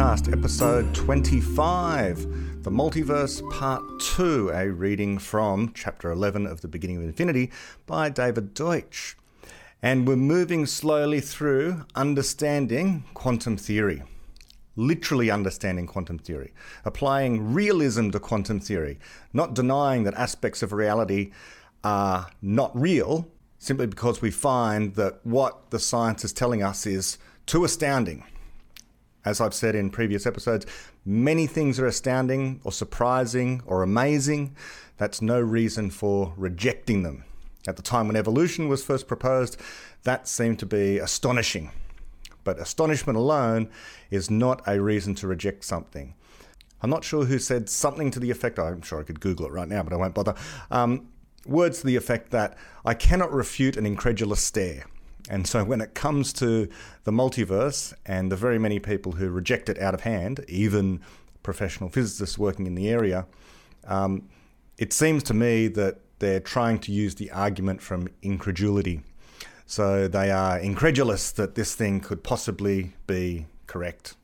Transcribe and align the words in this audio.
ToKCast, 0.00 0.32
episode 0.32 0.94
25, 0.94 2.62
The 2.62 2.70
Multiverse, 2.70 3.46
Part 3.50 3.82
2, 4.00 4.48
a 4.48 4.70
reading 4.70 5.18
from 5.18 5.72
chapter 5.74 6.10
11 6.10 6.46
of 6.46 6.62
The 6.62 6.68
Beginning 6.68 6.96
of 6.96 7.02
Infinity 7.02 7.50
by 7.84 8.08
David 8.08 8.54
Deutsch. 8.54 9.14
And 9.82 10.08
we're 10.08 10.16
moving 10.16 10.64
slowly 10.64 11.20
through 11.20 11.84
understanding 11.94 13.04
quantum 13.12 13.58
theory. 13.58 14.02
Literally 14.74 15.30
understanding 15.30 15.86
quantum 15.86 16.18
theory, 16.18 16.54
applying 16.86 17.52
realism 17.52 18.08
to 18.08 18.18
quantum 18.18 18.58
theory, 18.58 18.98
not 19.34 19.52
denying 19.52 20.04
that 20.04 20.14
aspects 20.14 20.62
of 20.62 20.72
reality 20.72 21.30
are 21.84 22.30
not 22.40 22.74
real, 22.74 23.28
simply 23.58 23.86
because 23.86 24.22
we 24.22 24.30
find 24.30 24.94
that 24.94 25.20
what 25.24 25.68
the 25.68 25.78
science 25.78 26.24
is 26.24 26.32
telling 26.32 26.62
us 26.62 26.86
is 26.86 27.18
too 27.44 27.64
astounding. 27.64 28.24
As 29.24 29.40
I've 29.40 29.54
said 29.54 29.74
in 29.74 29.90
previous 29.90 30.26
episodes, 30.26 30.66
many 31.04 31.46
things 31.46 31.78
are 31.78 31.86
astounding 31.86 32.60
or 32.64 32.72
surprising 32.72 33.62
or 33.66 33.82
amazing. 33.82 34.56
That's 34.96 35.20
no 35.20 35.40
reason 35.40 35.90
for 35.90 36.32
rejecting 36.36 37.02
them. 37.02 37.24
At 37.68 37.76
the 37.76 37.82
time 37.82 38.06
when 38.06 38.16
evolution 38.16 38.68
was 38.68 38.82
first 38.82 39.06
proposed, 39.06 39.60
that 40.04 40.26
seemed 40.26 40.58
to 40.60 40.66
be 40.66 40.98
astonishing. 40.98 41.70
But 42.44 42.58
astonishment 42.58 43.18
alone 43.18 43.68
is 44.10 44.30
not 44.30 44.62
a 44.66 44.80
reason 44.80 45.14
to 45.16 45.26
reject 45.26 45.64
something. 45.64 46.14
I'm 46.82 46.88
not 46.88 47.04
sure 47.04 47.26
who 47.26 47.38
said 47.38 47.68
something 47.68 48.10
to 48.12 48.20
the 48.20 48.30
effect, 48.30 48.58
I'm 48.58 48.80
sure 48.80 49.00
I 49.00 49.04
could 49.04 49.20
Google 49.20 49.46
it 49.46 49.52
right 49.52 49.68
now, 49.68 49.82
but 49.82 49.92
I 49.92 49.96
won't 49.96 50.14
bother. 50.14 50.34
Um, 50.70 51.08
words 51.44 51.80
to 51.80 51.86
the 51.86 51.96
effect 51.96 52.30
that 52.30 52.56
I 52.86 52.94
cannot 52.94 53.32
refute 53.32 53.76
an 53.76 53.84
incredulous 53.84 54.40
stare. 54.40 54.86
And 55.30 55.46
so 55.46 55.62
when 55.62 55.80
it 55.80 55.94
comes 55.94 56.32
to 56.34 56.68
the 57.04 57.12
multiverse 57.12 57.94
and 58.04 58.32
the 58.32 58.36
very 58.36 58.58
many 58.58 58.80
people 58.80 59.12
who 59.12 59.30
reject 59.30 59.68
it 59.68 59.80
out 59.80 59.94
of 59.94 60.00
hand, 60.00 60.44
even 60.48 61.00
professional 61.44 61.88
physicists 61.88 62.36
working 62.36 62.66
in 62.66 62.74
the 62.74 62.88
area, 62.88 63.26
um, 63.86 64.28
it 64.76 64.92
seems 64.92 65.22
to 65.22 65.34
me 65.34 65.68
that 65.68 66.00
they're 66.18 66.40
trying 66.40 66.80
to 66.80 66.92
use 66.92 67.14
the 67.14 67.30
argument 67.30 67.80
from 67.80 68.08
incredulity. 68.22 69.02
So 69.66 70.08
they 70.08 70.32
are 70.32 70.58
incredulous 70.58 71.30
that 71.32 71.54
this 71.54 71.76
thing 71.76 72.00
could 72.00 72.24
possibly 72.24 72.92
be 73.06 73.46
correct. 73.68 74.16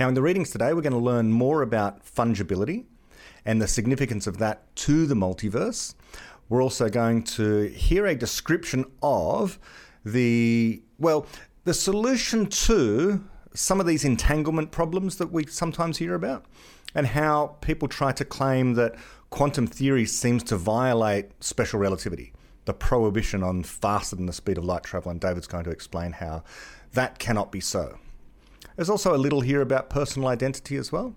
Now, 0.00 0.08
in 0.08 0.14
the 0.14 0.22
readings 0.22 0.50
today, 0.50 0.74
we're 0.74 0.82
going 0.82 0.92
to 0.92 0.98
learn 0.98 1.30
more 1.30 1.62
about 1.62 2.04
fungibility 2.04 2.86
and 3.44 3.62
the 3.62 3.68
significance 3.68 4.26
of 4.26 4.38
that 4.38 4.74
to 4.76 5.06
the 5.06 5.14
multiverse. 5.14 5.94
We're 6.48 6.62
also 6.62 6.88
going 6.88 7.22
to 7.24 7.68
hear 7.68 8.06
a 8.06 8.16
description 8.16 8.84
of 9.00 9.60
the, 10.12 10.82
well, 10.98 11.26
the 11.64 11.74
solution 11.74 12.46
to 12.46 13.24
some 13.54 13.80
of 13.80 13.86
these 13.86 14.04
entanglement 14.04 14.70
problems 14.70 15.16
that 15.16 15.32
we 15.32 15.46
sometimes 15.46 15.98
hear 15.98 16.14
about, 16.14 16.44
and 16.94 17.06
how 17.06 17.56
people 17.60 17.88
try 17.88 18.12
to 18.12 18.24
claim 18.24 18.74
that 18.74 18.94
quantum 19.30 19.66
theory 19.66 20.06
seems 20.06 20.42
to 20.44 20.56
violate 20.56 21.30
special 21.42 21.78
relativity, 21.78 22.32
the 22.64 22.72
prohibition 22.72 23.42
on 23.42 23.62
faster 23.62 24.16
than 24.16 24.26
the 24.26 24.32
speed 24.32 24.58
of 24.58 24.64
light 24.64 24.84
travel. 24.84 25.10
And 25.10 25.20
David's 25.20 25.46
going 25.46 25.64
to 25.64 25.70
explain 25.70 26.12
how 26.12 26.44
that 26.92 27.18
cannot 27.18 27.52
be 27.52 27.60
so. 27.60 27.98
There's 28.76 28.90
also 28.90 29.14
a 29.14 29.18
little 29.18 29.40
here 29.40 29.60
about 29.60 29.90
personal 29.90 30.28
identity 30.28 30.76
as 30.76 30.92
well. 30.92 31.14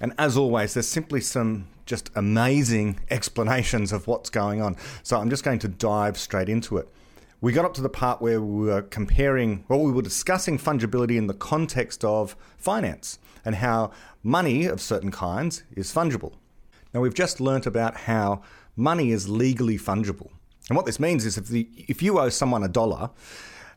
And 0.00 0.12
as 0.18 0.36
always, 0.36 0.74
there's 0.74 0.88
simply 0.88 1.20
some 1.20 1.68
just 1.84 2.10
amazing 2.14 2.98
explanations 3.10 3.92
of 3.92 4.06
what's 4.06 4.30
going 4.30 4.60
on. 4.62 4.76
So 5.02 5.18
I'm 5.18 5.30
just 5.30 5.44
going 5.44 5.58
to 5.60 5.68
dive 5.68 6.18
straight 6.18 6.48
into 6.48 6.76
it. 6.78 6.88
We 7.42 7.52
got 7.52 7.66
up 7.66 7.74
to 7.74 7.82
the 7.82 7.90
part 7.90 8.22
where 8.22 8.40
we 8.40 8.66
were 8.66 8.80
comparing, 8.80 9.64
well, 9.68 9.80
we 9.80 9.92
were 9.92 10.00
discussing 10.00 10.58
fungibility 10.58 11.18
in 11.18 11.26
the 11.26 11.34
context 11.34 12.02
of 12.02 12.34
finance 12.56 13.18
and 13.44 13.56
how 13.56 13.90
money 14.22 14.64
of 14.64 14.80
certain 14.80 15.10
kinds 15.10 15.62
is 15.76 15.92
fungible. 15.92 16.32
Now, 16.94 17.00
we've 17.00 17.14
just 17.14 17.38
learnt 17.38 17.66
about 17.66 17.94
how 17.98 18.40
money 18.74 19.10
is 19.10 19.28
legally 19.28 19.76
fungible. 19.76 20.30
And 20.70 20.76
what 20.76 20.86
this 20.86 20.98
means 20.98 21.26
is 21.26 21.36
if, 21.36 21.48
the, 21.48 21.68
if 21.76 22.02
you 22.02 22.18
owe 22.18 22.30
someone 22.30 22.64
a 22.64 22.68
dollar, 22.68 23.10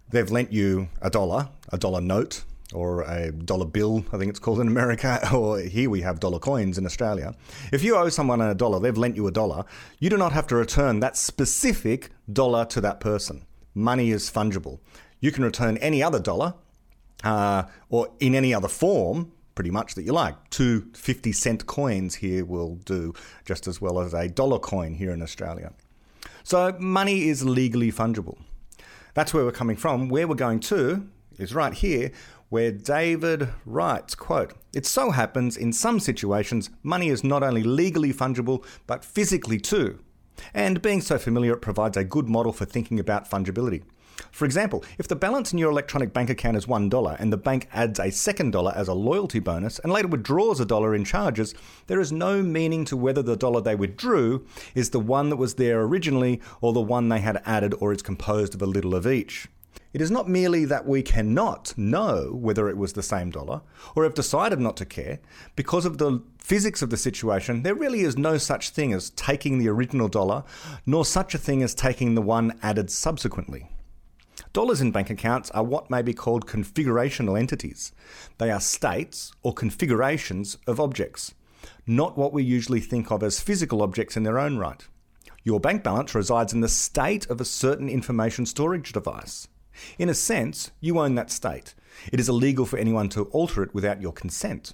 they've 0.10 0.32
lent 0.32 0.54
you 0.54 0.88
a 1.02 1.10
dollar, 1.10 1.50
a 1.68 1.78
dollar 1.78 2.00
note, 2.00 2.46
or 2.74 3.02
a 3.02 3.32
dollar 3.32 3.66
bill, 3.66 4.06
I 4.14 4.18
think 4.18 4.30
it's 4.30 4.40
called 4.40 4.62
in 4.62 4.68
America, 4.68 5.20
or 5.36 5.60
here 5.60 5.90
we 5.90 6.00
have 6.02 6.22
dollar 6.22 6.40
coins 6.40 6.78
in 6.78 6.86
Australia. 6.86 7.36
If 7.74 7.84
you 7.84 7.98
owe 7.98 8.08
someone 8.08 8.40
a 8.40 8.56
dollar, 8.56 8.80
they've 8.80 8.98
lent 8.98 9.18
you 9.18 9.28
a 9.28 9.32
dollar, 9.32 9.66
you 10.00 10.10
do 10.10 10.18
not 10.18 10.32
have 10.32 10.48
to 10.48 10.56
return 10.56 11.02
that 11.02 11.18
specific 11.18 12.10
dollar 12.32 12.64
to 12.66 12.80
that 12.82 13.02
person. 13.02 13.46
Money 13.74 14.12
is 14.12 14.30
fungible. 14.30 14.80
You 15.20 15.32
can 15.32 15.44
return 15.44 15.78
any 15.78 16.02
other 16.02 16.20
dollar 16.20 16.54
uh, 17.24 17.64
or 17.90 18.10
in 18.20 18.36
any 18.36 18.54
other 18.54 18.68
form, 18.68 19.32
pretty 19.56 19.72
much 19.72 19.96
that 19.96 20.04
you 20.04 20.14
like. 20.14 20.36
Two 20.50 20.90
50 20.94 21.32
cent 21.32 21.66
coins 21.66 22.16
here 22.16 22.46
will 22.46 22.76
do 22.76 23.14
just 23.46 23.68
as 23.68 23.82
well 23.82 24.00
as 24.00 24.14
a 24.14 24.30
dollar 24.30 24.60
coin 24.60 24.94
here 24.94 25.12
in 25.12 25.22
Australia. 25.22 25.74
So 26.44 26.76
money 26.80 27.28
is 27.28 27.44
legally 27.44 27.92
fungible. 27.92 28.38
That's 29.14 29.34
where 29.34 29.44
we're 29.44 29.52
coming 29.52 29.76
from. 29.76 30.10
Where 30.10 30.28
we're 30.28 30.36
going 30.36 30.62
to 30.62 31.08
is 31.38 31.54
right 31.54 31.74
here 31.74 32.12
where 32.50 32.72
David 32.72 33.50
writes, 33.66 34.16
quote, 34.16 34.54
It 34.74 34.86
so 34.86 35.12
happens 35.12 35.56
in 35.56 35.72
some 35.72 36.00
situations 36.00 36.70
money 36.84 37.10
is 37.10 37.24
not 37.24 37.44
only 37.44 37.64
legally 37.64 38.14
fungible, 38.14 38.66
but 38.88 39.06
physically 39.06 39.60
too. 39.60 40.00
And 40.54 40.82
being 40.82 41.02
so 41.02 41.18
familiar, 41.18 41.54
it 41.54 41.62
provides 41.62 41.98
a 41.98 42.04
good 42.04 42.28
model 42.28 42.54
for 42.54 42.66
thinking 42.66 43.00
about 43.00 43.30
fungibility. 43.30 43.84
For 44.32 44.46
example, 44.46 44.84
if 44.98 45.08
the 45.08 45.16
balance 45.16 45.54
in 45.54 45.60
your 45.60 45.72
electronic 45.72 46.14
bank 46.14 46.30
account 46.30 46.58
is 46.58 46.66
$1 46.66 47.16
and 47.20 47.34
the 47.34 47.38
bank 47.38 47.68
adds 47.74 48.00
a 48.00 48.12
second 48.12 48.52
dollar 48.52 48.74
as 48.76 48.88
a 48.88 48.94
loyalty 48.94 49.40
bonus 49.40 49.80
and 49.80 49.92
later 49.92 50.08
withdraws 50.08 50.60
a 50.60 50.66
dollar 50.66 50.94
in 50.94 51.06
charges, 51.06 51.56
there 51.88 52.00
is 52.00 52.12
no 52.12 52.42
meaning 52.42 52.86
to 52.86 52.98
whether 52.98 53.22
the 53.22 53.38
dollar 53.38 53.62
they 53.62 53.76
withdrew 53.76 54.46
is 54.76 54.90
the 54.90 55.00
one 55.00 55.30
that 55.30 55.38
was 55.38 55.56
there 55.56 55.82
originally 55.82 56.42
or 56.62 56.74
the 56.74 56.82
one 56.82 57.10
they 57.10 57.20
had 57.20 57.42
added 57.46 57.74
or 57.80 57.92
is 57.92 58.02
composed 58.02 58.54
of 58.54 58.62
a 58.62 58.66
little 58.66 58.96
of 58.96 59.08
each. 59.08 59.48
It 59.92 60.02
is 60.02 60.12
not 60.12 60.30
merely 60.30 60.66
that 60.66 60.86
we 60.86 61.02
cannot 61.02 61.76
know 61.76 62.32
whether 62.34 62.70
it 62.70 62.78
was 62.78 62.94
the 62.94 63.02
same 63.02 63.32
dollar 63.32 63.62
or 63.96 64.04
have 64.04 64.14
decided 64.14 64.60
not 64.60 64.78
to 64.78 64.86
care. 64.86 65.20
Because 65.56 65.84
of 65.84 65.98
the 65.98 66.22
physics 66.38 66.84
of 66.84 66.92
the 66.92 66.98
situation, 66.98 67.64
there 67.64 67.74
really 67.74 68.02
is 68.02 68.16
no 68.16 68.38
such 68.38 68.70
thing 68.70 68.94
as 68.94 69.10
taking 69.12 69.58
the 69.58 69.68
original 69.68 70.08
dollar, 70.08 70.44
nor 70.86 71.06
such 71.06 71.34
a 71.34 71.40
thing 71.40 71.64
as 71.64 71.74
taking 71.74 72.14
the 72.14 72.22
one 72.22 72.60
added 72.62 72.92
subsequently. 72.92 73.68
Dollars 74.54 74.80
in 74.80 74.92
bank 74.92 75.10
accounts 75.10 75.50
are 75.52 75.64
what 75.64 75.90
may 75.90 76.04
be 76.04 76.14
called 76.14 76.46
configurational 76.46 77.40
entities. 77.40 77.92
They 78.38 78.52
are 78.52 78.62
states 78.62 79.32
or 79.42 79.54
configurations 79.54 80.58
of 80.68 80.80
objects, 80.80 81.34
not 81.88 82.16
what 82.16 82.32
we 82.32 82.44
usually 82.44 82.80
think 82.80 83.12
of 83.12 83.24
as 83.24 83.40
physical 83.40 83.82
objects 83.82 84.16
in 84.16 84.24
their 84.24 84.38
own 84.38 84.58
right. 84.58 84.88
Your 85.44 85.60
bank 85.60 85.84
balance 85.84 86.14
resides 86.14 86.54
in 86.54 86.62
the 86.62 86.68
state 86.68 87.28
of 87.28 87.42
a 87.42 87.46
certain 87.46 87.90
information 87.90 88.46
storage 88.46 88.92
device. 88.92 89.48
In 89.98 90.10
a 90.10 90.14
sense, 90.14 90.72
you 90.80 91.00
own 91.00 91.16
that 91.16 91.32
state. 91.32 91.76
It 92.12 92.20
is 92.20 92.30
illegal 92.30 92.66
for 92.66 92.78
anyone 92.78 93.10
to 93.10 93.26
alter 93.26 93.64
it 93.64 93.74
without 93.74 94.02
your 94.02 94.14
consent. 94.14 94.74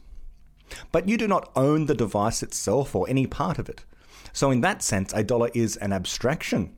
But 0.91 1.07
you 1.07 1.17
do 1.17 1.27
not 1.27 1.51
own 1.55 1.85
the 1.85 1.93
device 1.93 2.41
itself 2.41 2.95
or 2.95 3.07
any 3.09 3.27
part 3.27 3.59
of 3.59 3.69
it. 3.69 3.85
So, 4.33 4.51
in 4.51 4.61
that 4.61 4.81
sense, 4.81 5.13
a 5.13 5.23
dollar 5.23 5.49
is 5.53 5.77
an 5.77 5.93
abstraction. 5.93 6.75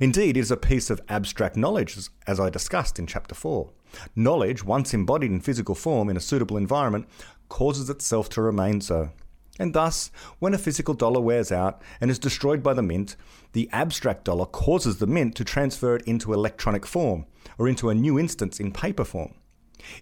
Indeed, 0.00 0.36
it 0.36 0.40
is 0.40 0.50
a 0.50 0.56
piece 0.56 0.90
of 0.90 1.00
abstract 1.08 1.56
knowledge, 1.56 1.98
as 2.26 2.40
I 2.40 2.50
discussed 2.50 2.98
in 2.98 3.06
Chapter 3.06 3.34
4. 3.34 3.70
Knowledge, 4.14 4.64
once 4.64 4.94
embodied 4.94 5.30
in 5.30 5.40
physical 5.40 5.74
form 5.74 6.08
in 6.08 6.16
a 6.16 6.20
suitable 6.20 6.56
environment, 6.56 7.08
causes 7.48 7.90
itself 7.90 8.28
to 8.30 8.42
remain 8.42 8.80
so. 8.80 9.10
And 9.58 9.74
thus, 9.74 10.10
when 10.38 10.54
a 10.54 10.58
physical 10.58 10.94
dollar 10.94 11.20
wears 11.20 11.50
out 11.50 11.80
and 12.00 12.10
is 12.10 12.18
destroyed 12.18 12.62
by 12.62 12.74
the 12.74 12.82
mint, 12.82 13.16
the 13.52 13.68
abstract 13.72 14.24
dollar 14.24 14.46
causes 14.46 14.98
the 14.98 15.06
mint 15.06 15.34
to 15.36 15.44
transfer 15.44 15.96
it 15.96 16.02
into 16.02 16.32
electronic 16.32 16.86
form 16.86 17.26
or 17.58 17.68
into 17.68 17.88
a 17.88 17.94
new 17.94 18.18
instance 18.18 18.60
in 18.60 18.72
paper 18.72 19.04
form. 19.04 19.34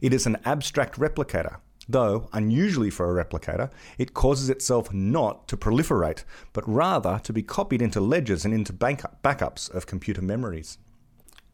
It 0.01 0.13
is 0.13 0.27
an 0.27 0.39
abstract 0.45 0.99
replicator, 0.99 1.59
though 1.89 2.29
unusually 2.33 2.91
for 2.91 3.19
a 3.19 3.25
replicator, 3.25 3.71
it 3.99 4.15
causes 4.15 4.51
itself 4.51 4.93
not 4.93 5.47
to 5.49 5.57
proliferate, 5.57 6.25
but 6.53 6.69
rather 6.69 7.21
to 7.23 7.33
be 7.33 7.43
copied 7.43 7.83
into 7.83 8.01
ledgers 8.01 8.45
and 8.45 8.55
into 8.55 8.73
backups 8.73 9.73
of 9.73 9.87
computer 9.87 10.23
memories. 10.23 10.79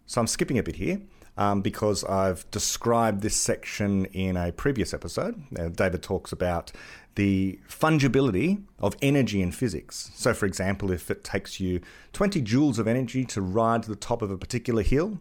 So 0.07 0.21
I'm 0.21 0.27
skipping 0.27 0.59
a 0.59 0.63
bit 0.63 0.77
here 0.77 1.01
um, 1.37 1.63
because 1.63 2.05
I've 2.05 2.51
described 2.51 3.23
this 3.23 3.37
section 3.37 4.07
in 4.07 4.37
a 4.37 4.53
previous 4.53 4.93
episode. 4.93 5.43
Uh, 5.59 5.69
David 5.69 6.03
talks 6.03 6.33
about 6.33 6.73
the 7.15 7.59
fungibility 7.69 8.63
of 8.79 8.97
energy 9.03 9.43
in 9.43 9.53
physics. 9.53 10.11
So, 10.15 10.33
for 10.33 10.47
example, 10.47 10.91
if 10.91 11.11
it 11.11 11.25
takes 11.25 11.61
you 11.61 11.81
20 12.13 12.43
joules 12.43 12.79
of 12.79 12.87
energy 12.87 13.25
to 13.27 13.41
ride 13.41 13.83
to 13.85 13.89
the 13.89 13.97
top 13.97 14.23
of 14.23 14.31
a 14.31 14.39
particular 14.39 14.83
hill, 14.83 15.19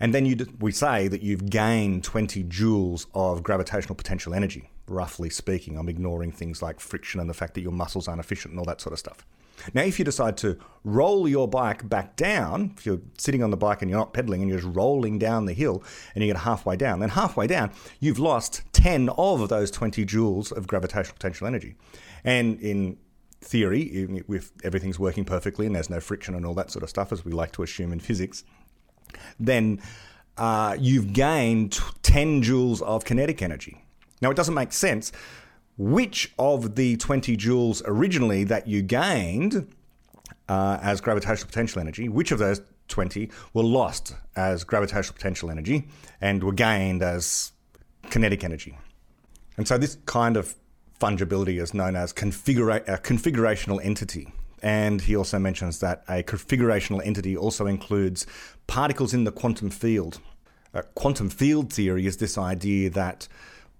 and 0.00 0.12
then 0.12 0.26
you, 0.26 0.36
we 0.58 0.72
say 0.72 1.08
that 1.08 1.22
you've 1.22 1.48
gained 1.48 2.04
20 2.04 2.44
joules 2.44 3.06
of 3.14 3.42
gravitational 3.42 3.94
potential 3.94 4.34
energy, 4.34 4.70
roughly 4.88 5.30
speaking. 5.30 5.78
I'm 5.78 5.88
ignoring 5.88 6.32
things 6.32 6.60
like 6.62 6.80
friction 6.80 7.20
and 7.20 7.30
the 7.30 7.34
fact 7.34 7.54
that 7.54 7.60
your 7.60 7.72
muscles 7.72 8.08
aren't 8.08 8.20
efficient 8.20 8.52
and 8.52 8.58
all 8.58 8.66
that 8.66 8.80
sort 8.80 8.92
of 8.92 8.98
stuff. 8.98 9.24
Now, 9.72 9.82
if 9.82 9.98
you 9.98 10.04
decide 10.04 10.36
to 10.38 10.58
roll 10.84 11.26
your 11.28 11.48
bike 11.48 11.88
back 11.88 12.16
down, 12.16 12.74
if 12.76 12.84
you're 12.84 13.00
sitting 13.18 13.42
on 13.42 13.50
the 13.50 13.56
bike 13.56 13.82
and 13.82 13.90
you're 13.90 13.98
not 13.98 14.12
pedaling 14.12 14.42
and 14.42 14.50
you're 14.50 14.60
just 14.60 14.76
rolling 14.76 15.18
down 15.18 15.46
the 15.46 15.52
hill 15.52 15.82
and 16.14 16.22
you 16.22 16.32
get 16.32 16.42
halfway 16.42 16.76
down, 16.76 17.00
then 17.00 17.10
halfway 17.10 17.46
down, 17.46 17.70
you've 18.00 18.18
lost 18.18 18.62
10 18.72 19.08
of 19.10 19.48
those 19.48 19.70
20 19.70 20.04
joules 20.04 20.52
of 20.52 20.66
gravitational 20.66 21.14
potential 21.14 21.46
energy. 21.46 21.76
And 22.24 22.60
in 22.60 22.98
theory, 23.40 23.82
if 24.28 24.52
everything's 24.62 24.98
working 24.98 25.24
perfectly 25.24 25.66
and 25.66 25.74
there's 25.74 25.90
no 25.90 26.00
friction 26.00 26.34
and 26.34 26.44
all 26.44 26.54
that 26.54 26.70
sort 26.70 26.82
of 26.82 26.90
stuff, 26.90 27.12
as 27.12 27.24
we 27.24 27.32
like 27.32 27.52
to 27.52 27.62
assume 27.62 27.92
in 27.92 28.00
physics, 28.00 28.44
then 29.38 29.80
uh, 30.36 30.76
you've 30.78 31.12
gained 31.12 31.78
10 32.02 32.42
joules 32.42 32.82
of 32.82 33.04
kinetic 33.04 33.42
energy. 33.42 33.84
Now, 34.20 34.30
it 34.30 34.36
doesn't 34.36 34.54
make 34.54 34.72
sense 34.72 35.12
which 35.76 36.32
of 36.38 36.76
the 36.76 36.96
20 36.96 37.36
joules 37.36 37.82
originally 37.86 38.44
that 38.44 38.66
you 38.66 38.82
gained 38.82 39.72
uh, 40.48 40.78
as 40.82 41.00
gravitational 41.00 41.46
potential 41.46 41.80
energy, 41.80 42.08
which 42.08 42.30
of 42.30 42.38
those 42.38 42.60
20 42.88 43.30
were 43.52 43.62
lost 43.62 44.14
as 44.36 44.64
gravitational 44.64 45.14
potential 45.14 45.50
energy 45.50 45.88
and 46.20 46.44
were 46.44 46.52
gained 46.52 47.02
as 47.02 47.52
kinetic 48.10 48.44
energy. 48.44 48.76
And 49.56 49.66
so 49.66 49.78
this 49.78 49.98
kind 50.06 50.36
of 50.36 50.54
fungibility 51.00 51.60
is 51.60 51.74
known 51.74 51.96
as 51.96 52.12
configura- 52.12 52.86
a 52.88 52.98
configurational 52.98 53.84
entity. 53.84 54.32
And 54.62 55.02
he 55.02 55.14
also 55.16 55.38
mentions 55.38 55.80
that 55.80 56.04
a 56.08 56.22
configurational 56.22 57.04
entity 57.04 57.36
also 57.36 57.66
includes 57.66 58.26
particles 58.66 59.12
in 59.12 59.24
the 59.24 59.32
quantum 59.32 59.70
field. 59.70 60.20
Quantum 60.94 61.30
field 61.30 61.72
theory 61.72 62.06
is 62.06 62.16
this 62.16 62.36
idea 62.36 62.90
that 62.90 63.28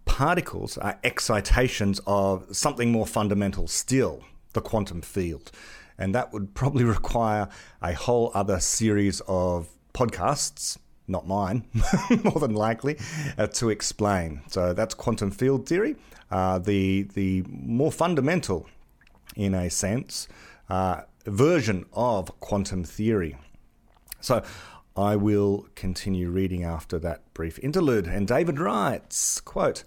particles 0.04 0.78
are 0.78 0.98
excitations 1.02 2.00
of 2.06 2.46
something 2.54 2.92
more 2.92 3.06
fundamental 3.06 3.66
still, 3.66 4.24
the 4.52 4.60
quantum 4.60 5.02
field. 5.02 5.50
And 5.98 6.14
that 6.14 6.32
would 6.32 6.54
probably 6.54 6.84
require 6.98 7.48
a 7.82 7.94
whole 7.94 8.30
other 8.34 8.60
series 8.60 9.20
of 9.26 9.68
podcasts, 9.92 10.78
not 11.06 11.26
mine, 11.26 11.64
more 12.24 12.40
than 12.40 12.54
likely, 12.54 12.98
uh, 13.38 13.46
to 13.48 13.70
explain. 13.70 14.42
So 14.48 14.72
that's 14.72 14.94
quantum 14.94 15.30
field 15.30 15.68
theory, 15.68 15.96
uh, 16.30 16.58
the, 16.58 17.02
the 17.14 17.44
more 17.48 17.92
fundamental, 17.92 18.66
in 19.36 19.54
a 19.54 19.70
sense, 19.70 20.28
uh, 20.68 21.02
version 21.26 21.86
of 21.92 22.38
quantum 22.40 22.84
theory. 22.84 23.36
So 24.20 24.42
I 24.96 25.16
will 25.16 25.66
continue 25.74 26.30
reading 26.30 26.64
after 26.64 26.98
that 27.00 27.22
brief 27.34 27.58
interlude. 27.58 28.06
And 28.06 28.26
David 28.26 28.58
writes, 28.58 29.40
quote, 29.40 29.84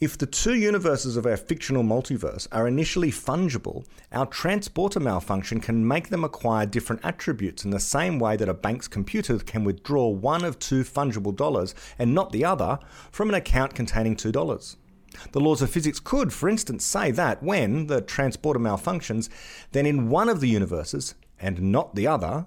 if 0.00 0.16
the 0.16 0.26
two 0.26 0.54
universes 0.54 1.16
of 1.16 1.26
our 1.26 1.36
fictional 1.36 1.82
multiverse 1.82 2.46
are 2.52 2.68
initially 2.68 3.10
fungible, 3.10 3.84
our 4.12 4.26
transporter 4.26 5.00
malfunction 5.00 5.58
can 5.58 5.86
make 5.86 6.08
them 6.08 6.22
acquire 6.22 6.66
different 6.66 7.04
attributes 7.04 7.64
in 7.64 7.70
the 7.70 7.80
same 7.80 8.20
way 8.20 8.36
that 8.36 8.48
a 8.48 8.54
bank's 8.54 8.86
computer 8.86 9.38
can 9.38 9.64
withdraw 9.64 10.08
one 10.08 10.44
of 10.44 10.58
two 10.60 10.84
fungible 10.84 11.34
dollars 11.34 11.74
and 11.98 12.14
not 12.14 12.30
the 12.30 12.44
other 12.44 12.78
from 13.10 13.28
an 13.28 13.34
account 13.34 13.74
containing 13.74 14.14
two 14.14 14.30
dollars. 14.30 14.76
The 15.32 15.40
laws 15.40 15.62
of 15.62 15.70
physics 15.70 15.98
could, 15.98 16.32
for 16.32 16.48
instance, 16.48 16.84
say 16.84 17.10
that 17.10 17.42
when 17.42 17.88
the 17.88 18.00
transporter 18.00 18.60
malfunctions, 18.60 19.28
then 19.72 19.84
in 19.84 20.10
one 20.10 20.28
of 20.28 20.40
the 20.40 20.48
universes, 20.48 21.16
and 21.40 21.60
not 21.72 21.94
the 21.94 22.06
other, 22.06 22.46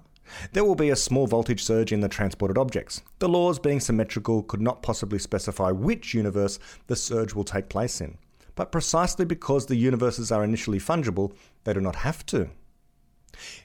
there 0.52 0.64
will 0.64 0.74
be 0.74 0.90
a 0.90 0.96
small 0.96 1.26
voltage 1.26 1.62
surge 1.62 1.92
in 1.92 2.00
the 2.00 2.08
transported 2.08 2.58
objects. 2.58 3.02
The 3.18 3.28
laws, 3.28 3.58
being 3.58 3.80
symmetrical, 3.80 4.42
could 4.42 4.60
not 4.60 4.82
possibly 4.82 5.18
specify 5.18 5.70
which 5.70 6.14
universe 6.14 6.58
the 6.86 6.96
surge 6.96 7.34
will 7.34 7.44
take 7.44 7.68
place 7.68 8.00
in. 8.00 8.18
But 8.54 8.72
precisely 8.72 9.24
because 9.24 9.66
the 9.66 9.76
universes 9.76 10.30
are 10.30 10.44
initially 10.44 10.78
fungible, 10.78 11.34
they 11.64 11.72
do 11.72 11.80
not 11.80 11.96
have 11.96 12.24
to. 12.26 12.50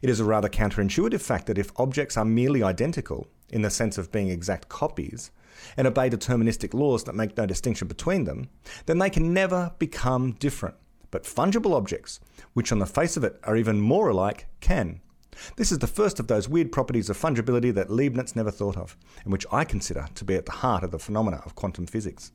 It 0.01 0.09
is 0.09 0.19
a 0.19 0.25
rather 0.25 0.50
counterintuitive 0.50 1.21
fact 1.21 1.45
that 1.48 1.57
if 1.57 1.71
objects 1.77 2.18
are 2.18 2.25
merely 2.25 2.63
identical, 2.63 3.27
in 3.50 3.62
the 3.62 3.69
sense 3.69 3.98
of 3.98 4.12
being 4.12 4.30
exact 4.30 4.69
copies, 4.69 5.31
and 5.75 5.88
obey 5.88 6.10
deterministic 6.10 6.74
laws 6.74 7.03
that 7.03 7.15
make 7.15 7.36
no 7.38 7.45
distinction 7.45 7.88
between 7.88 8.24
them, 8.24 8.50
then 8.86 8.98
they 9.00 9.10
can 9.10 9.33
never 9.33 9.71
become 9.80 10.33
different. 10.33 10.75
But 11.12 11.24
fungible 11.24 11.75
objects, 11.75 12.19
which 12.53 12.71
on 12.71 12.80
the 12.80 12.86
face 12.86 13.18
of 13.18 13.24
it 13.24 13.39
are 13.44 13.57
even 13.57 13.80
more 13.80 14.10
alike, 14.10 14.48
can. 14.60 15.01
This 15.56 15.72
is 15.72 15.80
the 15.80 15.88
first 15.88 16.19
of 16.19 16.28
those 16.28 16.50
weird 16.50 16.72
properties 16.72 17.10
of 17.10 17.18
fungibility 17.18 17.74
that 17.74 17.89
Leibniz 17.89 18.36
never 18.36 18.51
thought 18.51 18.78
of, 18.78 18.98
and 19.24 19.31
which 19.31 19.45
I 19.51 19.63
consider 19.63 20.07
to 20.16 20.25
be 20.25 20.36
at 20.36 20.45
the 20.45 20.51
heart 20.51 20.84
of 20.84 20.92
the 20.92 21.00
phenomena 21.00 21.42
of 21.45 21.56
quantum 21.56 21.86
physics. 21.86 22.31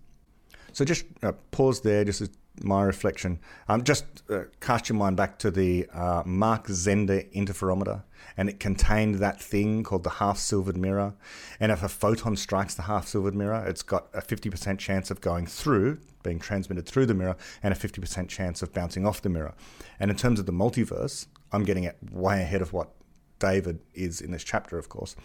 So 0.73 0.85
just 0.85 1.05
uh, 1.23 1.33
pause 1.51 1.83
there, 1.83 2.05
just 2.05 2.21
as 2.23 2.31
my 2.61 2.83
reflection. 2.83 3.39
Um, 3.69 3.83
just 3.85 4.23
uh, 4.31 4.43
cast 4.61 4.89
your 4.89 4.97
mind 4.97 5.17
back 5.17 5.39
to 5.41 5.51
the 5.51 5.87
uh, 5.93 6.23
Mach 6.25 6.67
Zehnder 6.69 7.31
interferometer, 7.33 8.03
and 8.37 8.49
it 8.49 8.61
contained 8.61 9.17
that 9.17 9.41
thing 9.41 9.83
called 9.83 10.05
the 10.05 10.11
half 10.11 10.39
silvered 10.39 10.77
mirror. 10.77 11.15
And 11.61 11.73
if 11.73 11.83
a 11.83 11.89
photon 11.89 12.37
strikes 12.37 12.75
the 12.75 12.83
half 12.83 13.07
silvered 13.07 13.35
mirror, 13.35 13.65
it's 13.67 13.83
got 13.83 14.07
a 14.13 14.21
50% 14.21 14.79
chance 14.79 15.11
of 15.11 15.21
going 15.21 15.47
through, 15.47 15.99
being 16.23 16.39
transmitted 16.39 16.87
through 16.87 17.07
the 17.07 17.15
mirror, 17.15 17.37
and 17.63 17.73
a 17.73 17.77
50% 17.77 18.29
chance 18.29 18.63
of 18.63 18.73
bouncing 18.73 19.07
off 19.07 19.23
the 19.23 19.29
mirror. 19.29 19.55
And 19.99 20.11
in 20.11 20.17
terms 20.17 20.39
of 20.39 20.47
the 20.47 20.53
multiverse, 20.53 21.27
I'm 21.53 21.65
getting 21.65 21.85
it 21.85 21.97
way 22.11 22.43
ahead 22.43 22.63
of 22.63 22.73
what 22.73 22.91
David 23.39 23.81
is 23.95 24.21
in 24.21 24.31
this 24.31 24.45
chapter, 24.45 24.79
of 24.79 24.89
course. 24.89 25.17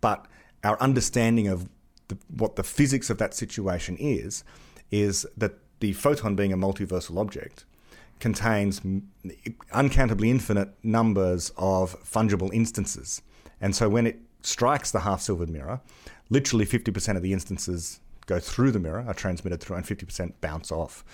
But 0.00 0.26
our 0.64 0.80
understanding 0.80 1.48
of 1.48 1.68
the, 2.08 2.18
what 2.36 2.56
the 2.56 2.64
physics 2.64 3.10
of 3.10 3.18
that 3.18 3.34
situation 3.34 3.96
is, 3.98 4.44
is 4.90 5.26
that 5.36 5.54
the 5.78 5.92
photon 5.92 6.34
being 6.34 6.52
a 6.52 6.56
multiversal 6.56 7.18
object 7.18 7.64
contains 8.18 8.82
uncountably 9.72 10.30
infinite 10.30 10.74
numbers 10.82 11.52
of 11.56 11.96
fungible 12.04 12.52
instances. 12.52 13.22
And 13.60 13.74
so 13.74 13.88
when 13.88 14.06
it 14.06 14.18
strikes 14.42 14.90
the 14.90 15.00
half 15.00 15.22
silvered 15.22 15.48
mirror, 15.48 15.80
literally 16.28 16.66
50% 16.66 17.16
of 17.16 17.22
the 17.22 17.32
instances 17.32 18.00
go 18.26 18.38
through 18.38 18.72
the 18.72 18.78
mirror, 18.78 19.04
are 19.06 19.14
transmitted 19.14 19.60
through, 19.60 19.76
and 19.76 19.86
50% 19.86 20.34
bounce 20.40 20.70
off. 20.70 21.04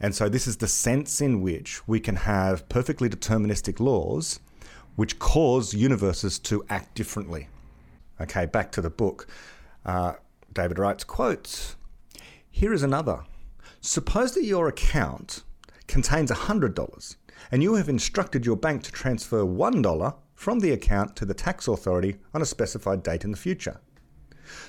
And 0.00 0.14
so 0.14 0.28
this 0.28 0.46
is 0.46 0.56
the 0.56 0.66
sense 0.66 1.20
in 1.20 1.42
which 1.42 1.86
we 1.86 2.00
can 2.00 2.16
have 2.16 2.68
perfectly 2.68 3.08
deterministic 3.08 3.80
laws 3.80 4.40
which 4.96 5.18
cause 5.18 5.72
universes 5.72 6.38
to 6.38 6.64
act 6.68 6.94
differently. 6.94 7.48
Okay, 8.20 8.46
back 8.46 8.72
to 8.72 8.80
the 8.80 8.90
book. 8.90 9.26
Uh, 9.84 10.14
David 10.52 10.78
writes, 10.78 11.04
quotes, 11.04 11.76
Here 12.50 12.72
is 12.72 12.82
another. 12.82 13.24
Suppose 13.80 14.34
that 14.34 14.44
your 14.44 14.68
account 14.68 15.42
contains 15.86 16.30
$100 16.30 17.16
and 17.50 17.62
you 17.62 17.74
have 17.74 17.88
instructed 17.88 18.44
your 18.44 18.56
bank 18.56 18.82
to 18.82 18.92
transfer 18.92 19.42
$1 19.42 20.14
from 20.34 20.60
the 20.60 20.72
account 20.72 21.16
to 21.16 21.24
the 21.24 21.34
tax 21.34 21.66
authority 21.68 22.16
on 22.34 22.42
a 22.42 22.46
specified 22.46 23.02
date 23.02 23.24
in 23.24 23.30
the 23.30 23.36
future. 23.36 23.80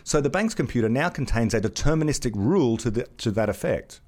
So 0.04 0.22
the 0.22 0.30
bank's 0.30 0.54
computer 0.54 0.90
now 0.90 1.10
contains 1.10 1.54
a 1.54 1.62
deterministic 1.62 2.32
rule 2.36 2.78
to, 2.78 2.92
the, 2.92 3.04
to 3.18 3.32
that 3.32 3.50
effect. 3.50 4.00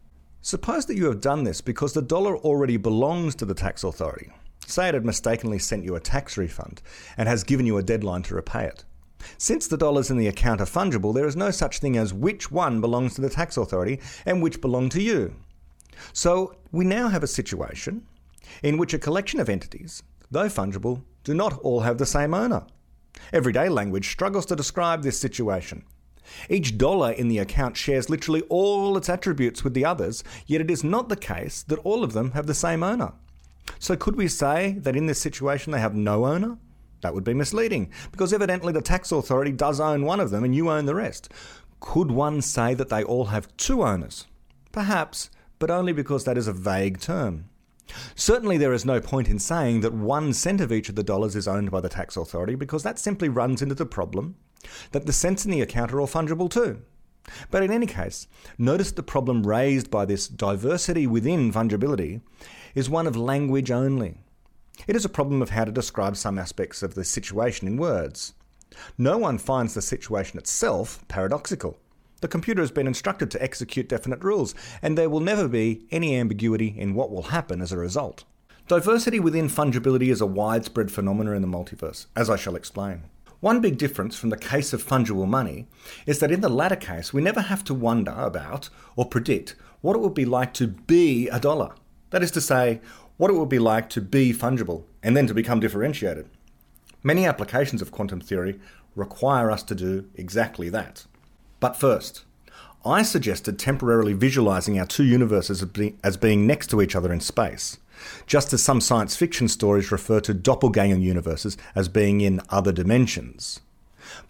Suppose 0.46 0.86
that 0.88 0.98
you 0.98 1.06
have 1.06 1.22
done 1.22 1.46
this 1.46 1.62
because 1.62 1.94
the 1.94 2.02
dollar 2.02 2.36
already 2.36 2.76
belongs 2.76 3.34
to 3.36 3.46
the 3.46 3.54
tax 3.54 3.82
authority. 3.82 4.30
Say 4.68 4.90
it 4.90 4.94
had 4.94 5.06
mistakenly 5.06 5.58
sent 5.58 5.86
you 5.86 5.96
a 5.96 6.02
tax 6.02 6.38
refund 6.38 6.82
and 7.16 7.30
has 7.30 7.46
given 7.46 7.66
you 7.66 7.78
a 7.78 7.82
deadline 7.82 8.24
to 8.24 8.36
repay 8.36 8.66
it. 8.66 8.84
Since 9.38 9.70
the 9.70 9.78
dollars 9.78 10.12
in 10.12 10.18
the 10.18 10.28
account 10.28 10.60
are 10.60 10.66
fungible, 10.66 11.14
there 11.14 11.28
is 11.28 11.38
no 11.38 11.50
such 11.50 11.80
thing 11.80 11.96
as 11.96 12.14
which 12.14 12.52
one 12.52 12.82
belongs 12.82 13.16
to 13.16 13.22
the 13.22 13.30
tax 13.30 13.56
authority 13.56 14.02
and 14.26 14.44
which 14.44 14.60
belong 14.60 14.90
to 14.90 15.02
you. 15.02 15.34
So 16.12 16.58
we 16.74 16.84
now 16.84 17.08
have 17.08 17.24
a 17.24 17.28
situation 17.28 18.06
in 18.64 18.78
which 18.78 18.94
a 18.94 19.00
collection 19.00 19.40
of 19.40 19.48
entities, 19.48 20.04
though 20.30 20.48
fungible, 20.48 21.04
do 21.24 21.34
not 21.34 21.58
all 21.60 21.80
have 21.80 22.00
the 22.00 22.06
same 22.06 22.34
owner. 22.34 22.66
Everyday 23.32 23.70
language 23.70 24.12
struggles 24.12 24.46
to 24.48 24.58
describe 24.58 25.04
this 25.04 25.18
situation. 25.18 25.86
Each 26.50 26.78
dollar 26.78 27.12
in 27.12 27.28
the 27.28 27.40
account 27.40 27.78
shares 27.78 28.10
literally 28.10 28.42
all 28.50 28.98
its 28.98 29.10
attributes 29.10 29.64
with 29.64 29.74
the 29.74 29.86
others, 29.86 30.24
yet 30.46 30.62
it 30.62 30.72
is 30.72 30.84
not 30.84 31.10
the 31.10 31.16
case 31.16 31.64
that 31.64 31.80
all 31.80 32.04
of 32.04 32.14
them 32.14 32.32
have 32.32 32.48
the 32.48 32.54
same 32.54 32.84
owner. 32.84 33.14
So, 33.80 33.96
could 33.96 34.16
we 34.16 34.28
say 34.28 34.74
that 34.80 34.96
in 34.96 35.06
this 35.06 35.22
situation 35.22 35.72
they 35.72 35.80
have 35.80 35.96
no 35.96 36.26
owner? 36.26 36.58
That 37.02 37.14
would 37.14 37.24
be 37.24 37.34
misleading, 37.34 37.92
because 38.12 38.34
evidently 38.34 38.72
the 38.72 38.82
tax 38.82 39.12
authority 39.12 39.52
does 39.52 39.80
own 39.80 40.06
one 40.06 40.20
of 40.20 40.32
them 40.32 40.44
and 40.44 40.56
you 40.56 40.70
own 40.70 40.86
the 40.86 40.96
rest. 40.96 41.30
Could 41.80 42.12
one 42.12 42.42
say 42.42 42.74
that 42.74 42.90
they 42.90 43.04
all 43.04 43.26
have 43.26 43.56
two 43.58 43.84
owners? 43.84 44.28
Perhaps, 44.72 45.30
but 45.60 45.70
only 45.70 45.92
because 45.94 46.24
that 46.24 46.38
is 46.38 46.48
a 46.48 46.54
vague 46.54 47.00
term. 47.00 47.50
Certainly, 48.16 48.58
there 48.58 48.74
is 48.74 48.86
no 48.86 49.02
point 49.02 49.28
in 49.28 49.40
saying 49.40 49.82
that 49.82 49.94
one 49.94 50.34
cent 50.34 50.62
of 50.62 50.72
each 50.72 50.88
of 50.88 50.96
the 50.96 51.04
dollars 51.04 51.36
is 51.36 51.48
owned 51.48 51.72
by 51.72 51.82
the 51.82 51.90
tax 51.90 52.16
authority, 52.16 52.56
because 52.56 52.84
that 52.84 52.98
simply 52.98 53.28
runs 53.28 53.62
into 53.62 53.76
the 53.76 53.86
problem 53.86 54.36
that 54.92 55.06
the 55.06 55.14
cents 55.14 55.46
in 55.46 55.52
the 55.52 55.62
account 55.62 55.92
are 55.94 56.00
all 56.00 56.08
fungible 56.08 56.50
too. 56.50 56.82
But 57.52 57.64
in 57.64 57.72
any 57.72 57.86
case, 57.86 58.28
notice 58.58 58.92
the 58.92 59.04
problem 59.04 59.48
raised 59.48 59.90
by 59.90 60.06
this 60.06 60.28
diversity 60.28 61.08
within 61.08 61.54
fungibility 61.54 62.22
is 62.76 62.90
one 62.90 63.08
of 63.08 63.16
language 63.16 63.72
only. 63.72 64.18
It 64.88 64.96
is 64.96 65.06
a 65.06 65.10
problem 65.10 65.42
of 65.42 65.52
how 65.52 65.66
to 65.66 65.72
describe 65.72 66.18
some 66.18 66.38
aspects 66.38 66.84
of 66.84 66.96
the 66.96 67.04
situation 67.04 67.68
in 67.68 67.78
words. 67.78 68.34
No 68.98 69.18
one 69.18 69.38
finds 69.38 69.74
the 69.74 69.82
situation 69.82 70.40
itself 70.40 71.06
paradoxical. 71.08 71.78
The 72.22 72.28
computer 72.28 72.62
has 72.62 72.72
been 72.72 72.88
instructed 72.88 73.30
to 73.32 73.44
execute 73.44 73.90
definite 73.90 74.24
rules, 74.24 74.56
and 74.82 74.98
there 74.98 75.10
will 75.10 75.20
never 75.20 75.48
be 75.48 75.86
any 75.92 76.16
ambiguity 76.16 76.74
in 76.78 76.96
what 76.96 77.12
will 77.12 77.24
happen 77.24 77.62
as 77.62 77.72
a 77.72 77.78
result. 77.78 78.24
Diversity 78.68 79.20
within 79.20 79.48
fungibility 79.48 80.10
is 80.10 80.22
a 80.22 80.26
widespread 80.26 80.90
phenomenon 80.90 81.36
in 81.36 81.42
the 81.42 81.48
multiverse, 81.48 82.06
as 82.16 82.30
I 82.30 82.38
shall 82.38 82.56
explain. 82.56 83.04
One 83.44 83.60
big 83.60 83.78
difference 83.78 84.18
from 84.18 84.30
the 84.30 84.38
case 84.38 84.72
of 84.72 84.82
fungible 84.82 85.28
money 85.28 85.68
is 86.06 86.20
that 86.20 86.32
in 86.32 86.40
the 86.40 86.48
latter 86.48 86.78
case, 86.78 87.12
we 87.12 87.22
never 87.22 87.42
have 87.42 87.62
to 87.66 87.74
wonder 87.74 88.14
about 88.14 88.70
or 88.96 89.04
predict 89.04 89.58
what 89.82 89.98
it 89.98 90.00
would 90.00 90.14
be 90.14 90.24
like 90.24 90.54
to 90.54 90.68
be 90.68 91.28
a 91.28 91.42
dollar. 91.42 91.76
That 92.12 92.24
is 92.24 92.32
to 92.32 92.40
say, 92.40 92.80
what 93.18 93.30
it 93.30 93.34
would 93.34 93.50
be 93.50 93.60
like 93.60 93.90
to 93.90 94.00
be 94.00 94.32
fungible 94.32 94.86
and 95.04 95.18
then 95.18 95.28
to 95.28 95.34
become 95.34 95.60
differentiated. 95.60 96.30
Many 97.04 97.26
applications 97.26 97.82
of 97.82 97.92
quantum 97.92 98.22
theory 98.22 98.62
require 98.96 99.52
us 99.52 99.64
to 99.64 99.76
do 99.76 100.06
exactly 100.16 100.70
that. 100.70 101.06
But 101.60 101.76
first, 101.76 102.24
I 102.86 103.02
suggested 103.02 103.60
temporarily 103.60 104.14
visualizing 104.14 104.80
our 104.80 104.86
two 104.86 105.04
universes 105.04 105.62
as 106.02 106.16
being 106.16 106.48
next 106.48 106.68
to 106.68 106.82
each 106.82 106.96
other 106.96 107.12
in 107.12 107.20
space 107.20 107.78
just 108.26 108.54
as 108.54 108.62
some 108.62 108.82
science 108.82 109.16
fiction 109.16 109.48
stories 109.48 109.92
refer 109.92 110.20
to 110.22 110.34
doppelganger 110.34 110.98
universes 110.98 111.58
as 111.76 111.90
being 111.90 112.22
in 112.22 112.42
other 112.50 112.72
dimensions. 112.72 113.60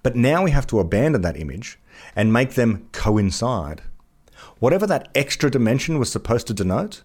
But 0.01 0.15
now 0.15 0.43
we 0.43 0.51
have 0.51 0.67
to 0.67 0.79
abandon 0.79 1.21
that 1.21 1.39
image 1.39 1.79
and 2.15 2.33
make 2.33 2.51
them 2.51 2.87
coincide. 2.91 3.81
Whatever 4.59 4.87
that 4.87 5.09
extra 5.15 5.49
dimension 5.49 5.99
was 5.99 6.11
supposed 6.11 6.47
to 6.47 6.53
denote, 6.53 7.03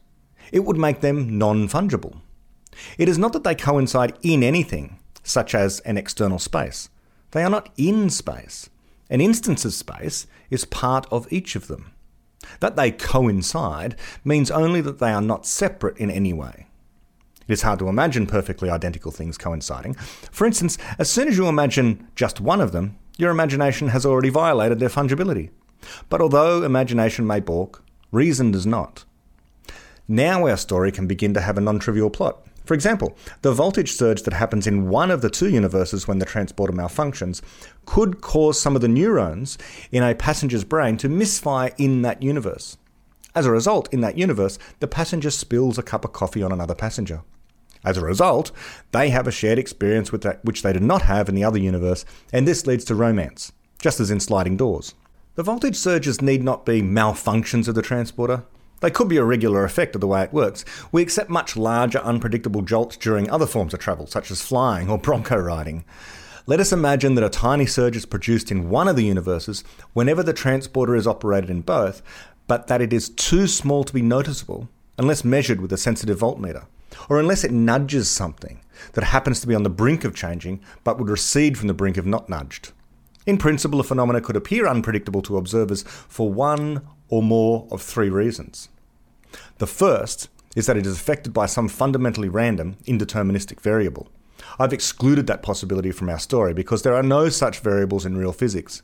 it 0.53 0.61
would 0.61 0.77
make 0.77 1.01
them 1.01 1.39
non 1.39 1.69
fungible. 1.69 2.21
It 2.97 3.09
is 3.09 3.19
not 3.19 3.33
that 3.33 3.45
they 3.45 3.55
coincide 3.55 4.17
in 4.23 4.43
anything, 4.43 4.99
such 5.23 5.55
as 5.55 5.81
an 5.81 5.97
external 5.97 6.39
space. 6.39 6.89
They 7.33 7.43
are 7.43 7.51
not 7.51 7.71
in 7.77 8.11
space. 8.11 8.71
An 9.11 9.21
instance 9.21 9.65
of 9.65 9.73
space 9.75 10.27
is 10.51 10.65
part 10.65 11.07
of 11.11 11.31
each 11.33 11.57
of 11.57 11.67
them. 11.67 11.93
That 12.61 12.77
they 12.77 12.91
coincide 12.91 13.97
means 14.25 14.51
only 14.51 14.81
that 14.81 14.99
they 14.99 15.13
are 15.13 15.23
not 15.23 15.47
separate 15.47 15.97
in 15.99 16.11
any 16.11 16.33
way. 16.33 16.67
It 17.47 17.53
is 17.53 17.63
hard 17.63 17.79
to 17.79 17.89
imagine 17.89 18.27
perfectly 18.27 18.69
identical 18.69 19.11
things 19.11 19.39
coinciding. 19.39 19.95
For 19.95 20.47
instance, 20.47 20.77
as 20.99 21.11
soon 21.11 21.29
as 21.29 21.39
you 21.39 21.49
imagine 21.49 22.07
just 22.15 22.41
one 22.41 22.61
of 22.61 22.73
them, 22.73 22.99
your 23.17 23.31
imagination 23.31 23.89
has 23.89 24.05
already 24.05 24.29
violated 24.29 24.79
their 24.79 24.91
fungibility. 24.91 25.51
But 26.09 26.21
although 26.21 26.63
imagination 26.63 27.27
may 27.27 27.41
balk, 27.41 27.83
reason 28.13 28.51
does 28.51 28.67
not. 28.67 29.05
Now 30.07 30.47
our 30.47 30.57
story 30.57 30.93
can 30.93 31.07
begin 31.07 31.35
to 31.35 31.41
have 31.41 31.59
a 31.59 31.61
non 31.61 31.79
trivial 31.79 32.11
plot. 32.11 32.47
For 32.69 32.75
example, 32.75 33.17
the 33.41 33.55
voltage 33.55 33.93
surge 33.93 34.25
that 34.25 34.35
happens 34.35 34.67
in 34.67 34.91
one 34.91 35.11
of 35.11 35.23
the 35.23 35.31
two 35.31 35.49
universes 35.49 36.07
when 36.07 36.19
the 36.19 36.27
transporter 36.27 36.75
malfunctions 36.75 37.41
could 37.87 38.21
cause 38.21 38.61
some 38.61 38.77
of 38.77 38.83
the 38.83 38.89
neurons 38.89 39.57
in 39.91 40.03
a 40.03 40.15
passenger's 40.15 40.65
brain 40.65 40.99
to 40.99 41.09
misfire 41.09 41.73
in 41.79 42.03
that 42.03 42.23
universe. 42.23 42.77
As 43.35 43.47
a 43.47 43.51
result, 43.51 43.91
in 43.91 44.03
that 44.03 44.19
universe, 44.19 44.59
the 44.81 44.87
passenger 44.87 45.31
spills 45.31 45.79
a 45.79 45.83
cup 45.83 46.05
of 46.05 46.13
coffee 46.13 46.43
on 46.43 46.53
another 46.53 46.75
passenger. 46.75 47.23
As 47.87 47.97
a 47.97 48.03
result, 48.05 48.53
they 48.93 49.09
have 49.09 49.27
a 49.27 49.33
shared 49.33 49.59
experience 49.59 50.13
which 50.13 50.63
they 50.63 50.73
do 50.75 50.81
not 50.81 51.01
have 51.01 51.31
in 51.31 51.35
the 51.35 51.45
other 51.45 51.59
universe, 51.59 52.05
and 52.35 52.47
this 52.47 52.67
leads 52.67 52.85
to 52.85 52.95
romance, 52.95 53.51
just 53.81 53.99
as 53.99 54.11
in 54.11 54.21
sliding 54.21 54.59
doors. 54.59 54.95
The 55.37 55.43
voltage 55.43 55.77
surges 55.77 56.21
need 56.21 56.45
not 56.45 56.67
be 56.67 56.83
malfunctions 56.83 57.67
of 57.67 57.75
the 57.75 57.81
transporter. 57.81 58.45
They 58.81 58.91
could 58.91 59.09
be 59.09 59.17
a 59.17 59.25
regular 59.25 59.65
effect 59.65 59.95
of 59.95 60.01
the 60.01 60.07
way 60.07 60.23
it 60.23 60.33
works. 60.33 60.65
We 60.93 61.03
accept 61.03 61.31
much 61.31 61.57
larger, 61.57 61.99
unpredictable 61.99 62.63
jolts 62.63 62.97
during 62.97 63.29
other 63.29 63.47
forms 63.47 63.75
of 63.75 63.81
travel, 63.81 64.07
such 64.07 64.31
as 64.31 64.43
flying 64.43 64.89
or 64.89 64.99
bronco 64.99 65.37
riding. 65.37 65.85
Let 66.47 66.61
us 66.61 66.73
imagine 66.73 67.15
that 67.17 67.25
a 67.25 67.29
tiny 67.29 67.67
surge 67.67 67.97
is 67.97 68.07
produced 68.07 68.51
in 68.51 68.71
one 68.71 68.89
of 68.89 68.97
the 68.97 69.05
universes 69.05 69.65
whenever 69.93 70.23
the 70.23 70.33
transporter 70.33 70.97
is 70.97 71.07
operated 71.07 71.51
in 71.51 71.61
both, 71.61 72.01
but 72.47 72.69
that 72.69 72.81
it 72.81 72.93
is 72.93 73.11
too 73.11 73.47
small 73.47 73.85
to 73.85 73.93
be 73.93 74.01
noticeable 74.01 74.69
unless 74.97 75.25
measured 75.25 75.61
with 75.61 75.73
a 75.73 75.77
sensitive 75.77 76.21
voltmeter, 76.21 76.67
or 77.09 77.21
unless 77.21 77.45
it 77.45 77.53
nudges 77.53 78.09
something 78.11 78.61
that 78.95 79.05
happens 79.05 79.41
to 79.41 79.47
be 79.47 79.55
on 79.55 79.63
the 79.63 79.71
brink 79.71 80.05
of 80.05 80.15
changing 80.15 80.61
but 80.85 80.99
would 80.99 81.11
recede 81.11 81.59
from 81.59 81.69
the 81.69 81.75
brink 81.75 81.99
if 81.99 82.07
not 82.07 82.29
nudged. 82.29 82.73
In 83.27 83.37
principle, 83.37 83.79
a 83.79 83.85
phenomena 83.85 84.23
could 84.23 84.37
appear 84.37 84.67
unpredictable 84.67 85.21
to 85.23 85.37
observers 85.37 85.83
for 85.83 86.33
one 86.33 86.81
or 87.09 87.23
more 87.23 87.67
of 87.71 87.83
three 87.83 88.11
reasons. 88.11 88.69
The 89.59 89.67
first 89.67 90.29
is 90.57 90.67
that 90.67 90.77
it 90.77 90.87
is 90.87 90.97
affected 90.97 91.33
by 91.33 91.47
some 91.47 91.69
fundamentally 91.69 92.29
random, 92.29 92.77
indeterministic 92.87 93.61
variable. 93.61 94.09
I've 94.59 94.73
excluded 94.73 95.27
that 95.27 95.43
possibility 95.43 95.91
from 95.91 96.09
our 96.09 96.19
story 96.19 96.55
because 96.55 96.83
there 96.83 96.95
are 96.95 97.03
no 97.03 97.29
such 97.29 97.61
variables 97.61 98.07
in 98.07 98.17
real 98.17 98.33
physics. 98.33 98.83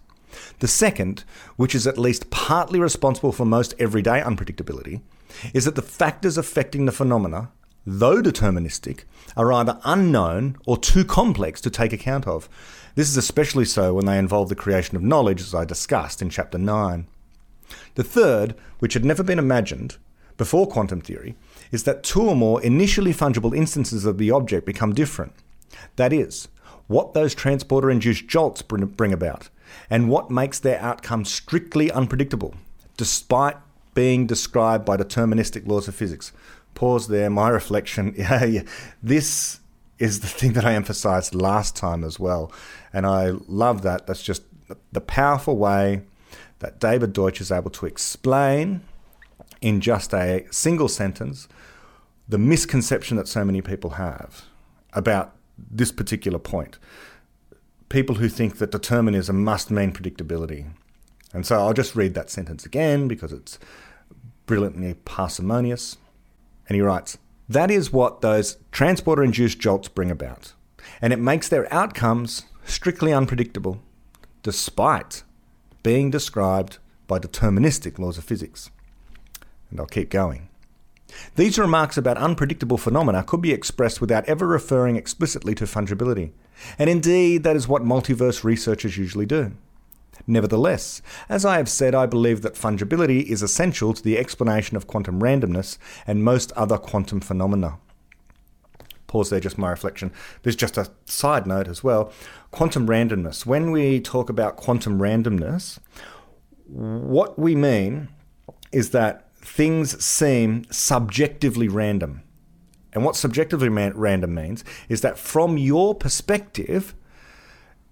The 0.59 0.69
second, 0.69 1.25
which 1.57 1.75
is 1.75 1.87
at 1.87 1.99
least 1.99 2.31
partly 2.31 2.81
responsible 2.81 3.33
for 3.33 3.45
most 3.45 3.75
everyday 3.79 4.21
unpredictability, 4.21 5.01
is 5.53 5.65
that 5.65 5.75
the 5.75 5.83
factors 5.83 6.39
affecting 6.39 6.87
the 6.87 6.93
phenomena, 6.93 7.51
though 7.87 8.23
deterministic, 8.23 9.05
are 9.37 9.53
either 9.53 9.81
unknown 9.85 10.57
or 10.67 10.77
too 10.77 11.05
complex 11.05 11.61
to 11.61 11.71
take 11.71 11.93
account 11.93 12.27
of. 12.27 12.49
This 12.95 13.09
is 13.09 13.17
especially 13.17 13.65
so 13.65 13.95
when 13.95 14.07
they 14.07 14.19
involve 14.19 14.49
the 14.49 14.55
creation 14.55 14.97
of 14.97 15.03
knowledge, 15.03 15.41
as 15.41 15.55
I 15.55 15.65
discussed 15.65 16.23
in 16.23 16.31
Chapter 16.31 16.59
9. 16.59 17.07
The 17.95 18.05
third, 18.05 18.55
which 18.79 18.95
had 18.95 19.05
never 19.05 19.23
been 19.23 19.39
imagined 19.39 19.97
before 20.37 20.67
quantum 20.67 21.01
theory, 21.01 21.37
is 21.71 21.85
that 21.85 22.03
two 22.03 22.23
or 22.23 22.37
more 22.37 22.63
initially 22.63 23.13
fungible 23.13 23.57
instances 23.57 24.05
of 24.05 24.19
the 24.19 24.31
object 24.31 24.67
become 24.67 24.95
different. 24.95 25.33
That 25.97 26.13
is, 26.13 26.49
what 26.87 27.15
those 27.15 27.35
transporter 27.35 27.91
induced 27.91 28.29
jolts 28.29 28.63
bring 28.63 29.13
about, 29.13 29.49
and 29.89 30.09
what 30.09 30.31
makes 30.31 30.59
their 30.59 30.81
outcome 30.81 31.25
strictly 31.25 31.91
unpredictable, 31.91 32.55
despite 32.97 33.57
being 33.95 34.27
described 34.27 34.85
by 34.85 34.97
deterministic 34.97 35.67
laws 35.67 35.89
of 35.89 35.95
physics. 35.95 36.33
Pause 36.75 37.09
there, 37.09 37.31
my 37.31 37.49
reflection. 37.49 38.15
Yeah. 38.19 38.63
This 39.03 39.61
is 39.99 40.21
the 40.21 40.27
thing 40.27 40.55
that 40.55 40.65
I 40.65 40.75
emphasized 40.75 41.35
last 41.35 41.77
time 41.77 42.03
as 42.03 42.19
well. 42.19 42.53
And 42.93 43.07
I 43.07 43.31
love 43.47 43.83
that. 43.83 44.07
That's 44.07 44.23
just 44.23 44.43
the 44.93 45.01
powerful 45.01 45.57
way 45.57 46.03
that 46.59 46.81
David 46.81 47.13
Deutsch 47.13 47.41
is 47.41 47.53
able 47.53 47.71
to 47.71 47.87
explain 47.87 48.83
in 49.61 49.81
just 49.81 50.13
a 50.13 50.47
single 50.51 50.89
sentence 50.89 51.49
the 52.29 52.39
misconception 52.39 53.17
that 53.17 53.29
so 53.29 53.45
many 53.45 53.61
people 53.61 53.91
have 53.91 54.45
about 54.93 55.35
this 55.59 55.93
particular 55.93 56.39
point. 56.39 56.79
People 57.89 58.17
who 58.17 58.29
think 58.29 58.59
that 58.59 58.71
determinism 58.71 59.45
must 59.45 59.71
mean 59.71 59.93
predictability. 59.93 60.67
And 61.33 61.47
so 61.47 61.59
I'll 61.59 61.75
just 61.75 61.95
read 61.95 62.15
that 62.15 62.31
sentence 62.31 62.65
again 62.65 63.09
because 63.09 63.33
it's 63.33 63.59
brilliantly 64.47 64.95
parsimonious. 65.05 65.97
And 66.69 66.77
he 66.77 66.83
writes 66.83 67.19
That 67.49 67.71
is 67.71 67.93
what 67.93 68.21
those 68.21 68.57
transporter 68.73 69.23
induced 69.23 69.59
jolts 69.59 69.89
bring 69.89 70.11
about. 70.11 70.53
And 71.01 71.13
it 71.13 71.19
makes 71.19 71.49
their 71.49 71.73
outcomes 71.73 72.45
strictly 72.65 73.13
unpredictable, 73.13 73.83
despite 74.43 75.23
being 75.85 76.11
described 76.11 76.79
by 77.07 77.21
deterministic 77.21 78.01
laws 78.01 78.19
of 78.19 78.25
physics. 78.25 78.73
And 79.71 79.79
I'll 79.79 79.87
keep 79.87 80.11
going. 80.11 80.49
These 81.37 81.59
remarks 81.59 81.97
about 81.97 82.17
unpredictable 82.17 82.79
phenomena 82.79 83.23
could 83.23 83.41
be 83.41 83.53
expressed 83.53 84.01
without 84.01 84.25
ever 84.25 84.49
referring 84.49 84.97
explicitly 84.97 85.55
to 85.55 85.65
fungibility. 85.65 86.33
And 86.79 86.91
indeed, 86.91 87.45
that 87.45 87.55
is 87.55 87.69
what 87.69 87.83
multiverse 87.83 88.43
researchers 88.43 88.97
usually 88.97 89.27
do. 89.27 89.53
Nevertheless, 90.27 91.03
as 91.29 91.45
I 91.45 91.59
have 91.59 91.69
said, 91.69 91.95
I 91.95 92.07
believe 92.07 92.43
that 92.43 92.55
fungibility 92.55 93.23
is 93.23 93.43
essential 93.43 93.93
to 93.93 94.03
the 94.03 94.17
explanation 94.17 94.77
of 94.77 94.87
quantum 94.87 95.21
randomness 95.21 95.77
and 96.07 96.25
most 96.25 96.51
other 96.53 96.79
quantum 96.79 97.21
phenomena. 97.21 97.79
Pause 99.07 99.31
there, 99.31 99.41
just 99.41 99.59
my 99.59 99.71
reflection. 99.71 100.13
There's 100.43 100.57
just 100.57 100.79
a 100.79 100.91
side 101.05 101.47
note 101.47 101.69
as 101.69 101.85
well. 101.85 102.11
Quantum 102.55 102.87
randomness. 102.87 103.45
When 103.45 103.73
we 103.73 103.99
talk 103.99 104.31
about 104.31 104.55
quantum 104.55 105.01
randomness, 105.01 105.81
what 106.67 107.37
we 107.37 107.57
mean 107.57 108.11
is 108.71 108.91
that 108.91 109.35
things 109.39 110.01
seem 110.05 110.65
subjectively 110.71 111.67
random. 111.67 112.23
And 112.93 113.05
what 113.05 113.17
subjectively 113.17 113.69
random 113.69 114.37
means 114.37 114.63
is 114.89 115.01
that 115.01 115.19
from 115.19 115.59
your 115.59 115.97
perspective, 115.97 116.95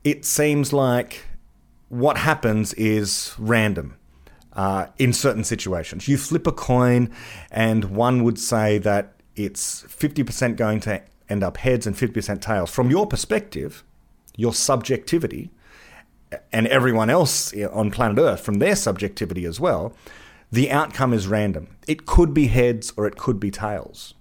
it 0.05 0.25
seems 0.25 0.73
like 0.73 1.25
what 1.89 2.19
happens 2.19 2.73
is 2.75 3.35
random. 3.41 3.97
Uh, 4.53 4.87
in 4.97 5.13
certain 5.13 5.43
situations, 5.43 6.07
you 6.07 6.17
flip 6.17 6.47
a 6.47 6.53
coin, 6.53 7.11
and 7.51 7.87
one 7.87 8.23
would 8.23 8.39
say 8.39 8.79
that 8.79 9.15
it's 9.35 9.83
50% 9.83 10.55
going 10.55 10.79
to 10.79 11.03
end 11.29 11.43
up 11.43 11.57
heads 11.57 11.85
and 11.85 11.97
50% 11.97 12.41
tails. 12.41 12.71
From 12.71 12.91
your 12.91 13.09
perspective, 13.09 13.83
your 14.37 14.55
subjectivity, 14.55 15.51
and 16.53 16.67
everyone 16.69 17.11
else 17.11 17.55
on 17.73 17.91
planet 17.91 18.19
Earth 18.19 18.41
from 18.41 18.55
their 18.55 18.77
subjectivity 18.77 19.45
as 19.45 19.61
well, 19.61 19.95
the 20.51 20.71
outcome 20.71 21.13
is 21.13 21.27
random. 21.27 21.77
It 21.87 22.07
could 22.07 22.35
be 22.35 22.49
heads 22.49 22.93
or 22.97 23.07
it 23.07 23.17
could 23.17 23.41
be 23.41 23.51
tails. 23.51 24.15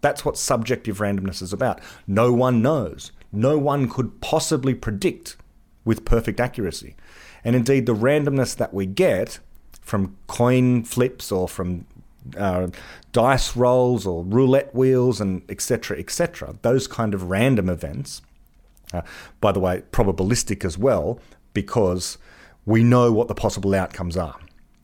That's 0.00 0.24
what 0.24 0.36
subjective 0.36 0.98
randomness 0.98 1.42
is 1.42 1.52
about. 1.52 1.80
No 2.06 2.32
one 2.32 2.62
knows. 2.62 3.10
No 3.32 3.58
one 3.58 3.88
could 3.88 4.20
possibly 4.20 4.74
predict 4.74 5.36
with 5.84 6.04
perfect 6.04 6.40
accuracy. 6.40 6.94
And 7.44 7.56
indeed, 7.56 7.86
the 7.86 7.94
randomness 7.94 8.56
that 8.56 8.74
we 8.74 8.86
get 8.86 9.38
from 9.80 10.16
coin 10.26 10.84
flips 10.84 11.32
or 11.32 11.48
from 11.48 11.86
uh, 12.36 12.68
dice 13.12 13.56
rolls 13.56 14.06
or 14.06 14.22
roulette 14.22 14.74
wheels 14.74 15.20
and 15.20 15.42
etc. 15.50 15.98
etc. 15.98 16.56
Those 16.62 16.86
kind 16.86 17.14
of 17.14 17.30
random 17.30 17.68
events. 17.68 18.22
Uh, 18.92 19.02
by 19.40 19.52
the 19.52 19.60
way, 19.60 19.82
probabilistic 19.92 20.64
as 20.64 20.78
well 20.78 21.20
because 21.52 22.18
we 22.64 22.82
know 22.82 23.12
what 23.12 23.28
the 23.28 23.34
possible 23.34 23.74
outcomes 23.74 24.16
are. 24.16 24.38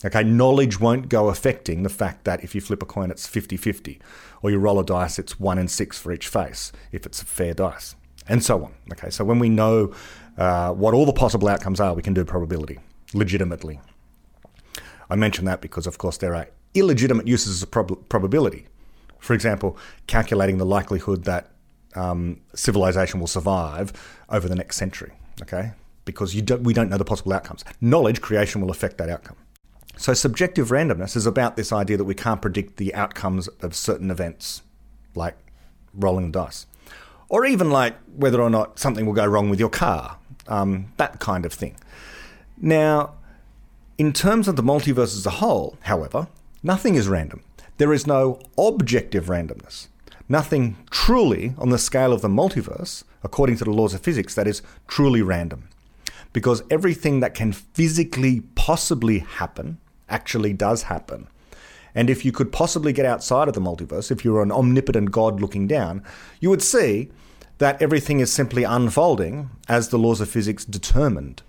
Okay, 0.05 0.23
knowledge 0.23 0.79
won't 0.79 1.09
go 1.09 1.29
affecting 1.29 1.83
the 1.83 1.89
fact 1.89 2.25
that 2.25 2.45
if 2.45 2.55
you 2.55 2.61
flip 2.61 2.83
a 2.83 2.87
coin, 2.87 3.11
it's 3.11 3.27
50 3.27 3.57
50, 3.57 4.01
or 4.43 4.51
you 4.51 4.59
roll 4.59 4.79
a 4.79 4.85
dice, 4.85 5.19
it's 5.19 5.41
one 5.41 5.59
in 5.59 5.67
six 5.67 5.99
for 5.99 6.13
each 6.13 6.29
face, 6.29 6.73
if 6.93 7.07
it's 7.07 7.23
a 7.23 7.25
fair 7.25 7.55
dice, 7.55 7.97
and 8.29 8.43
so 8.43 8.65
on. 8.65 8.75
Okay, 8.93 9.09
so 9.09 9.25
when 9.25 9.39
we 9.39 9.49
know 9.49 9.95
uh, 10.37 10.73
what 10.73 10.93
all 10.93 11.07
the 11.07 11.13
possible 11.13 11.49
outcomes 11.49 11.81
are, 11.81 11.95
we 11.95 12.03
can 12.03 12.13
do 12.13 12.25
probability 12.25 12.81
legitimately. 13.15 13.81
I 15.09 15.17
mention 15.17 15.47
that 15.47 15.63
because, 15.63 15.87
of 15.87 15.97
course, 15.97 16.19
there 16.19 16.35
are 16.35 16.49
illegitimate 16.75 17.27
uses 17.27 17.63
of 17.63 17.71
prob- 17.71 18.09
probability. 18.09 18.67
For 19.19 19.33
example, 19.33 19.79
calculating 20.07 20.59
the 20.59 20.67
likelihood 20.67 21.25
that 21.25 21.51
um, 21.95 22.41
civilization 22.55 23.21
will 23.21 23.27
survive 23.27 23.93
over 24.29 24.49
the 24.49 24.55
next 24.55 24.77
century. 24.77 25.13
Okay, 25.43 25.73
because 26.05 26.35
don't, 26.43 26.63
we 26.63 26.75
don't 26.75 26.89
know 26.89 26.99
the 26.99 27.05
possible 27.05 27.33
outcomes. 27.33 27.65
Knowledge 27.81 28.21
creation 28.21 28.61
will 28.61 28.71
affect 28.71 28.99
that 28.99 29.09
outcome. 29.09 29.37
So, 29.97 30.13
subjective 30.13 30.69
randomness 30.69 31.17
is 31.17 31.27
about 31.27 31.57
this 31.57 31.73
idea 31.73 31.97
that 31.97 32.05
we 32.05 32.15
can't 32.15 32.43
predict 32.43 32.77
the 32.77 32.95
outcomes 32.95 33.49
of 33.61 33.75
certain 33.75 34.11
events, 34.11 34.63
like 35.15 35.37
rolling 35.95 36.33
the 36.33 36.41
dice, 36.41 36.67
or 37.29 37.47
even 37.47 37.71
like 37.71 37.97
whether 38.17 38.41
or 38.43 38.51
not 38.51 38.79
something 38.79 39.07
will 39.07 39.13
go 39.13 39.27
wrong 39.27 39.51
with 39.51 39.61
your 39.61 39.71
car, 39.71 40.19
um, 40.49 40.93
that 40.97 41.21
kind 41.21 41.47
of 41.47 41.53
thing. 41.53 41.77
Now, 42.57 43.15
in 43.97 44.13
terms 44.13 44.49
of 44.49 44.57
the 44.57 44.63
multiverse 44.63 45.17
as 45.17 45.27
a 45.27 45.31
whole, 45.31 45.79
however, 45.83 46.27
nothing 46.63 46.97
is 46.97 47.09
random. 47.09 47.43
There 47.79 47.93
is 47.93 48.07
no 48.07 48.41
objective 48.59 49.27
randomness. 49.27 49.89
Nothing 50.29 50.77
truly 50.91 51.55
on 51.59 51.69
the 51.69 51.79
scale 51.79 52.13
of 52.13 52.23
the 52.23 52.29
multiverse, 52.29 53.05
according 53.23 53.57
to 53.59 53.65
the 53.65 53.71
laws 53.71 53.93
of 53.93 54.01
physics, 54.01 54.35
that 54.35 54.47
is 54.47 54.63
truly 54.89 55.21
random. 55.21 55.69
Because 56.33 56.63
everything 56.71 57.21
that 57.21 57.35
can 57.35 57.53
physically 57.53 58.41
possibly 58.55 59.19
happen 59.19 59.79
actually 60.09 60.53
does 60.53 60.85
happen. 60.85 61.29
And 61.95 62.11
if 62.11 62.25
you 62.25 62.33
could 62.33 62.51
possibly 62.51 62.93
get 62.93 63.07
outside 63.07 63.49
of 63.49 63.55
the 63.55 63.61
multiverse, 63.61 64.11
if 64.11 64.25
you 64.25 64.33
were 64.33 64.43
an 64.43 64.51
omnipotent 64.51 65.13
God 65.13 65.41
looking 65.41 65.69
down, 65.69 66.03
you 66.41 66.51
would 66.51 66.63
see 66.63 67.11
that 67.59 67.81
everything 67.81 68.19
is 68.19 68.33
simply 68.33 68.65
unfolding 68.65 69.51
as 69.69 69.89
the 69.89 69.99
laws 69.99 70.21
of 70.21 70.29
physics 70.29 70.65
determined. 70.65 71.43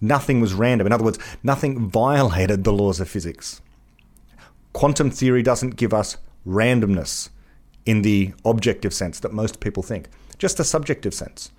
Nothing 0.00 0.40
was 0.40 0.54
random. 0.54 0.86
In 0.86 0.92
other 0.92 1.04
words, 1.04 1.18
nothing 1.42 1.90
violated 1.90 2.64
the 2.64 2.72
laws 2.72 3.00
of 3.00 3.10
physics. 3.10 3.60
Quantum 4.72 5.10
theory 5.10 5.42
doesn't 5.42 5.76
give 5.76 5.92
us 5.92 6.16
randomness 6.46 7.28
in 7.86 8.02
the 8.02 8.32
objective 8.44 8.94
sense 8.94 9.20
that 9.20 9.32
most 9.32 9.60
people 9.60 9.82
think, 9.82 10.08
just 10.38 10.60
a 10.60 10.64
subjective 10.64 11.14
sense 11.14 11.50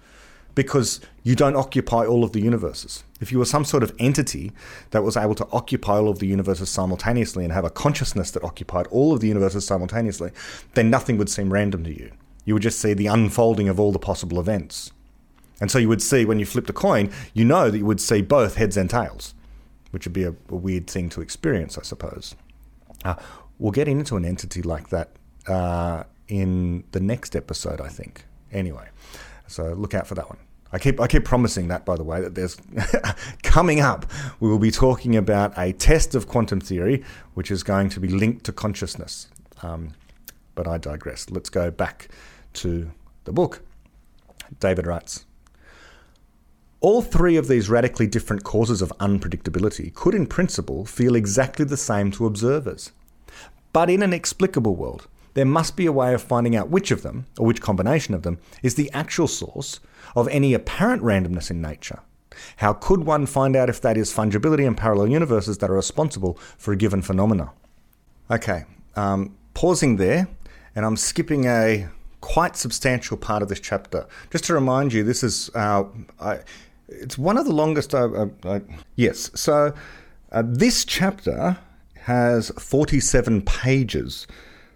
because 0.56 1.00
you 1.24 1.36
don't 1.36 1.56
occupy 1.56 2.06
all 2.06 2.24
of 2.24 2.34
the 2.34 2.42
universes. 2.42 3.04
If 3.20 3.32
you 3.32 3.40
were 3.40 3.46
some 3.46 3.64
sort 3.64 3.84
of 3.84 3.96
entity 4.00 4.52
that 4.92 5.04
was 5.04 5.16
able 5.16 5.36
to 5.36 5.48
occupy 5.52 5.98
all 5.98 6.10
of 6.10 6.20
the 6.20 6.28
universes 6.28 6.70
simultaneously 6.70 7.44
and 7.44 7.54
have 7.54 7.66
a 7.66 7.70
consciousness 7.70 8.32
that 8.32 8.44
occupied 8.44 8.88
all 8.88 9.14
of 9.14 9.22
the 9.22 9.28
universes 9.28 9.66
simultaneously, 9.66 10.32
then 10.74 10.90
nothing 10.90 11.18
would 11.18 11.30
seem 11.30 11.54
random 11.54 11.84
to 11.84 11.98
you. 11.98 12.12
You 12.44 12.56
would 12.56 12.64
just 12.64 12.80
see 12.80 12.94
the 12.94 13.08
unfolding 13.08 13.70
of 13.70 13.80
all 13.80 13.92
the 13.92 14.00
possible 14.00 14.40
events. 14.40 14.92
And 15.60 15.70
so 15.70 15.78
you 15.78 15.88
would 15.90 16.02
see 16.02 16.26
when 16.26 16.40
you 16.40 16.46
flipped 16.46 16.70
a 16.72 16.74
coin, 16.74 17.12
you 17.34 17.46
know 17.46 17.70
that 17.70 17.78
you 17.78 17.86
would 17.86 18.02
see 18.02 18.22
both 18.22 18.56
heads 18.56 18.78
and 18.78 18.90
tails, 18.90 19.36
which 19.92 20.06
would 20.06 20.14
be 20.14 20.24
a, 20.24 20.36
a 20.50 20.56
weird 20.56 20.90
thing 20.90 21.08
to 21.10 21.22
experience, 21.22 21.78
I 21.78 21.84
suppose. 21.84 22.36
Uh, 23.06 23.16
we'll 23.60 23.72
get 23.72 23.88
into 23.88 24.18
an 24.18 24.26
entity 24.26 24.64
like 24.64 24.90
that 24.90 25.12
uh, 25.48 26.04
in 26.28 26.84
the 26.92 27.00
next 27.00 27.36
episode, 27.36 27.82
I 27.82 27.88
think. 27.88 28.26
Anyway. 28.52 28.88
So 29.48 29.74
look 29.74 29.94
out 29.94 30.08
for 30.08 30.16
that 30.16 30.30
one. 30.30 30.40
I 30.74 30.80
keep 30.80 31.02
I 31.02 31.08
keep 31.08 31.26
promising 31.26 31.68
that, 31.68 31.86
by 31.86 31.98
the 31.98 32.04
way, 32.04 32.22
that 32.22 32.36
there's 32.36 32.56
coming 33.44 33.82
up. 33.82 34.10
We 34.40 34.50
will 34.50 34.60
be 34.60 34.72
talking 34.72 35.18
about 35.18 35.54
a 35.58 35.74
test 35.74 36.16
of 36.16 36.28
quantum 36.28 36.62
theory, 36.62 37.04
which 37.34 37.52
is 37.52 37.62
going 37.62 37.90
to 37.90 38.00
be 38.00 38.08
linked 38.08 38.46
to 38.46 38.54
consciousness. 38.54 39.28
Um, 39.62 39.92
but 40.56 40.68
I 40.68 40.78
digress. 40.78 41.30
Let's 41.30 41.50
go 41.50 41.72
back 41.72 42.08
to 42.54 42.92
the 43.26 43.34
book. 43.34 43.62
David 44.60 44.88
writes. 44.88 45.26
All 46.80 47.04
three 47.04 47.36
of 47.36 47.48
these 47.48 47.70
radically 47.70 48.08
different 48.08 48.44
causes 48.44 48.82
of 48.82 48.92
unpredictability 49.00 49.94
could, 49.94 50.16
in 50.16 50.26
principle, 50.26 50.84
feel 50.86 51.16
exactly 51.16 51.64
the 51.64 51.78
same 51.78 52.10
to 52.12 52.26
observers. 52.26 52.92
But 53.72 53.90
in 53.90 54.02
an 54.02 54.14
explicable 54.14 54.76
world, 54.76 55.08
there 55.34 55.46
must 55.46 55.76
be 55.76 55.86
a 55.86 55.92
way 55.92 56.14
of 56.14 56.22
finding 56.22 56.56
out 56.56 56.70
which 56.70 56.92
of 56.92 57.04
them, 57.04 57.26
or 57.38 57.46
which 57.46 57.62
combination 57.62 58.14
of 58.14 58.24
them, 58.24 58.40
is 58.62 58.76
the 58.76 58.92
actual 58.92 59.28
source 59.28 59.80
of 60.16 60.28
any 60.28 60.54
apparent 60.54 61.02
randomness 61.04 61.50
in 61.50 61.62
nature. 61.62 62.00
How 62.58 62.74
could 62.74 63.06
one 63.06 63.26
find 63.26 63.56
out 63.56 63.70
if 63.70 63.82
that 63.82 63.98
is 63.98 64.14
fungibility 64.14 64.66
and 64.66 64.78
parallel 64.78 65.08
universes 65.08 65.58
that 65.60 65.70
are 65.70 65.76
responsible 65.76 66.38
for 66.58 66.72
a 66.72 66.78
given 66.78 67.02
phenomena? 67.02 67.52
Okay, 68.30 68.64
um, 68.96 69.36
pausing 69.54 69.98
there, 69.98 70.28
and 70.76 70.86
I'm 70.86 70.98
skipping 70.98 71.46
a 71.46 71.88
quite 72.22 72.56
substantial 72.56 73.18
part 73.18 73.42
of 73.42 73.50
this 73.50 73.60
chapter. 73.60 74.08
Just 74.32 74.46
to 74.46 74.54
remind 74.54 74.94
you, 74.94 75.04
this 75.04 75.24
is 75.24 75.50
uh, 75.56 75.84
I, 76.20 76.40
it's 76.88 77.18
one 77.18 77.38
of 77.38 77.46
the 77.46 77.54
longest. 77.54 77.94
Uh, 77.94 78.28
uh, 78.44 78.60
yes, 78.96 79.32
so 79.34 79.74
uh, 80.32 80.44
this 80.46 80.86
chapter 80.86 81.58
has 81.96 82.50
47 82.58 83.42
pages 83.44 84.28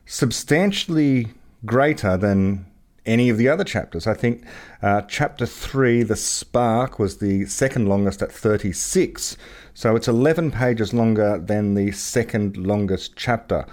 substantially 0.06 1.30
greater 1.66 2.18
than 2.18 2.66
any 3.06 3.30
of 3.30 3.38
the 3.38 3.48
other 3.48 3.64
chapters. 3.64 4.08
I 4.08 4.14
think 4.14 4.44
uh, 4.82 5.02
chapter 5.04 5.46
3, 5.46 6.04
The 6.04 6.16
Spark, 6.16 6.98
was 6.98 7.18
the 7.18 7.46
second 7.46 7.88
longest 7.88 8.22
at 8.22 8.32
36. 8.32 9.38
So 9.74 9.96
it's 9.96 10.08
11 10.08 10.52
pages 10.52 10.94
longer 10.94 11.38
than 11.38 11.76
the 11.76 11.92
second 11.92 12.58
longest 12.58 13.16
chapter, 13.16 13.66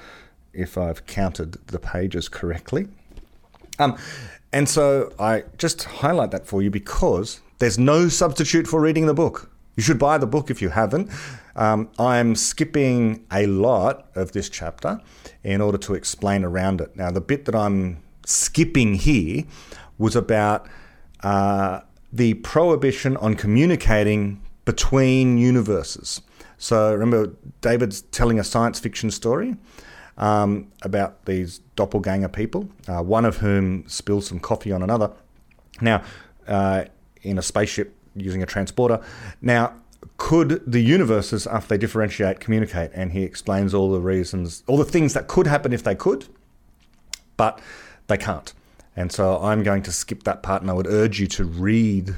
if 0.53 0.77
I've 0.77 1.07
counted 1.07 1.53
the 1.68 1.79
pages 1.79 2.29
correctly. 2.29 2.88
Um, 3.79 3.97
and 4.53 4.68
so 4.68 5.12
I 5.18 5.45
just 5.57 5.85
highlight 5.85 6.31
that 6.33 6.47
for 6.47 6.62
you 6.62 6.71
because 6.71 7.40
there's 7.59 7.79
no 7.79 8.09
substitute 8.09 8.66
for 8.66 8.81
reading 8.81 9.07
the 9.07 9.14
book. 9.14 9.51
You 9.77 9.83
should 9.83 9.99
buy 9.99 10.18
the 10.18 10.27
book 10.27 10.51
if 10.51 10.61
you 10.61 10.68
haven't. 10.68 11.11
Um, 11.57 11.91
I'm 11.99 12.35
skipping 12.35 13.27
a 13.31 13.47
lot 13.47 14.09
of 14.15 14.33
this 14.33 14.49
chapter 14.49 15.01
in 15.43 15.61
order 15.61 15.79
to 15.79 15.95
explain 15.95 16.45
around 16.45 16.81
it. 16.81 16.97
Now, 16.97 17.11
the 17.11 17.21
bit 17.21 17.45
that 17.45 17.55
I'm 17.55 18.03
skipping 18.25 18.95
here 18.95 19.45
was 19.99 20.17
about 20.17 20.67
uh, 21.23 21.81
the 22.12 22.35
prohibition 22.35 23.17
on 23.19 23.35
communicating 23.35 24.41
between 24.65 25.38
universes. 25.38 26.23
So, 26.59 26.93
remember, 26.93 27.35
David's 27.61 28.03
telling 28.03 28.38
a 28.38 28.45
science 28.45 28.79
fiction 28.79 29.11
story 29.11 29.57
um, 30.17 30.71
about 30.83 31.25
these 31.25 31.59
doppelganger 31.77 32.29
people, 32.29 32.69
uh, 32.88 33.03
one 33.03 33.25
of 33.25 33.38
whom 33.38 33.87
spills 33.88 34.27
some 34.29 34.38
coffee 34.38 34.73
on 34.73 34.83
another. 34.83 35.11
Now, 35.81 36.03
uh, 36.47 36.85
in 37.23 37.38
a 37.38 37.43
spaceship 37.43 37.97
using 38.15 38.43
a 38.43 38.47
transporter. 38.47 39.01
Now, 39.41 39.75
could 40.17 40.62
the 40.67 40.81
universes, 40.81 41.47
after 41.47 41.71
they 41.71 41.79
differentiate, 41.79 42.41
communicate? 42.41 42.91
And 42.95 43.12
he 43.12 43.23
explains 43.23 43.75
all 43.75 43.93
the 43.93 44.01
reasons, 44.01 44.62
all 44.67 44.77
the 44.77 44.85
things 44.85 45.15
that 45.15 45.29
could 45.29 45.47
happen 45.47 45.73
if 45.73 45.83
they 45.83 45.95
could, 45.95 46.27
but 47.37 47.61
they 48.09 48.17
can't. 48.17 48.53
And 48.97 49.11
so 49.11 49.41
I'm 49.43 49.62
going 49.62 49.83
to 49.85 49.93
skip 49.93 50.25
that 50.25 50.43
part, 50.43 50.62
and 50.62 50.71
I 50.71 50.75
would 50.75 50.87
urge 50.87 51.21
you 51.21 51.27
to 51.29 51.45
read 51.45 52.15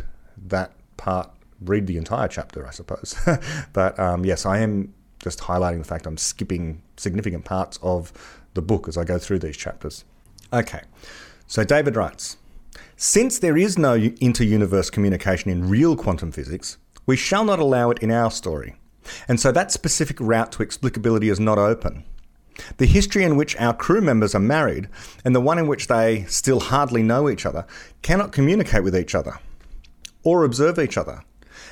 that 0.47 0.73
part, 0.97 1.31
read 1.61 1.87
the 1.87 1.97
entire 1.97 2.29
chapter, 2.29 2.66
I 2.66 2.70
suppose. 2.70 3.14
but 3.73 3.99
um, 3.99 4.25
yes, 4.25 4.44
I 4.44 4.59
am 4.59 4.92
just 5.18 5.40
highlighting 5.40 5.79
the 5.79 5.85
fact 5.85 6.07
I'm 6.07 6.16
skipping 6.16 6.83
significant 6.97 7.44
parts 7.44 7.79
of 7.83 8.12
the 8.55 8.62
book 8.62 8.88
as 8.88 8.97
I 8.97 9.05
go 9.05 9.18
through 9.18 9.38
these 9.40 9.57
chapters. 9.57 10.05
Okay, 10.53 10.83
so 11.47 11.64
David 11.64 11.97
writes 11.97 12.37
Since 12.97 13.38
there 13.38 13.57
is 13.57 13.79
no 13.79 13.94
inter 13.94 14.44
universe 14.44 14.90
communication 14.90 15.51
in 15.51 15.68
real 15.68 15.97
quantum 15.97 16.33
physics, 16.33 16.77
we 17.07 17.17
shall 17.17 17.45
not 17.45 17.59
allow 17.59 17.90
it 17.90 17.99
in 17.99 18.11
our 18.11 18.31
story. 18.31 18.77
And 19.29 19.38
so 19.38 19.53
that 19.53 19.73
specific 19.73 20.19
route 20.21 20.53
to 20.53 20.62
explicability 20.62 21.29
is 21.29 21.40
not 21.40 21.59
open. 21.59 22.05
The 22.79 22.87
history 22.87 23.25
in 23.25 23.37
which 23.37 23.57
our 23.57 23.75
crew 23.75 24.01
members 24.01 24.35
are 24.35 24.40
married 24.40 24.88
and 25.25 25.35
the 25.35 25.40
one 25.40 25.59
in 25.59 25.67
which 25.67 25.88
they 25.88 26.25
still 26.25 26.61
hardly 26.61 27.03
know 27.03 27.29
each 27.29 27.45
other 27.47 27.67
cannot 28.03 28.33
communicate 28.33 28.85
with 28.85 28.97
each 28.97 29.14
other 29.14 29.38
or 30.23 30.45
observe 30.45 30.79
each 30.79 30.97
other. 30.97 31.23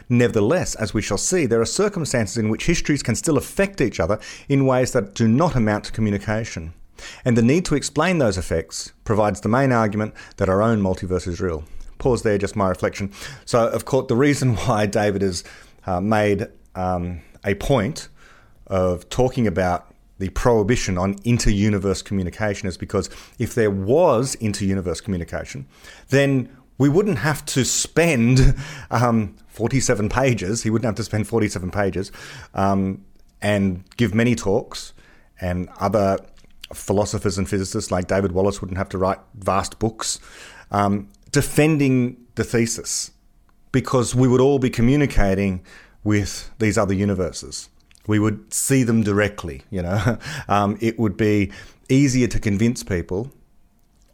Nevertheless, 0.08 0.74
as 0.74 0.92
we 0.92 1.02
shall 1.02 1.18
see, 1.18 1.46
there 1.46 1.60
are 1.60 1.66
circumstances 1.66 2.36
in 2.36 2.48
which 2.48 2.66
histories 2.66 3.02
can 3.02 3.14
still 3.14 3.38
affect 3.38 3.80
each 3.80 4.00
other 4.00 4.18
in 4.48 4.66
ways 4.66 4.92
that 4.92 5.14
do 5.14 5.28
not 5.28 5.54
amount 5.54 5.84
to 5.84 5.92
communication. 5.92 6.74
And 7.24 7.36
the 7.36 7.42
need 7.42 7.64
to 7.66 7.74
explain 7.74 8.18
those 8.18 8.38
effects 8.38 8.92
provides 9.04 9.40
the 9.40 9.48
main 9.48 9.72
argument 9.72 10.14
that 10.36 10.48
our 10.48 10.62
own 10.62 10.82
multiverse 10.82 11.26
is 11.26 11.40
real 11.40 11.64
pause 12.02 12.22
there, 12.22 12.36
just 12.36 12.56
my 12.56 12.68
reflection. 12.68 13.12
So, 13.44 13.68
of 13.68 13.84
course, 13.84 14.08
the 14.08 14.16
reason 14.16 14.56
why 14.66 14.86
David 14.86 15.22
has 15.22 15.44
uh, 15.86 16.00
made 16.00 16.48
um, 16.74 17.22
a 17.44 17.54
point 17.54 18.08
of 18.66 19.08
talking 19.08 19.46
about 19.46 19.88
the 20.18 20.28
prohibition 20.30 20.98
on 20.98 21.16
inter-universe 21.24 22.02
communication 22.02 22.68
is 22.68 22.76
because 22.76 23.08
if 23.38 23.54
there 23.54 23.70
was 23.70 24.34
inter-universe 24.36 25.00
communication, 25.00 25.66
then 26.10 26.54
we 26.78 26.88
wouldn't 26.88 27.18
have 27.18 27.44
to 27.46 27.64
spend 27.64 28.54
um, 28.90 29.36
47 29.48 30.08
pages. 30.08 30.62
He 30.62 30.70
wouldn't 30.70 30.86
have 30.86 30.94
to 30.96 31.04
spend 31.04 31.26
47 31.28 31.70
pages 31.70 32.12
um, 32.54 33.04
and 33.40 33.84
give 33.96 34.14
many 34.14 34.34
talks, 34.34 34.92
and 35.40 35.68
other 35.80 36.18
philosophers 36.72 37.36
and 37.36 37.48
physicists 37.48 37.90
like 37.90 38.06
David 38.06 38.32
Wallace 38.32 38.60
wouldn't 38.60 38.78
have 38.78 38.88
to 38.90 38.98
write 38.98 39.18
vast 39.34 39.78
books 39.78 40.20
um, 40.70 41.08
defending 41.32 42.16
the 42.34 42.44
thesis 42.44 43.10
because 43.72 44.14
we 44.14 44.28
would 44.28 44.40
all 44.40 44.58
be 44.58 44.70
communicating 44.70 45.64
with 46.04 46.50
these 46.58 46.76
other 46.76 46.94
universes. 46.94 47.68
We 48.06 48.18
would 48.18 48.52
see 48.52 48.82
them 48.82 49.02
directly, 49.02 49.62
you 49.70 49.82
know. 49.82 50.18
um, 50.48 50.76
it 50.80 50.98
would 50.98 51.16
be 51.16 51.50
easier 51.88 52.28
to 52.28 52.38
convince 52.38 52.82
people 52.82 53.32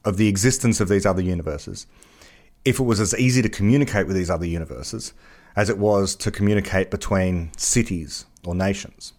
of 0.05 0.17
the 0.17 0.29
existence 0.29 0.81
of 0.81 0.89
these 0.89 1.05
other 1.05 1.23
universes 1.23 1.87
if 2.65 2.79
it 2.79 2.85
was 2.85 3.01
as 3.01 3.15
easy 3.19 3.43
to 3.43 3.49
communicate 3.49 4.07
with 4.07 4.17
these 4.17 4.31
other 4.31 4.47
universes 4.47 5.13
as 5.57 5.69
it 5.69 5.79
was 5.79 6.15
to 6.15 6.31
communicate 6.31 6.91
between 6.91 7.51
cities 7.57 8.27
or 8.45 8.55
nations. 8.55 9.13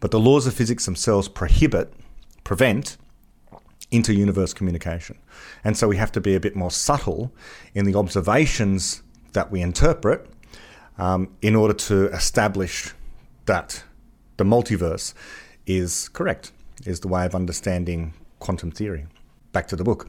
But 0.00 0.10
the 0.10 0.20
laws 0.20 0.46
of 0.46 0.54
physics 0.54 0.84
themselves 0.84 1.28
prohibit, 1.28 1.92
prevent 2.44 2.96
inter 3.92 4.12
universe 4.12 4.52
communication. 4.52 5.18
And 5.62 5.76
so 5.76 5.86
we 5.86 5.96
have 5.98 6.10
to 6.12 6.20
be 6.20 6.34
a 6.34 6.40
bit 6.40 6.56
more 6.56 6.70
subtle 6.70 7.32
in 7.74 7.84
the 7.84 7.94
observations 7.94 9.02
that 9.32 9.50
we 9.50 9.60
interpret 9.60 10.28
um, 10.98 11.28
in 11.40 11.54
order 11.54 11.74
to 11.74 12.06
establish 12.08 12.92
that 13.46 13.84
the 14.36 14.44
multiverse 14.44 15.14
is 15.66 16.08
correct, 16.08 16.52
is 16.84 17.00
the 17.00 17.08
way 17.08 17.24
of 17.24 17.34
understanding 17.34 18.14
quantum 18.40 18.70
theory. 18.70 19.06
Back 19.52 19.68
to 19.68 19.76
the 19.76 19.84
book. 19.84 20.08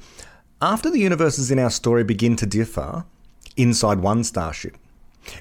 After 0.61 0.89
the 0.89 0.99
universes 0.99 1.51
in 1.51 1.59
our 1.59 1.69
story 1.69 2.03
begin 2.03 2.35
to 2.37 2.45
differ 2.45 3.05
inside 3.57 3.99
one 3.99 4.23
starship, 4.23 4.77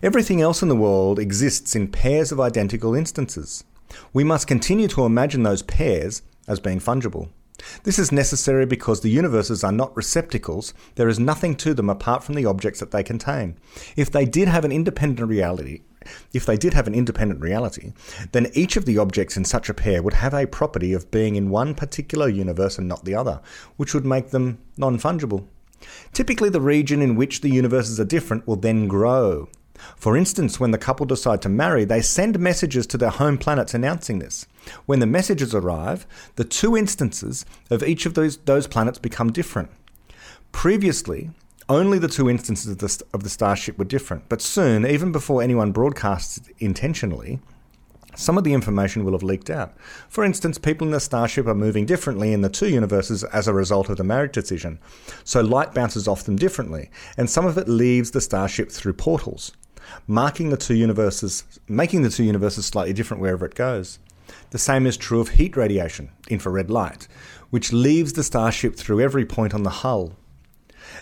everything 0.02 0.40
else 0.40 0.62
in 0.62 0.68
the 0.68 0.76
world 0.76 1.18
exists 1.18 1.76
in 1.76 1.88
pairs 1.88 2.32
of 2.32 2.40
identical 2.40 2.94
instances. 2.94 3.64
We 4.12 4.24
must 4.24 4.46
continue 4.46 4.88
to 4.88 5.04
imagine 5.04 5.42
those 5.42 5.62
pairs 5.62 6.22
as 6.48 6.60
being 6.60 6.80
fungible. 6.80 7.28
This 7.84 7.98
is 7.98 8.12
necessary 8.12 8.66
because 8.66 9.00
the 9.00 9.10
universes 9.10 9.64
are 9.64 9.72
not 9.72 9.96
receptacles, 9.96 10.74
there 10.96 11.08
is 11.08 11.18
nothing 11.18 11.54
to 11.56 11.74
them 11.74 11.90
apart 11.90 12.24
from 12.24 12.34
the 12.34 12.46
objects 12.46 12.80
that 12.80 12.90
they 12.90 13.02
contain. 13.02 13.58
If 13.96 14.10
they 14.10 14.24
did 14.24 14.48
have 14.48 14.64
an 14.64 14.72
independent 14.72 15.28
reality, 15.28 15.82
if 16.32 16.46
they 16.46 16.56
did 16.56 16.74
have 16.74 16.86
an 16.86 16.94
independent 16.94 17.40
reality, 17.40 17.92
then 18.32 18.50
each 18.54 18.76
of 18.76 18.84
the 18.84 18.98
objects 18.98 19.36
in 19.36 19.44
such 19.44 19.68
a 19.68 19.74
pair 19.74 20.02
would 20.02 20.14
have 20.14 20.34
a 20.34 20.46
property 20.46 20.92
of 20.92 21.10
being 21.10 21.36
in 21.36 21.50
one 21.50 21.74
particular 21.74 22.28
universe 22.28 22.78
and 22.78 22.88
not 22.88 23.04
the 23.04 23.14
other, 23.14 23.40
which 23.76 23.94
would 23.94 24.06
make 24.06 24.30
them 24.30 24.58
non 24.76 24.98
fungible. 24.98 25.46
Typically, 26.12 26.48
the 26.48 26.60
region 26.60 27.02
in 27.02 27.16
which 27.16 27.40
the 27.40 27.50
universes 27.50 27.98
are 27.98 28.04
different 28.04 28.46
will 28.46 28.56
then 28.56 28.86
grow. 28.86 29.48
For 29.96 30.16
instance, 30.16 30.58
when 30.58 30.70
the 30.70 30.78
couple 30.78 31.06
decide 31.06 31.42
to 31.42 31.48
marry, 31.48 31.84
they 31.84 32.00
send 32.00 32.38
messages 32.38 32.86
to 32.88 32.98
their 32.98 33.10
home 33.10 33.38
planets 33.38 33.74
announcing 33.74 34.18
this. 34.18 34.46
When 34.86 35.00
the 35.00 35.06
messages 35.06 35.54
arrive, 35.54 36.06
the 36.36 36.44
two 36.44 36.76
instances 36.76 37.44
of 37.70 37.82
each 37.82 38.06
of 38.06 38.14
those, 38.14 38.36
those 38.38 38.66
planets 38.66 38.98
become 38.98 39.32
different. 39.32 39.70
Previously, 40.52 41.30
only 41.68 41.98
the 41.98 42.08
two 42.08 42.28
instances 42.28 42.72
of 42.72 42.78
the, 42.78 43.04
of 43.14 43.22
the 43.22 43.30
starship 43.30 43.78
were 43.78 43.84
different, 43.84 44.28
but 44.28 44.42
soon, 44.42 44.84
even 44.84 45.12
before 45.12 45.42
anyone 45.42 45.72
broadcasts 45.72 46.38
it 46.38 46.54
intentionally, 46.58 47.40
some 48.14 48.36
of 48.36 48.44
the 48.44 48.52
information 48.52 49.04
will 49.04 49.12
have 49.12 49.22
leaked 49.22 49.48
out. 49.48 49.74
For 50.08 50.22
instance, 50.22 50.58
people 50.58 50.86
in 50.86 50.92
the 50.92 51.00
starship 51.00 51.46
are 51.46 51.54
moving 51.54 51.86
differently 51.86 52.32
in 52.32 52.42
the 52.42 52.50
two 52.50 52.68
universes 52.68 53.24
as 53.24 53.48
a 53.48 53.54
result 53.54 53.88
of 53.88 53.96
the 53.96 54.04
marriage 54.04 54.32
decision. 54.32 54.78
So 55.24 55.40
light 55.40 55.72
bounces 55.72 56.06
off 56.06 56.24
them 56.24 56.36
differently, 56.36 56.90
and 57.16 57.30
some 57.30 57.46
of 57.46 57.56
it 57.56 57.68
leaves 57.68 58.10
the 58.10 58.20
starship 58.20 58.70
through 58.70 58.94
portals, 58.94 59.52
marking 60.06 60.50
the 60.50 60.56
two 60.56 60.74
universes, 60.74 61.44
making 61.68 62.02
the 62.02 62.10
two 62.10 62.24
universes 62.24 62.66
slightly 62.66 62.92
different 62.92 63.20
wherever 63.20 63.44
it 63.46 63.54
goes. 63.54 63.98
The 64.50 64.58
same 64.58 64.86
is 64.86 64.96
true 64.96 65.20
of 65.20 65.30
heat 65.30 65.56
radiation, 65.56 66.10
infrared 66.28 66.70
light, 66.70 67.08
which 67.50 67.72
leaves 67.72 68.12
the 68.12 68.22
starship 68.22 68.76
through 68.76 69.00
every 69.00 69.26
point 69.26 69.54
on 69.54 69.62
the 69.62 69.70
hull. 69.70 70.16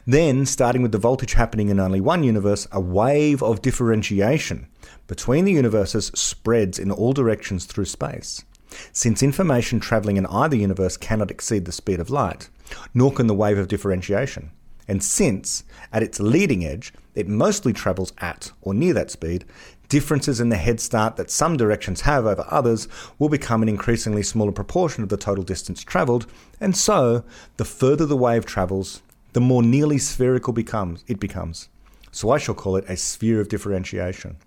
Then, 0.06 0.46
starting 0.46 0.82
with 0.82 0.92
the 0.92 0.98
voltage 0.98 1.34
happening 1.34 1.68
in 1.68 1.80
only 1.80 2.00
one 2.00 2.22
universe, 2.22 2.66
a 2.72 2.80
wave 2.80 3.42
of 3.42 3.62
differentiation 3.62 4.68
between 5.06 5.44
the 5.44 5.52
universes 5.52 6.12
spreads 6.14 6.78
in 6.78 6.90
all 6.90 7.12
directions 7.12 7.64
through 7.64 7.86
space. 7.86 8.44
Since 8.92 9.22
information 9.22 9.80
travelling 9.80 10.16
in 10.16 10.26
either 10.26 10.56
universe 10.56 10.96
cannot 10.96 11.30
exceed 11.30 11.64
the 11.64 11.72
speed 11.72 11.98
of 11.98 12.10
light, 12.10 12.48
nor 12.94 13.12
can 13.12 13.26
the 13.26 13.34
wave 13.34 13.58
of 13.58 13.68
differentiation, 13.68 14.52
and 14.90 15.04
since, 15.04 15.62
at 15.92 16.02
its 16.02 16.18
leading 16.18 16.64
edge, 16.64 16.92
it 17.14 17.28
mostly 17.28 17.72
travels 17.72 18.12
at 18.18 18.50
or 18.60 18.74
near 18.74 18.92
that 18.94 19.08
speed, 19.08 19.44
differences 19.88 20.40
in 20.40 20.48
the 20.48 20.56
head 20.56 20.80
start 20.80 21.14
that 21.14 21.30
some 21.30 21.56
directions 21.56 22.00
have 22.00 22.26
over 22.26 22.44
others 22.48 22.88
will 23.16 23.28
become 23.28 23.62
an 23.62 23.68
increasingly 23.68 24.24
smaller 24.24 24.50
proportion 24.50 25.04
of 25.04 25.08
the 25.08 25.16
total 25.16 25.44
distance 25.44 25.84
travelled, 25.84 26.26
and 26.60 26.76
so, 26.76 27.22
the 27.56 27.64
further 27.64 28.04
the 28.04 28.16
wave 28.16 28.44
travels, 28.44 29.00
the 29.32 29.40
more 29.40 29.62
nearly 29.62 29.96
spherical 29.96 30.52
becomes 30.52 31.04
it 31.06 31.20
becomes. 31.20 31.68
So 32.10 32.30
I 32.30 32.38
shall 32.38 32.56
call 32.56 32.74
it 32.74 32.84
a 32.88 32.96
sphere 32.96 33.40
of 33.40 33.48
differentiation. 33.48 34.38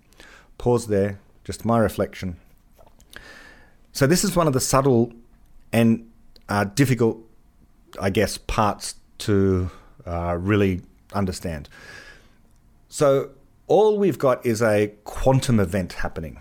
Pause 0.58 0.88
there, 0.88 1.20
just 1.44 1.64
my 1.64 1.78
reflection. 1.78 2.36
So 3.92 4.06
this 4.06 4.22
is 4.22 4.36
one 4.36 4.46
of 4.46 4.52
the 4.52 4.60
subtle 4.60 5.10
and 5.72 6.10
uh, 6.50 6.64
difficult, 6.64 7.18
I 7.98 8.10
guess, 8.10 8.36
parts 8.36 8.96
to 9.20 9.70
uh, 10.06 10.36
really 10.38 10.82
understand. 11.12 11.68
So 12.88 13.30
all 13.66 13.98
we've 13.98 14.18
got 14.18 14.44
is 14.44 14.62
a 14.62 14.92
quantum 15.04 15.58
event 15.58 15.94
happening 15.94 16.38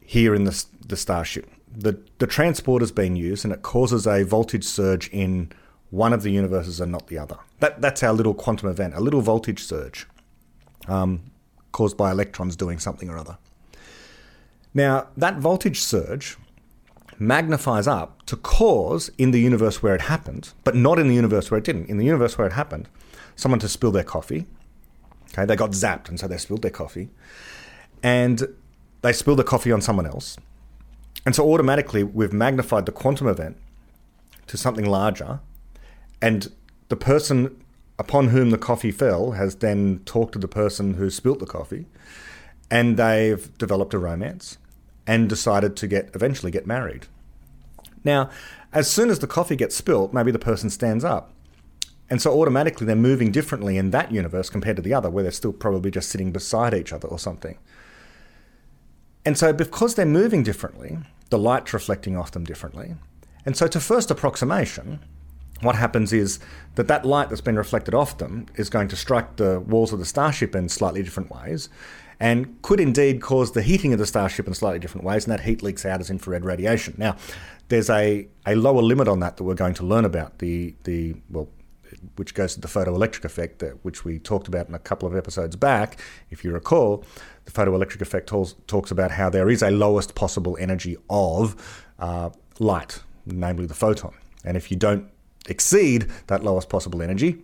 here 0.00 0.34
in 0.34 0.44
the, 0.44 0.64
the 0.86 0.96
starship. 0.96 1.50
The, 1.76 1.98
the 2.18 2.26
transporter's 2.26 2.92
being 2.92 3.16
used 3.16 3.44
and 3.44 3.52
it 3.52 3.62
causes 3.62 4.06
a 4.06 4.22
voltage 4.24 4.64
surge 4.64 5.08
in 5.08 5.50
one 5.90 6.12
of 6.12 6.22
the 6.22 6.30
universes 6.30 6.80
and 6.80 6.90
not 6.90 7.06
the 7.06 7.18
other. 7.18 7.36
That, 7.60 7.80
that's 7.80 8.02
our 8.02 8.12
little 8.12 8.34
quantum 8.34 8.68
event, 8.68 8.94
a 8.94 9.00
little 9.00 9.20
voltage 9.20 9.62
surge 9.62 10.06
um, 10.88 11.22
caused 11.72 11.96
by 11.96 12.10
electrons 12.10 12.56
doing 12.56 12.78
something 12.78 13.08
or 13.08 13.16
other. 13.16 13.38
Now, 14.74 15.08
that 15.16 15.38
voltage 15.38 15.80
surge 15.80 16.36
magnifies 17.18 17.86
up 17.86 18.24
to 18.26 18.36
cause 18.36 19.10
in 19.18 19.30
the 19.30 19.40
universe 19.40 19.82
where 19.82 19.94
it 19.94 20.02
happened, 20.02 20.52
but 20.64 20.74
not 20.74 20.98
in 20.98 21.08
the 21.08 21.14
universe 21.14 21.50
where 21.50 21.58
it 21.58 21.64
didn't. 21.64 21.88
In 21.88 21.96
the 21.98 22.04
universe 22.04 22.36
where 22.38 22.46
it 22.46 22.52
happened, 22.52 22.88
someone 23.36 23.60
to 23.60 23.68
spill 23.68 23.92
their 23.92 24.04
coffee. 24.04 24.46
Okay, 25.30 25.44
they 25.44 25.56
got 25.56 25.70
zapped, 25.70 26.08
and 26.08 26.18
so 26.18 26.28
they 26.28 26.36
spilled 26.36 26.62
their 26.62 26.70
coffee, 26.70 27.10
and 28.02 28.54
they 29.02 29.12
spilled 29.12 29.38
the 29.38 29.44
coffee 29.44 29.72
on 29.72 29.80
someone 29.80 30.06
else, 30.06 30.36
and 31.26 31.34
so 31.34 31.52
automatically 31.52 32.04
we've 32.04 32.32
magnified 32.32 32.86
the 32.86 32.92
quantum 32.92 33.26
event 33.26 33.56
to 34.46 34.56
something 34.56 34.84
larger, 34.84 35.40
and 36.22 36.52
the 36.88 36.96
person 36.96 37.64
upon 37.98 38.28
whom 38.28 38.50
the 38.50 38.58
coffee 38.58 38.90
fell 38.92 39.32
has 39.32 39.56
then 39.56 40.00
talked 40.04 40.32
to 40.34 40.38
the 40.38 40.48
person 40.48 40.94
who 40.94 41.10
spilt 41.10 41.40
the 41.40 41.46
coffee, 41.46 41.86
and 42.70 42.96
they've 42.96 43.56
developed 43.58 43.92
a 43.92 43.98
romance 43.98 44.58
and 45.06 45.28
decided 45.28 45.76
to 45.76 45.86
get 45.86 46.10
eventually 46.14 46.50
get 46.50 46.66
married. 46.66 47.06
Now, 48.04 48.30
as 48.72 48.90
soon 48.90 49.10
as 49.10 49.20
the 49.20 49.26
coffee 49.26 49.56
gets 49.56 49.76
spilt, 49.76 50.12
maybe 50.12 50.30
the 50.30 50.38
person 50.38 50.70
stands 50.70 51.04
up. 51.04 51.32
And 52.10 52.20
so 52.20 52.38
automatically 52.38 52.86
they're 52.86 52.96
moving 52.96 53.32
differently 53.32 53.78
in 53.78 53.90
that 53.90 54.12
universe 54.12 54.50
compared 54.50 54.76
to 54.76 54.82
the 54.82 54.92
other, 54.92 55.08
where 55.08 55.22
they're 55.22 55.32
still 55.32 55.52
probably 55.52 55.90
just 55.90 56.10
sitting 56.10 56.32
beside 56.32 56.74
each 56.74 56.92
other 56.92 57.08
or 57.08 57.18
something. 57.18 57.56
And 59.24 59.38
so 59.38 59.52
because 59.52 59.94
they're 59.94 60.04
moving 60.04 60.42
differently, 60.42 60.98
the 61.30 61.38
light's 61.38 61.72
reflecting 61.72 62.16
off 62.16 62.32
them 62.32 62.44
differently. 62.44 62.94
And 63.46 63.56
so 63.56 63.66
to 63.66 63.80
first 63.80 64.10
approximation, 64.10 65.00
what 65.60 65.76
happens 65.76 66.12
is 66.12 66.40
that 66.74 66.88
that 66.88 67.06
light 67.06 67.30
that's 67.30 67.40
been 67.40 67.56
reflected 67.56 67.94
off 67.94 68.18
them 68.18 68.46
is 68.56 68.68
going 68.68 68.88
to 68.88 68.96
strike 68.96 69.36
the 69.36 69.60
walls 69.60 69.92
of 69.92 69.98
the 69.98 70.04
starship 70.04 70.54
in 70.54 70.68
slightly 70.68 71.02
different 71.02 71.30
ways 71.30 71.70
and 72.24 72.62
could 72.62 72.80
indeed 72.80 73.20
cause 73.20 73.52
the 73.52 73.60
heating 73.60 73.92
of 73.92 73.98
the 73.98 74.06
starship 74.06 74.48
in 74.48 74.54
slightly 74.54 74.78
different 74.78 75.04
ways, 75.04 75.26
and 75.26 75.32
that 75.32 75.40
heat 75.40 75.62
leaks 75.62 75.84
out 75.84 76.00
as 76.00 76.08
infrared 76.08 76.42
radiation. 76.42 76.94
Now, 76.96 77.16
there's 77.68 77.90
a, 77.90 78.26
a 78.46 78.54
lower 78.54 78.80
limit 78.80 79.08
on 79.08 79.20
that 79.20 79.36
that 79.36 79.44
we're 79.44 79.54
going 79.54 79.74
to 79.74 79.84
learn 79.84 80.06
about, 80.06 80.38
the, 80.38 80.74
the 80.84 81.16
well, 81.28 81.50
which 82.16 82.32
goes 82.32 82.54
to 82.54 82.60
the 82.62 82.68
photoelectric 82.68 83.26
effect, 83.26 83.58
that, 83.58 83.84
which 83.84 84.06
we 84.06 84.18
talked 84.18 84.48
about 84.48 84.70
in 84.70 84.74
a 84.74 84.78
couple 84.78 85.06
of 85.06 85.14
episodes 85.14 85.54
back. 85.54 86.00
If 86.30 86.44
you 86.44 86.50
recall, 86.50 87.04
the 87.44 87.50
photoelectric 87.50 88.00
effect 88.00 88.26
talks, 88.26 88.54
talks 88.66 88.90
about 88.90 89.10
how 89.10 89.28
there 89.28 89.50
is 89.50 89.62
a 89.62 89.70
lowest 89.70 90.14
possible 90.14 90.56
energy 90.58 90.96
of 91.10 91.84
uh, 91.98 92.30
light, 92.58 93.02
namely 93.26 93.66
the 93.66 93.74
photon. 93.74 94.14
And 94.46 94.56
if 94.56 94.70
you 94.70 94.78
don't 94.78 95.10
exceed 95.46 96.06
that 96.28 96.42
lowest 96.42 96.70
possible 96.70 97.02
energy, 97.02 97.42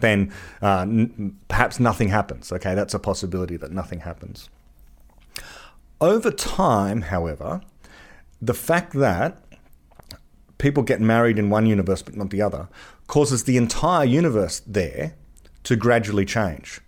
then 0.00 0.32
uh, 0.62 0.80
n- 0.80 1.36
perhaps 1.48 1.80
nothing 1.80 2.08
happens. 2.08 2.52
Okay, 2.52 2.74
that's 2.74 2.94
a 2.94 2.98
possibility 2.98 3.56
that 3.56 3.72
nothing 3.72 4.00
happens. 4.00 4.48
Over 6.00 6.30
time, 6.30 7.02
however, 7.02 7.62
the 8.40 8.54
fact 8.54 8.92
that 8.94 9.42
people 10.58 10.82
get 10.82 11.00
married 11.00 11.38
in 11.38 11.50
one 11.50 11.66
universe 11.66 12.02
but 12.02 12.16
not 12.16 12.30
the 12.30 12.42
other 12.42 12.68
causes 13.06 13.44
the 13.44 13.56
entire 13.56 14.04
universe 14.04 14.60
there 14.66 15.14
to 15.64 15.76
gradually 15.76 16.24
change. 16.24 16.80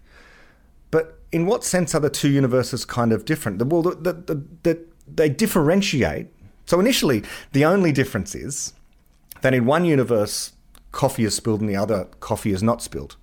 But 0.90 1.18
in 1.32 1.46
what 1.46 1.64
sense 1.64 1.94
are 1.94 2.00
the 2.00 2.10
two 2.10 2.30
universes 2.30 2.84
kind 2.84 3.12
of 3.12 3.24
different? 3.24 3.62
Well, 3.66 3.82
the, 3.82 3.94
the, 3.94 4.12
the, 4.12 4.44
the, 4.62 4.84
they 5.06 5.28
differentiate. 5.28 6.28
So 6.66 6.80
initially, 6.80 7.22
the 7.52 7.64
only 7.64 7.92
difference 7.92 8.34
is 8.34 8.72
that 9.40 9.54
in 9.54 9.64
one 9.66 9.84
universe, 9.84 10.52
coffee 10.98 11.24
is 11.24 11.36
spilled 11.36 11.60
and 11.60 11.70
the 11.70 11.76
other, 11.76 12.08
coffee 12.18 12.50
is 12.50 12.60
not 12.60 12.82
spilled. 12.82 13.14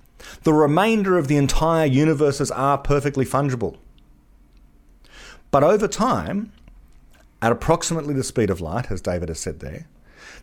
The 0.44 0.54
remainder 0.54 1.18
of 1.18 1.28
the 1.28 1.36
entire 1.36 1.86
universes 1.86 2.50
are 2.50 2.78
perfectly 2.78 3.26
fungible. 3.26 3.76
But 5.52 5.62
over 5.62 5.86
time, 5.86 6.54
at 7.42 7.52
approximately 7.52 8.14
the 8.14 8.24
speed 8.24 8.50
of 8.50 8.62
light, 8.62 8.90
as 8.90 9.02
David 9.02 9.28
has 9.28 9.42
said 9.42 9.60
there, 9.60 9.88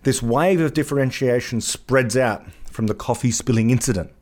this 0.03 0.23
wave 0.23 0.61
of 0.61 0.75
differentiation 0.75 1.63
spreads 1.63 2.19
out 2.19 2.45
from 2.67 2.87
the 2.87 2.95
coffee 2.95 3.31
spilling 3.31 3.71
incident, 3.71 4.13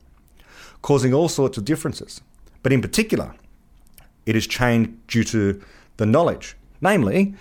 causing 0.80 1.12
all 1.12 1.28
sorts 1.28 1.58
of 1.58 1.64
differences. 1.64 2.20
But 2.62 2.72
in 2.72 2.80
particular, 2.80 3.34
it 4.24 4.36
is 4.36 4.46
changed 4.46 4.92
due 5.08 5.24
to 5.24 5.60
the 5.96 6.06
knowledge. 6.06 6.56
Namely, 6.80 7.34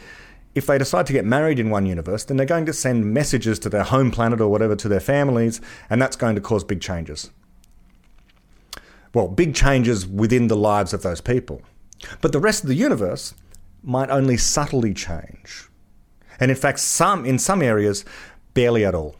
if 0.60 0.68
they 0.68 0.78
decide 0.78 1.08
to 1.08 1.14
get 1.14 1.26
married 1.26 1.58
in 1.58 1.70
one 1.70 1.86
universe, 1.86 2.26
then 2.26 2.36
they're 2.36 2.46
going 2.46 2.66
to 2.66 2.74
send 2.74 3.14
messages 3.14 3.58
to 3.60 3.70
their 3.70 3.84
home 3.84 4.12
planet 4.12 4.42
or 4.42 4.50
whatever 4.50 4.76
to 4.76 4.90
their 4.90 5.00
families, 5.00 5.62
and 5.90 6.02
that's 6.02 6.18
going 6.18 6.36
to 6.36 6.42
cause 6.42 6.66
big 6.66 6.82
changes. 6.82 7.32
Well, 9.14 9.30
big 9.30 9.56
changes 9.56 10.06
within 10.06 10.50
the 10.50 10.58
lives 10.58 10.94
of 10.94 11.02
those 11.02 11.22
people. 11.22 11.62
But 12.20 12.34
the 12.34 12.42
rest 12.42 12.64
of 12.64 12.68
the 12.68 12.76
universe 12.76 13.34
might 13.82 14.10
only 14.10 14.36
subtly 14.36 14.94
change. 14.94 15.70
And 16.42 16.52
in 16.52 16.58
fact, 16.58 16.80
some 16.82 17.26
in 17.26 17.40
some 17.40 17.62
areas, 17.62 18.04
barely 18.54 18.84
at 18.84 18.94
all. 18.94 19.16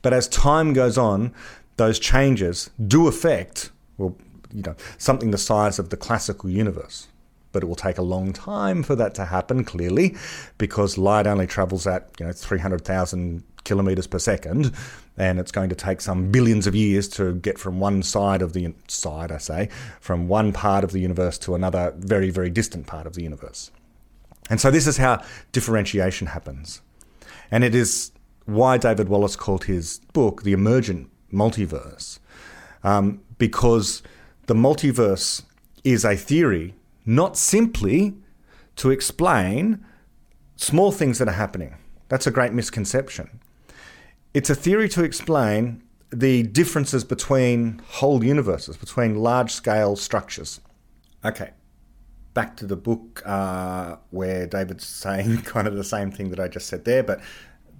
But 0.00 0.14
as 0.14 0.28
time 0.28 0.72
goes 0.72 0.96
on, 0.96 1.34
those 1.76 1.98
changes 1.98 2.70
do 2.88 3.06
affect, 3.06 3.70
well, 3.98 4.16
you 4.50 4.62
know, 4.62 4.76
something 4.96 5.30
the 5.30 5.38
size 5.38 5.78
of 5.78 5.90
the 5.90 5.98
classical 5.98 6.48
universe. 6.48 7.08
But 7.52 7.62
it 7.62 7.66
will 7.66 7.76
take 7.76 7.98
a 7.98 8.02
long 8.02 8.32
time 8.32 8.82
for 8.82 8.94
that 8.96 9.14
to 9.14 9.24
happen, 9.24 9.64
clearly, 9.64 10.16
because 10.58 10.96
light 10.96 11.26
only 11.26 11.46
travels 11.46 11.86
at 11.86 12.10
you 12.20 12.26
know 12.26 12.32
300,000 12.32 13.42
kilometers 13.64 14.06
per 14.06 14.18
second, 14.18 14.72
and 15.16 15.38
it's 15.38 15.52
going 15.52 15.68
to 15.68 15.74
take 15.74 16.00
some 16.00 16.30
billions 16.30 16.66
of 16.66 16.74
years 16.74 17.08
to 17.08 17.34
get 17.34 17.58
from 17.58 17.80
one 17.80 18.02
side 18.02 18.42
of 18.42 18.52
the 18.52 18.72
side, 18.88 19.32
I 19.32 19.38
say, 19.38 19.68
from 20.00 20.28
one 20.28 20.52
part 20.52 20.84
of 20.84 20.92
the 20.92 21.00
universe 21.00 21.38
to 21.38 21.54
another 21.54 21.92
very, 21.96 22.30
very 22.30 22.50
distant 22.50 22.86
part 22.86 23.06
of 23.06 23.14
the 23.14 23.22
universe. 23.22 23.70
And 24.48 24.60
so 24.60 24.70
this 24.70 24.86
is 24.86 24.96
how 24.96 25.22
differentiation 25.52 26.28
happens. 26.28 26.80
And 27.50 27.64
it 27.64 27.74
is 27.74 28.12
why 28.46 28.78
David 28.78 29.08
Wallace 29.08 29.36
called 29.36 29.64
his 29.64 30.00
book 30.12 30.42
The 30.42 30.52
Emergent 30.52 31.10
Multiverse, 31.32 32.18
um, 32.82 33.20
because 33.38 34.02
the 34.46 34.54
multiverse 34.54 35.42
is 35.84 36.04
a 36.04 36.16
theory 36.16 36.74
not 37.04 37.36
simply 37.36 38.14
to 38.76 38.90
explain 38.90 39.84
small 40.56 40.92
things 40.92 41.18
that 41.18 41.28
are 41.28 41.32
happening. 41.32 41.76
That's 42.08 42.26
a 42.26 42.30
great 42.30 42.52
misconception. 42.52 43.40
It's 44.34 44.50
a 44.50 44.54
theory 44.54 44.88
to 44.90 45.04
explain 45.04 45.82
the 46.12 46.42
differences 46.42 47.04
between 47.04 47.80
whole 47.86 48.24
universes, 48.24 48.76
between 48.76 49.16
large 49.16 49.52
scale 49.52 49.96
structures. 49.96 50.60
Okay, 51.24 51.50
back 52.34 52.56
to 52.56 52.66
the 52.66 52.76
book 52.76 53.22
uh, 53.24 53.96
where 54.10 54.46
David's 54.46 54.86
saying 55.04 55.42
kind 55.42 55.66
of 55.66 55.76
the 55.76 55.84
same 55.84 56.10
thing 56.10 56.30
that 56.30 56.40
I 56.40 56.48
just 56.48 56.66
said 56.66 56.84
there, 56.84 57.02
but 57.02 57.20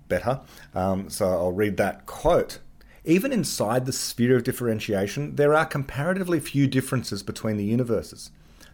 better. 0.09 0.41
Um, 0.75 1.11
so 1.11 1.29
I'll 1.29 1.53
read 1.53 1.77
that 1.79 2.07
quote. 2.07 2.59
Even 3.05 3.33
inside 3.33 3.87
the 3.87 3.93
sphere 3.93 4.37
of 4.37 4.45
differentiation, 4.45 5.37
there 5.37 5.55
are 5.55 5.65
comparatively 5.65 6.39
few 6.39 6.67
differences 6.67 7.23
between 7.23 7.57
the 7.57 7.65
universes. 7.65 8.31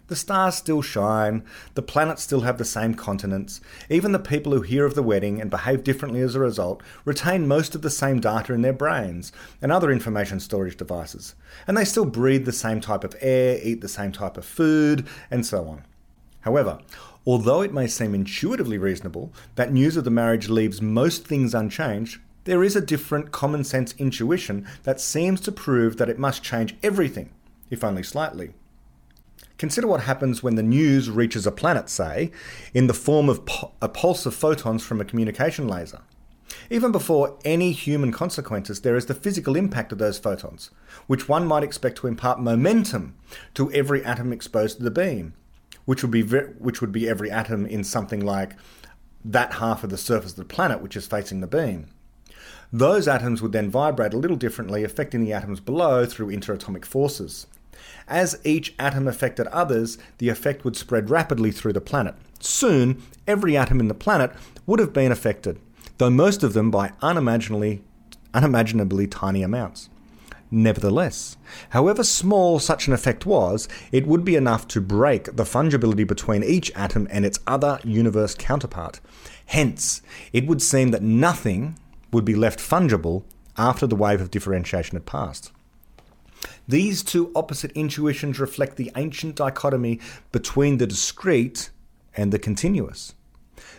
The 0.08 0.16
stars 0.16 0.54
still 0.54 0.82
shine, 0.82 1.42
the 1.74 1.82
planets 1.82 2.22
still 2.22 2.42
have 2.42 2.58
the 2.58 2.64
same 2.64 2.94
continents, 2.94 3.60
even 3.90 4.12
the 4.12 4.20
people 4.20 4.52
who 4.52 4.62
hear 4.62 4.86
of 4.86 4.94
the 4.94 5.02
wedding 5.02 5.40
and 5.40 5.50
behave 5.50 5.82
differently 5.82 6.20
as 6.20 6.36
a 6.36 6.40
result 6.40 6.80
retain 7.04 7.48
most 7.48 7.74
of 7.74 7.82
the 7.82 7.90
same 7.90 8.20
data 8.20 8.52
in 8.52 8.62
their 8.62 8.72
brains 8.72 9.32
and 9.60 9.72
other 9.72 9.90
information 9.90 10.38
storage 10.38 10.76
devices, 10.76 11.34
and 11.66 11.76
they 11.76 11.84
still 11.84 12.04
breathe 12.04 12.44
the 12.44 12.52
same 12.52 12.80
type 12.80 13.02
of 13.02 13.16
air, 13.20 13.58
eat 13.60 13.80
the 13.80 13.88
same 13.88 14.12
type 14.12 14.36
of 14.36 14.44
food, 14.44 15.06
and 15.28 15.44
so 15.44 15.66
on. 15.66 15.82
However, 16.42 16.78
although 17.26 17.62
it 17.62 17.74
may 17.74 17.88
seem 17.88 18.14
intuitively 18.14 18.78
reasonable 18.78 19.32
that 19.56 19.72
news 19.72 19.96
of 19.96 20.04
the 20.04 20.10
marriage 20.10 20.48
leaves 20.48 20.80
most 20.80 21.26
things 21.26 21.52
unchanged, 21.52 22.20
there 22.44 22.62
is 22.62 22.76
a 22.76 22.80
different 22.80 23.32
common 23.32 23.64
sense 23.64 23.92
intuition 23.98 24.68
that 24.84 25.00
seems 25.00 25.40
to 25.40 25.50
prove 25.50 25.96
that 25.96 26.08
it 26.08 26.20
must 26.20 26.44
change 26.44 26.76
everything, 26.84 27.30
if 27.70 27.82
only 27.82 28.04
slightly. 28.04 28.54
Consider 29.58 29.86
what 29.86 30.02
happens 30.02 30.42
when 30.42 30.56
the 30.56 30.62
news 30.62 31.10
reaches 31.10 31.46
a 31.46 31.52
planet, 31.52 31.88
say, 31.88 32.30
in 32.74 32.86
the 32.86 32.94
form 32.94 33.28
of 33.28 33.40
a 33.80 33.88
pulse 33.88 34.26
of 34.26 34.34
photons 34.34 34.82
from 34.82 35.00
a 35.00 35.04
communication 35.04 35.66
laser. 35.66 36.02
Even 36.70 36.92
before 36.92 37.38
any 37.44 37.72
human 37.72 38.12
consequences, 38.12 38.80
there 38.80 38.96
is 38.96 39.06
the 39.06 39.14
physical 39.14 39.56
impact 39.56 39.92
of 39.92 39.98
those 39.98 40.18
photons, 40.18 40.70
which 41.06 41.28
one 41.28 41.46
might 41.46 41.62
expect 41.62 41.96
to 41.98 42.06
impart 42.06 42.40
momentum 42.40 43.16
to 43.54 43.70
every 43.72 44.04
atom 44.04 44.32
exposed 44.32 44.78
to 44.78 44.84
the 44.84 44.90
beam, 44.90 45.34
which 45.84 46.02
would 46.02 46.10
be 46.10 46.22
which 46.22 46.80
would 46.80 46.92
be 46.92 47.08
every 47.08 47.30
atom 47.30 47.66
in 47.66 47.82
something 47.82 48.24
like 48.24 48.54
that 49.24 49.54
half 49.54 49.82
of 49.82 49.90
the 49.90 49.98
surface 49.98 50.32
of 50.32 50.36
the 50.36 50.44
planet 50.44 50.80
which 50.80 50.96
is 50.96 51.06
facing 51.06 51.40
the 51.40 51.46
beam. 51.46 51.88
Those 52.72 53.08
atoms 53.08 53.42
would 53.42 53.52
then 53.52 53.70
vibrate 53.70 54.12
a 54.12 54.18
little 54.18 54.36
differently, 54.36 54.84
affecting 54.84 55.20
the 55.20 55.32
atoms 55.32 55.60
below 55.60 56.04
through 56.04 56.28
interatomic 56.28 56.84
forces. 56.84 57.46
As 58.08 58.38
each 58.44 58.74
atom 58.78 59.08
affected 59.08 59.48
others, 59.48 59.98
the 60.18 60.28
effect 60.28 60.64
would 60.64 60.76
spread 60.76 61.10
rapidly 61.10 61.50
through 61.50 61.72
the 61.72 61.80
planet. 61.80 62.14
Soon, 62.38 63.02
every 63.26 63.56
atom 63.56 63.80
in 63.80 63.88
the 63.88 63.94
planet 63.94 64.32
would 64.66 64.78
have 64.78 64.92
been 64.92 65.10
affected, 65.10 65.58
though 65.98 66.10
most 66.10 66.42
of 66.42 66.52
them 66.52 66.70
by 66.70 66.92
unimaginably, 67.02 67.82
unimaginably 68.32 69.06
tiny 69.06 69.42
amounts. 69.42 69.88
Nevertheless, 70.48 71.36
however 71.70 72.04
small 72.04 72.60
such 72.60 72.86
an 72.86 72.92
effect 72.92 73.26
was, 73.26 73.68
it 73.90 74.06
would 74.06 74.24
be 74.24 74.36
enough 74.36 74.68
to 74.68 74.80
break 74.80 75.24
the 75.24 75.42
fungibility 75.42 76.06
between 76.06 76.44
each 76.44 76.70
atom 76.76 77.08
and 77.10 77.26
its 77.26 77.40
other 77.48 77.80
universe 77.82 78.36
counterpart. 78.38 79.00
Hence, 79.46 80.02
it 80.32 80.46
would 80.46 80.62
seem 80.62 80.92
that 80.92 81.02
nothing 81.02 81.76
would 82.12 82.24
be 82.24 82.36
left 82.36 82.60
fungible 82.60 83.24
after 83.58 83.88
the 83.88 83.96
wave 83.96 84.20
of 84.20 84.30
differentiation 84.30 84.94
had 84.94 85.06
passed. 85.06 85.50
These 86.68 87.02
two 87.02 87.30
opposite 87.34 87.72
intuitions 87.72 88.38
reflect 88.38 88.76
the 88.76 88.90
ancient 88.96 89.36
dichotomy 89.36 90.00
between 90.32 90.78
the 90.78 90.86
discrete 90.86 91.70
and 92.16 92.32
the 92.32 92.38
continuous. 92.38 93.14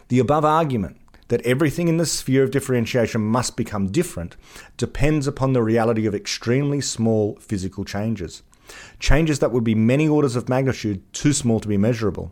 The 0.07 0.19
above 0.19 0.45
argument 0.45 0.97
that 1.27 1.41
everything 1.41 1.87
in 1.87 1.97
the 1.97 2.05
sphere 2.05 2.43
of 2.43 2.51
differentiation 2.51 3.21
must 3.21 3.57
become 3.57 3.91
different 3.91 4.37
depends 4.77 5.27
upon 5.27 5.53
the 5.53 5.61
reality 5.61 6.05
of 6.05 6.15
extremely 6.15 6.79
small 6.81 7.35
physical 7.41 7.83
changes, 7.83 8.43
changes 8.99 9.39
that 9.39 9.51
would 9.51 9.63
be 9.63 9.75
many 9.75 10.07
orders 10.07 10.35
of 10.35 10.49
magnitude 10.49 11.01
too 11.13 11.33
small 11.33 11.59
to 11.59 11.67
be 11.67 11.77
measurable. 11.77 12.31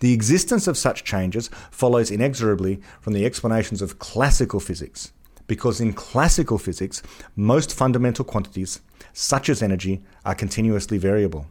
The 0.00 0.12
existence 0.12 0.66
of 0.66 0.76
such 0.76 1.04
changes 1.04 1.48
follows 1.70 2.10
inexorably 2.10 2.80
from 3.00 3.12
the 3.12 3.24
explanations 3.24 3.82
of 3.82 3.98
classical 3.98 4.60
physics, 4.60 5.12
because 5.46 5.80
in 5.80 5.92
classical 5.92 6.58
physics, 6.58 7.02
most 7.36 7.74
fundamental 7.74 8.24
quantities 8.24 8.80
such 9.12 9.48
as 9.48 9.62
energy, 9.62 10.02
are 10.24 10.34
continuously 10.34 10.98
variable. 10.98 11.46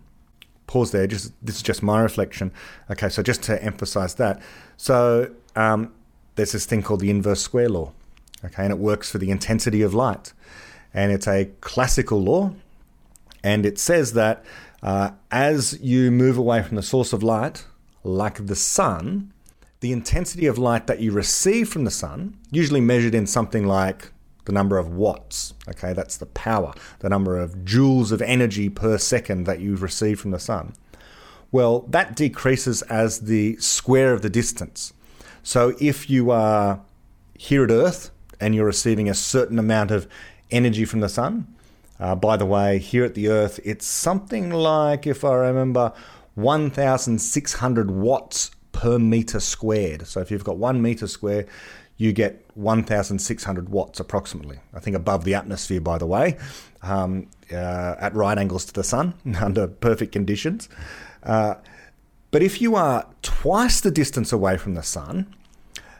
Pause 0.67 0.91
there. 0.91 1.07
Just 1.07 1.33
this 1.43 1.57
is 1.57 1.63
just 1.63 1.81
my 1.81 1.99
reflection. 1.99 2.51
Okay, 2.91 3.09
so 3.09 3.23
just 3.23 3.41
to 3.43 3.61
emphasize 3.63 4.15
that, 4.15 4.41
so 4.77 5.31
um, 5.55 5.91
there's 6.35 6.51
this 6.51 6.65
thing 6.65 6.83
called 6.83 6.99
the 6.99 7.09
inverse 7.09 7.41
square 7.41 7.69
law. 7.69 7.91
Okay, 8.45 8.63
and 8.63 8.71
it 8.71 8.77
works 8.77 9.11
for 9.11 9.17
the 9.17 9.31
intensity 9.31 9.81
of 9.81 9.93
light, 9.93 10.31
and 10.93 11.11
it's 11.11 11.27
a 11.27 11.49
classical 11.61 12.21
law, 12.21 12.53
and 13.43 13.65
it 13.65 13.79
says 13.79 14.13
that 14.13 14.45
uh, 14.81 15.11
as 15.31 15.79
you 15.81 16.11
move 16.11 16.37
away 16.37 16.63
from 16.63 16.75
the 16.75 16.83
source 16.83 17.13
of 17.13 17.23
light, 17.23 17.65
like 18.03 18.45
the 18.45 18.55
sun, 18.55 19.33
the 19.81 19.91
intensity 19.91 20.45
of 20.45 20.57
light 20.57 20.87
that 20.87 20.99
you 20.99 21.11
receive 21.11 21.69
from 21.69 21.83
the 21.83 21.91
sun, 21.91 22.37
usually 22.51 22.81
measured 22.81 23.15
in 23.15 23.27
something 23.27 23.67
like 23.67 24.11
the 24.49 24.53
number 24.53 24.79
of 24.79 24.89
watts. 24.89 25.53
Okay, 25.67 25.93
that's 25.93 26.17
the 26.17 26.25
power, 26.25 26.73
the 27.01 27.09
number 27.09 27.38
of 27.38 27.57
joules 27.57 28.12
of 28.12 28.19
energy 28.19 28.67
per 28.67 28.97
second 28.97 29.43
that 29.43 29.59
you 29.59 29.75
receive 29.75 30.19
from 30.19 30.31
the 30.31 30.39
sun. 30.39 30.73
Well, 31.51 31.81
that 31.81 32.15
decreases 32.15 32.81
as 32.83 33.19
the 33.21 33.57
square 33.57 34.12
of 34.12 34.23
the 34.23 34.29
distance. 34.29 34.91
So 35.43 35.75
if 35.79 36.09
you 36.09 36.31
are 36.31 36.81
here 37.35 37.63
at 37.63 37.69
Earth 37.69 38.09
and 38.39 38.55
you're 38.55 38.65
receiving 38.65 39.07
a 39.07 39.13
certain 39.13 39.59
amount 39.59 39.91
of 39.91 40.07
energy 40.49 40.83
from 40.83 41.01
the 41.01 41.09
sun, 41.09 41.45
uh, 41.99 42.15
by 42.15 42.35
the 42.35 42.47
way, 42.47 42.79
here 42.79 43.05
at 43.05 43.13
the 43.13 43.27
Earth, 43.27 43.59
it's 43.63 43.85
something 43.85 44.49
like, 44.49 45.05
if 45.05 45.23
I 45.23 45.35
remember, 45.35 45.93
1,600 46.33 47.91
watts 47.91 48.49
per 48.71 48.97
meter 48.97 49.39
squared. 49.39 50.07
So 50.07 50.21
if 50.21 50.31
you've 50.31 50.43
got 50.43 50.57
one 50.57 50.81
meter 50.81 51.05
square, 51.05 51.45
you 51.99 52.13
get 52.13 52.43
1,600 52.55 53.69
watts 53.69 53.99
approximately. 53.99 54.57
I 54.73 54.79
think 54.79 54.95
above 54.95 55.25
the 55.25 55.35
atmosphere, 55.35 55.81
by 55.81 55.97
the 55.97 56.07
way, 56.07 56.38
um, 56.81 57.27
uh, 57.51 57.95
at 57.99 58.15
right 58.15 58.38
angles 58.38 58.65
to 58.65 58.73
the 58.73 58.85
sun 58.85 59.13
under 59.39 59.67
perfect 59.67 60.13
conditions. 60.13 60.69
Uh, 61.21 61.55
but 62.31 62.41
if 62.41 62.62
you 62.62 62.75
are 62.75 63.05
twice 63.21 63.81
the 63.81 63.91
distance 63.91 64.31
away 64.31 64.57
from 64.57 64.75
the 64.75 64.81
sun, 64.81 65.35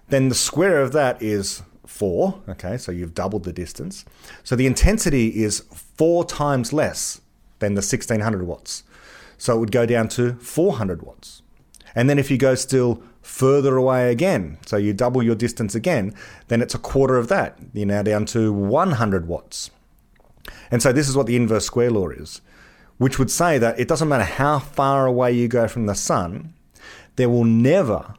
then 0.08 0.30
the 0.30 0.36
square 0.36 0.82
of 0.82 0.94
that 0.94 1.22
is 1.22 1.64
four. 1.86 2.42
Okay, 2.48 2.78
so 2.78 2.94
you've 2.94 3.14
doubled 3.14 3.44
the 3.44 3.52
distance. 3.52 4.06
So 4.46 4.56
the 4.56 4.68
intensity 4.68 5.44
is 5.44 5.66
four 5.74 6.24
times 6.24 6.72
less 6.72 7.20
than 7.60 7.74
the 7.74 7.80
1600 7.80 8.44
watts. 8.44 8.84
So 9.38 9.58
it 9.58 9.60
would 9.60 9.72
go 9.74 9.86
down 9.86 10.08
to 10.10 10.36
400 10.36 11.02
watts. 11.02 11.42
And 11.94 12.10
then 12.10 12.18
if 12.18 12.32
you 12.32 12.38
go 12.38 12.56
still 12.56 13.04
further 13.22 13.76
away 13.76 14.12
again, 14.12 14.58
so 14.66 14.78
you 14.78 14.94
double 14.94 15.22
your 15.22 15.36
distance 15.36 15.76
again, 15.76 16.14
then 16.48 16.62
it's 16.62 16.76
a 16.76 16.80
quarter 16.80 17.18
of 17.18 17.28
that. 17.28 17.58
You're 17.74 17.86
now 17.86 18.02
down 18.02 18.26
to 18.28 18.52
100 18.52 19.28
watts. 19.28 19.72
And 20.72 20.82
so 20.82 20.92
this 20.92 21.10
is 21.10 21.16
what 21.16 21.28
the 21.28 21.36
inverse 21.36 21.66
square 21.66 21.92
law 21.92 22.10
is, 22.10 22.42
which 22.98 23.20
would 23.20 23.32
say 23.32 23.58
that 23.58 23.80
it 23.80 23.88
doesn't 23.88 24.10
matter 24.10 24.24
how 24.24 24.60
far 24.60 25.06
away 25.06 25.32
you 25.32 25.48
go 25.48 25.68
from 25.68 25.86
the 25.86 25.96
sun, 25.96 26.54
there 27.16 27.30
will 27.30 27.44
never 27.44 28.16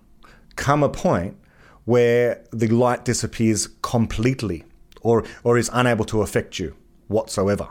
come 0.57 0.83
a 0.83 0.89
point 0.89 1.37
where 1.85 2.45
the 2.53 2.69
light 2.69 3.05
disappears 3.05 3.69
completely 3.83 4.65
or, 5.01 5.25
or 5.43 5.57
is 5.57 5.71
unable 5.73 6.05
to 6.05 6.23
affect 6.23 6.59
you 6.59 6.77
whatsoever 7.09 7.69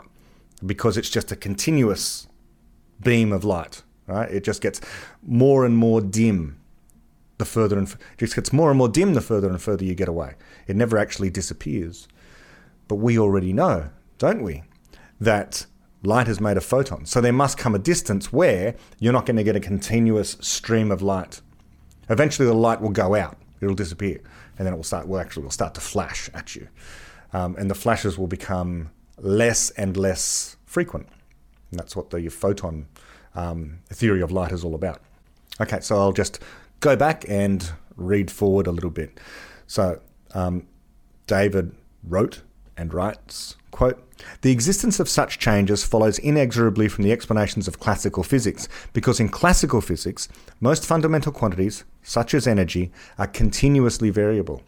because 0.66 0.96
it's 0.96 1.08
just 1.08 1.32
a 1.32 1.36
continuous 1.36 2.26
beam 3.02 3.32
of 3.32 3.44
light. 3.44 3.82
Right? 4.06 4.30
It 4.30 4.42
just 4.42 4.60
gets 4.60 4.80
more 5.22 5.64
and 5.64 5.76
more 5.76 6.00
dim 6.00 6.59
the 7.40 7.44
further 7.44 7.76
and 7.76 7.88
it 7.88 8.18
just 8.18 8.36
gets 8.36 8.52
more 8.52 8.70
and 8.70 8.78
more 8.78 8.88
dim 8.88 9.14
the 9.14 9.20
further 9.20 9.48
and 9.48 9.60
further 9.60 9.84
you 9.84 9.96
get 9.96 10.08
away. 10.08 10.34
It 10.68 10.76
never 10.76 10.96
actually 10.96 11.30
disappears. 11.30 12.06
But 12.86 12.96
we 12.96 13.18
already 13.18 13.52
know, 13.52 13.90
don't 14.18 14.44
we, 14.44 14.62
that 15.20 15.66
light 16.02 16.28
is 16.28 16.40
made 16.40 16.56
of 16.56 16.64
photons. 16.64 17.10
So 17.10 17.20
there 17.20 17.32
must 17.32 17.58
come 17.58 17.74
a 17.74 17.78
distance 17.78 18.32
where 18.32 18.74
you're 18.98 19.12
not 19.12 19.26
going 19.26 19.36
to 19.36 19.44
get 19.44 19.56
a 19.56 19.60
continuous 19.60 20.36
stream 20.40 20.90
of 20.90 21.02
light. 21.02 21.40
Eventually, 22.08 22.46
the 22.46 22.54
light 22.54 22.80
will 22.80 22.90
go 22.90 23.14
out; 23.14 23.36
it'll 23.60 23.74
disappear, 23.74 24.20
and 24.58 24.66
then 24.66 24.72
it 24.74 24.76
will 24.76 24.84
start. 24.84 25.06
Well, 25.06 25.20
actually, 25.20 25.44
will 25.44 25.50
start 25.50 25.74
to 25.74 25.80
flash 25.80 26.28
at 26.34 26.56
you, 26.56 26.68
um, 27.32 27.54
and 27.56 27.70
the 27.70 27.74
flashes 27.74 28.18
will 28.18 28.26
become 28.26 28.90
less 29.18 29.70
and 29.70 29.96
less 29.96 30.56
frequent. 30.64 31.08
And 31.70 31.78
that's 31.78 31.94
what 31.94 32.10
the 32.10 32.28
photon 32.28 32.88
um, 33.34 33.78
theory 33.90 34.22
of 34.22 34.32
light 34.32 34.50
is 34.50 34.64
all 34.64 34.74
about. 34.74 35.00
Okay, 35.60 35.80
so 35.80 35.98
I'll 35.98 36.12
just 36.12 36.40
go 36.80 36.96
back 36.96 37.24
and 37.28 37.72
read 37.96 38.30
forward 38.30 38.66
a 38.66 38.72
little 38.72 38.90
bit. 38.90 39.18
So 39.66 40.00
um, 40.34 40.66
David 41.26 41.74
wrote 42.02 42.42
and 42.76 42.92
writes, 42.92 43.56
quote, 43.70 44.02
the 44.42 44.52
existence 44.52 45.00
of 45.00 45.08
such 45.08 45.38
changes 45.38 45.84
follows 45.84 46.18
inexorably 46.18 46.88
from 46.88 47.04
the 47.04 47.12
explanations 47.12 47.68
of 47.68 47.80
classical 47.80 48.22
physics, 48.22 48.68
because 48.92 49.20
in 49.20 49.28
classical 49.28 49.80
physics, 49.80 50.28
most 50.60 50.86
fundamental 50.86 51.32
quantities, 51.32 51.84
such 52.02 52.34
as 52.34 52.46
energy, 52.46 52.90
are 53.18 53.26
continuously 53.26 54.10
variable. 54.10 54.62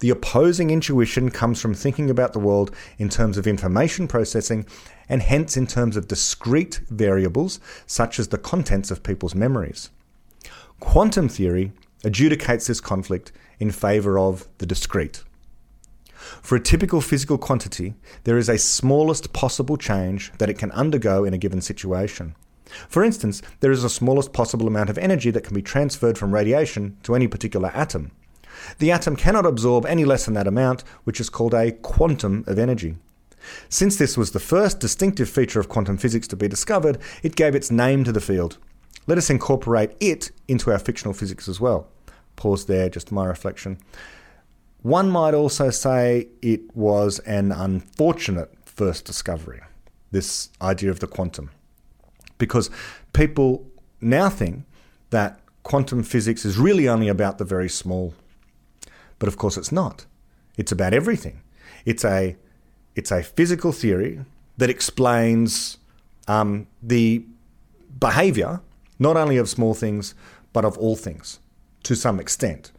The 0.00 0.10
opposing 0.10 0.70
intuition 0.70 1.30
comes 1.30 1.60
from 1.60 1.74
thinking 1.74 2.10
about 2.10 2.32
the 2.32 2.40
world 2.40 2.74
in 2.98 3.08
terms 3.08 3.38
of 3.38 3.46
information 3.46 4.08
processing 4.08 4.66
and 5.08 5.22
hence 5.22 5.56
in 5.56 5.66
terms 5.66 5.96
of 5.96 6.08
discrete 6.08 6.80
variables 6.88 7.60
such 7.86 8.18
as 8.18 8.28
the 8.28 8.38
contents 8.38 8.90
of 8.90 9.02
people's 9.02 9.34
memories. 9.34 9.90
Quantum 10.84 11.28
theory 11.28 11.72
adjudicates 12.04 12.68
this 12.68 12.80
conflict 12.80 13.32
in 13.58 13.72
favour 13.72 14.16
of 14.16 14.46
the 14.58 14.66
discrete. 14.66 15.24
For 16.14 16.54
a 16.54 16.60
typical 16.60 17.00
physical 17.00 17.36
quantity, 17.36 17.94
there 18.22 18.38
is 18.38 18.48
a 18.48 18.58
smallest 18.58 19.32
possible 19.32 19.76
change 19.76 20.32
that 20.38 20.48
it 20.48 20.58
can 20.58 20.70
undergo 20.70 21.24
in 21.24 21.34
a 21.34 21.38
given 21.38 21.60
situation. 21.60 22.36
For 22.88 23.02
instance, 23.02 23.42
there 23.58 23.72
is 23.72 23.82
a 23.82 23.90
smallest 23.90 24.32
possible 24.32 24.68
amount 24.68 24.88
of 24.88 24.98
energy 24.98 25.30
that 25.32 25.42
can 25.42 25.54
be 25.54 25.62
transferred 25.62 26.16
from 26.16 26.32
radiation 26.32 26.96
to 27.02 27.16
any 27.16 27.26
particular 27.26 27.72
atom. 27.74 28.12
The 28.78 28.92
atom 28.92 29.16
cannot 29.16 29.46
absorb 29.46 29.86
any 29.86 30.04
less 30.04 30.26
than 30.26 30.34
that 30.34 30.46
amount, 30.46 30.84
which 31.02 31.20
is 31.20 31.28
called 31.28 31.54
a 31.54 31.72
quantum 31.72 32.44
of 32.46 32.58
energy. 32.58 32.96
Since 33.68 33.96
this 33.96 34.16
was 34.16 34.30
the 34.30 34.38
first 34.38 34.80
distinctive 34.80 35.28
feature 35.28 35.60
of 35.60 35.68
quantum 35.68 35.98
physics 35.98 36.28
to 36.28 36.36
be 36.36 36.46
discovered, 36.46 36.98
it 37.22 37.36
gave 37.36 37.54
its 37.54 37.70
name 37.70 38.04
to 38.04 38.12
the 38.12 38.20
field. 38.20 38.58
Let 39.06 39.18
us 39.18 39.30
incorporate 39.30 39.92
it 40.00 40.30
into 40.48 40.70
our 40.70 40.78
fictional 40.78 41.14
physics 41.14 41.48
as 41.48 41.60
well. 41.60 41.88
Pause 42.36 42.66
there, 42.66 42.88
just 42.88 43.12
my 43.12 43.26
reflection. 43.26 43.78
One 44.82 45.10
might 45.10 45.34
also 45.34 45.70
say 45.70 46.28
it 46.42 46.76
was 46.76 47.18
an 47.20 47.52
unfortunate 47.52 48.50
first 48.64 49.04
discovery, 49.04 49.60
this 50.10 50.50
idea 50.60 50.90
of 50.90 51.00
the 51.00 51.06
quantum, 51.06 51.50
because 52.38 52.70
people 53.12 53.66
now 54.00 54.28
think 54.28 54.64
that 55.10 55.40
quantum 55.62 56.02
physics 56.02 56.44
is 56.44 56.58
really 56.58 56.88
only 56.88 57.08
about 57.08 57.38
the 57.38 57.44
very 57.44 57.68
small 57.68 58.14
but 59.18 59.28
of 59.28 59.38
course, 59.38 59.56
it's 59.56 59.72
not. 59.72 60.06
It's 60.56 60.72
about 60.72 60.92
everything. 60.92 61.40
It's 61.84 62.04
a 62.04 62.36
it's 62.94 63.10
a 63.10 63.22
physical 63.22 63.72
theory 63.72 64.20
that 64.56 64.70
explains 64.70 65.78
um, 66.28 66.66
the 66.82 67.24
behavior 67.98 68.60
not 68.98 69.16
only 69.16 69.36
of 69.36 69.48
small 69.48 69.74
things 69.74 70.14
but 70.52 70.64
of 70.64 70.78
all 70.78 70.96
things 70.96 71.40
to 71.84 71.94
some 71.94 72.18
extent. 72.18 72.72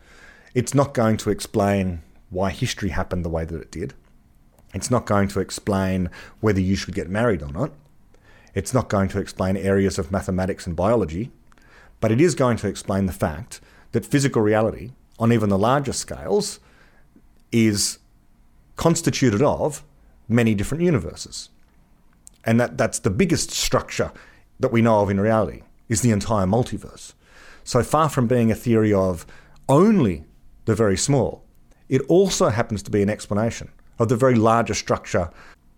It's 0.54 0.74
not 0.74 0.94
going 0.94 1.18
to 1.18 1.30
explain 1.30 2.02
why 2.30 2.50
history 2.50 2.90
happened 2.90 3.24
the 3.24 3.30
way 3.30 3.46
that 3.46 3.62
it 3.62 3.72
did. 3.72 3.94
It's 4.74 4.92
not 4.92 5.06
going 5.06 5.30
to 5.30 5.40
explain 5.40 6.10
whether 6.42 6.60
you 6.60 6.76
should 6.76 6.96
get 6.96 7.10
married 7.10 7.42
or 7.42 7.52
not. 7.52 7.72
It's 8.54 8.74
not 8.74 8.90
going 8.90 9.10
to 9.10 9.20
explain 9.20 9.58
areas 9.58 9.98
of 10.00 10.12
mathematics 10.12 10.66
and 10.66 10.76
biology, 10.76 11.32
but 12.00 12.12
it 12.12 12.20
is 12.20 12.36
going 12.36 12.58
to 12.58 12.68
explain 12.68 13.06
the 13.06 13.14
fact 13.14 13.62
that 13.92 14.06
physical 14.06 14.42
reality 14.42 14.92
on 15.20 15.32
even 15.32 15.50
the 15.50 15.58
larger 15.58 15.94
scales 15.94 16.60
is 17.52 18.00
constituted 18.76 19.42
of 19.42 19.84
many 20.28 20.56
different 20.56 20.84
universes. 20.84 21.50
And 22.44 22.60
that, 22.60 22.78
that's 22.78 23.00
the 23.00 23.10
biggest 23.10 23.52
structure 23.52 24.12
that 24.60 24.72
we 24.72 24.82
know 24.82 25.02
of 25.02 25.10
in 25.10 25.20
reality 25.20 25.64
is 25.90 26.02
the 26.02 26.12
entire 26.12 26.46
multiverse. 26.46 27.14
So 27.64 27.84
far 27.84 28.10
from 28.10 28.28
being 28.28 28.52
a 28.52 28.56
theory 28.56 28.94
of 28.94 29.26
only 29.68 30.26
the 30.66 30.76
very 30.76 30.98
small, 30.98 31.44
it 31.90 32.02
also 32.08 32.50
happens 32.50 32.84
to 32.84 32.92
be 32.92 33.02
an 33.02 33.10
explanation 33.10 33.70
of 34.00 34.10
the 34.10 34.16
very 34.16 34.36
largest 34.36 34.80
structure 34.80 35.30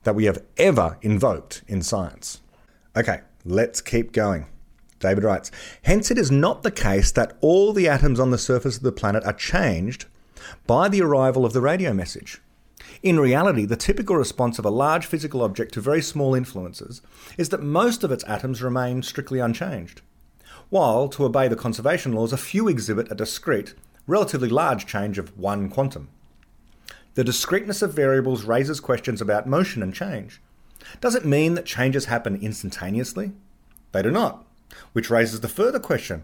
that 0.03 0.15
we 0.15 0.25
have 0.25 0.43
ever 0.57 0.97
invoked 1.01 1.63
in 1.67 1.81
science. 1.81 2.41
Okay, 2.95 3.21
let's 3.45 3.81
keep 3.81 4.11
going. 4.11 4.47
David 4.99 5.23
writes 5.23 5.51
Hence, 5.83 6.09
it 6.09 6.17
is 6.17 6.31
not 6.31 6.63
the 6.63 6.71
case 6.71 7.11
that 7.11 7.37
all 7.41 7.73
the 7.73 7.87
atoms 7.87 8.19
on 8.19 8.31
the 8.31 8.37
surface 8.37 8.77
of 8.77 8.83
the 8.83 8.91
planet 8.91 9.23
are 9.25 9.33
changed 9.33 10.05
by 10.65 10.89
the 10.89 11.01
arrival 11.01 11.45
of 11.45 11.53
the 11.53 11.61
radio 11.61 11.93
message. 11.93 12.41
In 13.03 13.19
reality, 13.19 13.65
the 13.65 13.75
typical 13.75 14.15
response 14.15 14.57
of 14.57 14.65
a 14.65 14.71
large 14.71 15.05
physical 15.05 15.43
object 15.43 15.73
to 15.75 15.81
very 15.81 16.01
small 16.01 16.33
influences 16.33 17.01
is 17.37 17.49
that 17.49 17.61
most 17.61 18.03
of 18.03 18.11
its 18.11 18.23
atoms 18.23 18.63
remain 18.63 19.03
strictly 19.03 19.39
unchanged, 19.39 20.01
while, 20.69 21.07
to 21.09 21.25
obey 21.25 21.47
the 21.47 21.55
conservation 21.55 22.11
laws, 22.11 22.33
a 22.33 22.37
few 22.37 22.67
exhibit 22.67 23.11
a 23.11 23.15
discrete, 23.15 23.75
relatively 24.07 24.49
large 24.49 24.85
change 24.85 25.17
of 25.17 25.37
one 25.37 25.69
quantum. 25.69 26.09
The 27.13 27.23
discreteness 27.23 27.81
of 27.81 27.93
variables 27.93 28.43
raises 28.43 28.79
questions 28.79 29.21
about 29.21 29.47
motion 29.47 29.81
and 29.83 29.93
change. 29.93 30.41
Does 31.01 31.15
it 31.15 31.25
mean 31.25 31.55
that 31.55 31.65
changes 31.65 32.05
happen 32.05 32.35
instantaneously? 32.35 33.31
They 33.91 34.01
do 34.01 34.11
not. 34.11 34.45
Which 34.93 35.09
raises 35.09 35.41
the 35.41 35.47
further 35.47 35.79
question 35.79 36.23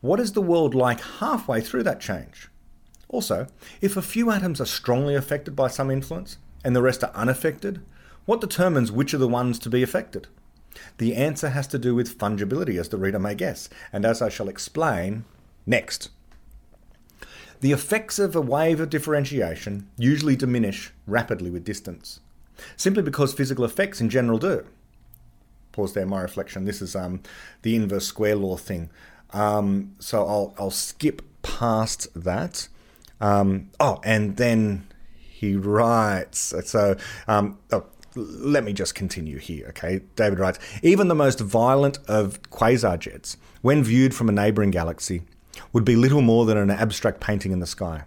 what 0.00 0.18
is 0.18 0.32
the 0.32 0.42
world 0.42 0.74
like 0.74 1.00
halfway 1.00 1.60
through 1.60 1.84
that 1.84 2.00
change? 2.00 2.48
Also, 3.12 3.46
if 3.80 3.96
a 3.96 4.02
few 4.02 4.32
atoms 4.32 4.60
are 4.60 4.66
strongly 4.66 5.14
affected 5.14 5.54
by 5.54 5.68
some 5.68 5.90
influence 5.90 6.38
and 6.64 6.74
the 6.74 6.82
rest 6.82 7.04
are 7.04 7.12
unaffected, 7.14 7.80
what 8.24 8.40
determines 8.40 8.90
which 8.90 9.14
are 9.14 9.18
the 9.18 9.28
ones 9.28 9.60
to 9.60 9.70
be 9.70 9.84
affected? 9.84 10.26
The 10.98 11.14
answer 11.14 11.50
has 11.50 11.68
to 11.68 11.78
do 11.78 11.94
with 11.94 12.18
fungibility, 12.18 12.80
as 12.80 12.88
the 12.88 12.96
reader 12.96 13.20
may 13.20 13.36
guess, 13.36 13.68
and 13.92 14.04
as 14.04 14.20
I 14.20 14.28
shall 14.28 14.48
explain 14.48 15.24
next. 15.66 16.08
The 17.60 17.72
effects 17.72 18.18
of 18.18 18.34
a 18.34 18.40
wave 18.40 18.80
of 18.80 18.90
differentiation 18.90 19.88
usually 19.96 20.34
diminish 20.34 20.92
rapidly 21.06 21.50
with 21.50 21.64
distance, 21.64 22.18
simply 22.76 23.04
because 23.04 23.32
physical 23.32 23.64
effects 23.64 24.00
in 24.00 24.08
general 24.10 24.38
do 24.38 24.66
pause 25.72 25.94
there, 25.94 26.06
my 26.06 26.20
reflection. 26.20 26.64
This 26.64 26.80
is 26.80 26.94
um, 26.94 27.22
the 27.62 27.74
inverse 27.74 28.06
square 28.06 28.36
law 28.36 28.56
thing. 28.56 28.90
Um, 29.30 29.94
so 29.98 30.26
I'll, 30.26 30.54
I'll 30.58 30.70
skip 30.70 31.22
past 31.42 32.08
that. 32.14 32.68
Um, 33.22 33.70
oh, 33.80 34.00
and 34.04 34.36
then 34.36 34.86
he 35.16 35.56
writes. 35.56 36.52
So 36.64 36.96
um, 37.26 37.58
oh, 37.70 37.86
let 38.14 38.64
me 38.64 38.72
just 38.72 38.94
continue 38.94 39.38
here, 39.38 39.68
okay? 39.68 40.00
David 40.16 40.38
writes 40.38 40.58
Even 40.82 41.08
the 41.08 41.14
most 41.14 41.40
violent 41.40 41.98
of 42.08 42.42
quasar 42.50 42.98
jets, 42.98 43.36
when 43.62 43.82
viewed 43.82 44.14
from 44.14 44.28
a 44.28 44.32
neighboring 44.32 44.70
galaxy, 44.70 45.22
would 45.72 45.84
be 45.84 45.96
little 45.96 46.20
more 46.20 46.44
than 46.44 46.58
an 46.58 46.70
abstract 46.70 47.20
painting 47.20 47.52
in 47.52 47.60
the 47.60 47.66
sky. 47.66 48.04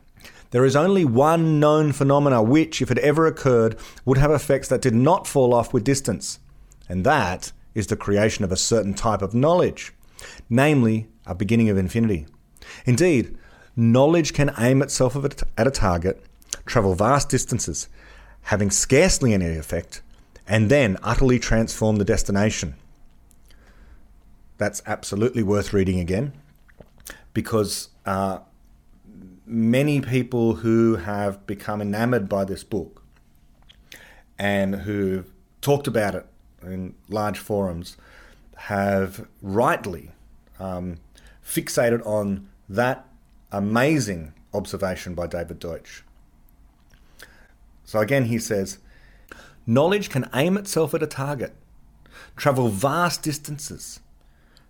There 0.51 0.65
is 0.65 0.75
only 0.75 1.05
one 1.05 1.59
known 1.59 1.91
phenomena 1.91 2.43
which, 2.43 2.81
if 2.81 2.91
it 2.91 2.97
ever 2.99 3.25
occurred, 3.25 3.77
would 4.05 4.17
have 4.17 4.31
effects 4.31 4.67
that 4.69 4.81
did 4.81 4.93
not 4.93 5.27
fall 5.27 5.53
off 5.53 5.73
with 5.73 5.83
distance, 5.83 6.39
and 6.87 7.05
that 7.05 7.51
is 7.73 7.87
the 7.87 7.97
creation 7.97 8.45
of 8.45 8.51
a 8.51 8.57
certain 8.57 8.93
type 8.93 9.21
of 9.21 9.33
knowledge, 9.33 9.91
namely, 10.49 11.07
a 11.25 11.35
beginning 11.35 11.69
of 11.69 11.77
infinity. 11.77 12.25
Indeed, 12.85 13.37
knowledge 13.75 14.33
can 14.33 14.53
aim 14.57 14.81
itself 14.81 15.15
at 15.15 15.67
a 15.67 15.71
target, 15.71 16.23
travel 16.65 16.95
vast 16.95 17.29
distances, 17.29 17.87
having 18.43 18.71
scarcely 18.71 19.33
any 19.33 19.57
effect, 19.57 20.01
and 20.47 20.69
then 20.69 20.97
utterly 21.03 21.39
transform 21.39 21.97
the 21.97 22.05
destination. 22.05 22.75
That's 24.57 24.81
absolutely 24.85 25.43
worth 25.43 25.73
reading 25.73 25.99
again 25.99 26.33
because 27.33 27.89
uh, 28.05 28.39
many 29.45 30.01
people 30.01 30.55
who 30.55 30.95
have 30.95 31.45
become 31.45 31.81
enamored 31.81 32.29
by 32.29 32.45
this 32.45 32.63
book 32.63 33.03
and 34.39 34.75
who've 34.75 35.29
talked 35.61 35.87
about 35.87 36.15
it 36.15 36.25
in 36.63 36.95
large 37.09 37.37
forums 37.37 37.97
have 38.55 39.27
rightly 39.41 40.11
um, 40.59 40.97
fixated 41.45 42.05
on 42.05 42.47
that 42.69 43.05
amazing 43.55 44.33
observation 44.53 45.15
by 45.15 45.27
David 45.27 45.59
Deutsch. 45.59 46.03
So 47.85 47.99
again, 47.99 48.25
he 48.25 48.39
says, 48.39 48.79
knowledge 49.65 50.09
can 50.09 50.29
aim 50.33 50.57
itself 50.57 50.93
at 50.93 51.03
a 51.03 51.07
target, 51.07 51.55
travel 52.35 52.69
vast 52.69 53.23
distances, 53.23 53.99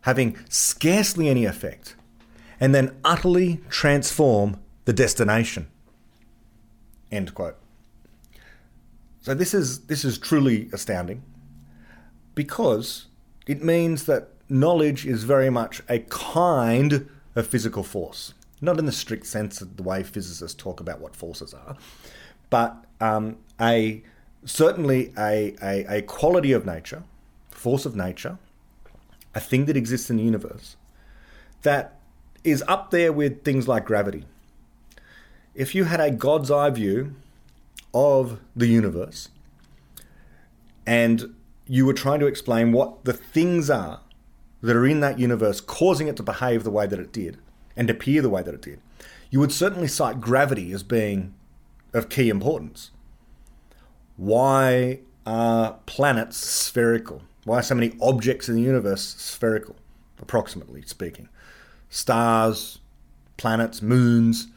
having 0.02 0.38
scarcely 0.50 1.30
any 1.30 1.46
effect, 1.46 1.96
and 2.60 2.76
then 2.76 2.96
utterly 3.04 3.62
transform 3.70 4.60
the 4.86 4.94
destination. 4.94 5.68
End 7.12 7.34
quote. 7.34 7.58
So 9.22 9.34
this 9.34 9.56
is 9.56 9.88
this 9.88 10.06
is 10.06 10.20
truly 10.20 10.70
astounding 10.72 11.24
because 12.36 13.08
it 13.48 13.64
means 13.64 14.06
that 14.06 14.30
knowledge 14.50 15.06
is 15.06 15.24
very 15.24 15.50
much 15.50 15.82
a 15.90 16.00
kind 16.00 17.10
of 17.36 17.48
physical 17.48 17.82
force. 17.82 18.36
Not 18.66 18.80
in 18.80 18.88
the 18.88 18.92
strict 18.92 19.28
sense 19.28 19.62
of 19.62 19.78
the 19.78 19.84
way 19.84 20.02
physicists 20.02 20.60
talk 20.60 20.80
about 20.80 21.00
what 21.00 21.16
forces 21.16 21.54
are, 21.54 21.78
but 22.50 22.84
um, 23.00 23.38
a 23.62 24.02
certainly 24.44 25.14
a, 25.18 25.56
a, 25.62 25.98
a 25.98 26.02
quality 26.02 26.52
of 26.52 26.66
nature, 26.66 27.04
force 27.52 27.86
of 27.86 27.96
nature, 27.96 28.40
a 29.36 29.40
thing 29.40 29.66
that 29.66 29.78
exists 29.78 30.10
in 30.10 30.18
the 30.18 30.24
universe 30.24 30.78
that 31.62 32.00
is 32.44 32.64
up 32.68 32.90
there 32.90 33.14
with 33.14 33.44
things 33.44 33.68
like 33.68 33.86
gravity. 33.86 34.26
If 35.54 35.76
you 35.76 35.84
had 35.84 36.00
a 36.00 36.10
God's 36.10 36.50
eye 36.50 36.72
view 36.72 37.16
of 37.94 38.40
the 38.56 38.68
universe 38.68 39.30
and 40.88 41.36
you 41.68 41.86
were 41.86 41.94
trying 41.94 42.20
to 42.20 42.28
explain 42.28 42.72
what 42.72 43.06
the 43.06 43.14
things 43.14 43.70
are 43.70 44.00
that 44.62 44.76
are 44.76 44.88
in 44.88 45.02
that 45.02 45.20
universe 45.20 45.62
causing 45.62 46.08
it 46.08 46.16
to 46.18 46.24
behave 46.24 46.64
the 46.64 46.72
way 46.72 46.88
that 46.88 47.00
it 47.00 47.12
did 47.12 47.38
and 47.76 47.90
appear 47.90 48.22
the 48.22 48.30
way 48.30 48.42
that 48.42 48.54
it 48.54 48.62
did, 48.62 48.80
you 49.30 49.40
would 49.40 49.52
certainly 49.52 49.88
cite 49.88 50.22
gravity 50.22 50.72
as 50.72 50.84
being 50.84 51.34
of 51.94 52.10
key 52.10 52.30
importance. 52.30 52.92
Why 54.18 55.00
are 55.26 55.80
planets 55.86 56.38
spherical? 56.38 57.22
Why 57.44 57.60
are 57.60 57.64
so 57.64 57.76
many 57.76 57.94
objects 58.02 58.48
in 58.50 58.56
the 58.56 58.62
universe 58.62 59.02
spherical, 59.04 59.76
approximately 60.20 60.82
speaking? 60.84 61.30
Stars, 61.90 62.80
planets, 63.38 63.82
moons. 63.82 64.48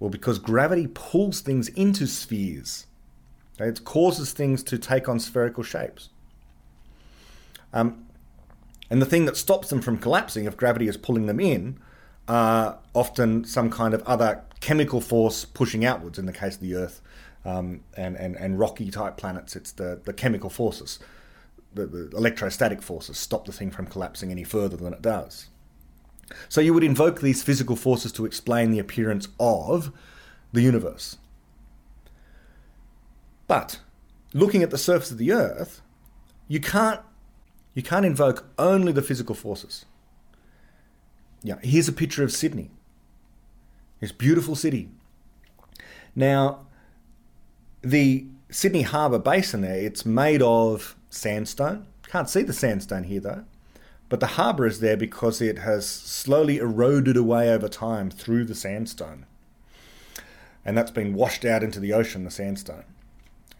Well, 0.00 0.10
because 0.10 0.38
gravity 0.38 0.88
pulls 0.92 1.40
things 1.40 1.68
into 1.68 2.06
spheres. 2.06 2.86
It 3.58 3.84
causes 3.84 4.32
things 4.32 4.62
to 4.64 4.78
take 4.78 5.08
on 5.08 5.20
spherical 5.20 5.62
shapes. 5.62 6.08
Um, 7.72 8.06
and 8.90 9.00
the 9.00 9.06
thing 9.06 9.24
that 9.26 9.36
stops 9.36 9.70
them 9.70 9.80
from 9.80 9.98
collapsing, 9.98 10.44
if 10.44 10.56
gravity 10.56 10.88
is 10.88 10.96
pulling 10.96 11.26
them 11.26 11.40
in, 11.40 11.78
are 12.28 12.78
often 12.94 13.44
some 13.44 13.70
kind 13.70 13.94
of 13.94 14.02
other 14.02 14.42
chemical 14.60 15.00
force 15.00 15.44
pushing 15.44 15.84
outwards. 15.84 16.18
In 16.18 16.26
the 16.26 16.32
case 16.32 16.54
of 16.54 16.60
the 16.60 16.74
Earth 16.74 17.00
um, 17.44 17.80
and, 17.96 18.16
and, 18.16 18.36
and 18.36 18.58
rocky 18.58 18.90
type 18.90 19.16
planets, 19.16 19.56
it's 19.56 19.72
the, 19.72 20.00
the 20.04 20.12
chemical 20.12 20.50
forces, 20.50 20.98
the, 21.74 21.86
the 21.86 22.16
electrostatic 22.16 22.82
forces, 22.82 23.18
stop 23.18 23.44
the 23.44 23.52
thing 23.52 23.70
from 23.70 23.86
collapsing 23.86 24.30
any 24.30 24.44
further 24.44 24.76
than 24.76 24.92
it 24.92 25.02
does. 25.02 25.48
So 26.48 26.60
you 26.60 26.72
would 26.72 26.84
invoke 26.84 27.20
these 27.20 27.42
physical 27.42 27.76
forces 27.76 28.12
to 28.12 28.24
explain 28.24 28.70
the 28.70 28.78
appearance 28.78 29.28
of 29.38 29.92
the 30.52 30.62
universe. 30.62 31.18
But 33.46 33.80
looking 34.32 34.62
at 34.62 34.70
the 34.70 34.78
surface 34.78 35.10
of 35.10 35.18
the 35.18 35.32
Earth, 35.32 35.82
you 36.48 36.60
can't 36.60 37.00
you 37.74 37.82
can't 37.82 38.06
invoke 38.06 38.46
only 38.56 38.92
the 38.92 39.02
physical 39.02 39.34
forces. 39.34 39.84
Yeah, 41.44 41.56
here's 41.62 41.88
a 41.88 41.92
picture 41.92 42.24
of 42.24 42.32
Sydney. 42.32 42.70
This 44.00 44.10
beautiful 44.12 44.56
city. 44.56 44.88
Now, 46.16 46.66
the 47.82 48.26
Sydney 48.50 48.82
Harbour 48.82 49.18
Basin 49.18 49.60
there, 49.60 49.76
it's 49.76 50.06
made 50.06 50.40
of 50.40 50.96
sandstone. 51.10 51.86
Can't 52.08 52.30
see 52.30 52.42
the 52.42 52.52
sandstone 52.54 53.04
here 53.04 53.20
though. 53.20 53.44
But 54.08 54.20
the 54.20 54.26
harbour 54.26 54.66
is 54.66 54.80
there 54.80 54.96
because 54.96 55.42
it 55.42 55.58
has 55.58 55.88
slowly 55.88 56.58
eroded 56.58 57.16
away 57.16 57.50
over 57.50 57.68
time 57.68 58.10
through 58.10 58.44
the 58.44 58.54
sandstone. 58.54 59.26
And 60.64 60.78
that's 60.78 60.90
been 60.90 61.14
washed 61.14 61.44
out 61.44 61.62
into 61.62 61.80
the 61.80 61.92
ocean, 61.92 62.24
the 62.24 62.30
sandstone, 62.30 62.84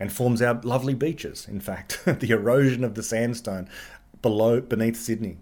and 0.01 0.12
forms 0.12 0.41
our 0.41 0.61
lovely 0.62 0.95
beaches, 0.95 1.47
in 1.49 1.61
fact. 1.61 2.01
the 2.07 2.30
erosion 2.30 2.82
of 2.82 2.95
the 2.95 3.03
sandstone 3.03 3.68
below 4.22 4.61
beneath 4.61 4.97
Sydney. 4.97 5.39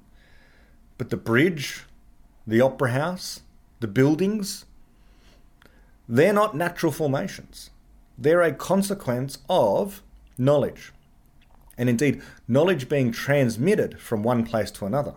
But 0.98 1.10
the 1.10 1.16
bridge, 1.16 1.84
the 2.46 2.60
opera 2.60 2.90
house, 2.90 3.42
the 3.80 3.88
buildings, 3.88 4.64
they're 6.08 6.32
not 6.32 6.56
natural 6.56 6.92
formations. 6.92 7.70
They're 8.18 8.42
a 8.42 8.52
consequence 8.52 9.38
of 9.48 10.02
knowledge. 10.36 10.92
And 11.78 11.88
indeed, 11.88 12.22
knowledge 12.46 12.88
being 12.88 13.12
transmitted 13.12 13.98
from 13.98 14.22
one 14.22 14.44
place 14.44 14.70
to 14.72 14.86
another. 14.86 15.14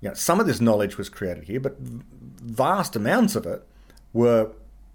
You 0.00 0.10
know, 0.10 0.14
some 0.14 0.40
of 0.40 0.46
this 0.46 0.60
knowledge 0.60 0.96
was 0.96 1.08
created 1.08 1.44
here, 1.44 1.60
but 1.60 1.76
vast 1.78 2.94
amounts 2.94 3.34
of 3.34 3.46
it 3.46 3.66
were 4.12 4.52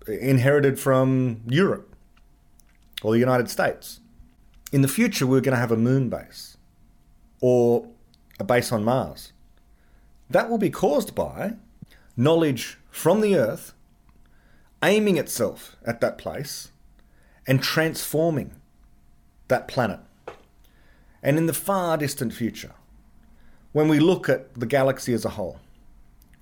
inherited 0.07 0.79
from 0.79 1.41
Europe 1.47 1.95
or 3.03 3.11
the 3.11 3.19
United 3.19 3.49
States. 3.49 3.99
In 4.71 4.81
the 4.81 4.87
future, 4.87 5.27
we're 5.27 5.41
going 5.41 5.55
to 5.55 5.59
have 5.59 5.71
a 5.71 5.77
moon 5.77 6.09
base 6.09 6.57
or 7.41 7.87
a 8.39 8.43
base 8.43 8.71
on 8.71 8.83
Mars. 8.83 9.33
That 10.29 10.49
will 10.49 10.57
be 10.57 10.69
caused 10.69 11.13
by 11.13 11.55
knowledge 12.15 12.77
from 12.89 13.21
the 13.21 13.35
Earth 13.35 13.73
aiming 14.83 15.17
itself 15.17 15.75
at 15.85 16.01
that 16.01 16.17
place 16.17 16.71
and 17.47 17.61
transforming 17.61 18.53
that 19.47 19.67
planet. 19.67 19.99
And 21.23 21.37
in 21.37 21.45
the 21.45 21.53
far 21.53 21.97
distant 21.97 22.33
future, 22.33 22.73
when 23.71 23.87
we 23.87 23.99
look 23.99 24.27
at 24.27 24.55
the 24.55 24.65
galaxy 24.65 25.13
as 25.13 25.25
a 25.25 25.29
whole, 25.29 25.59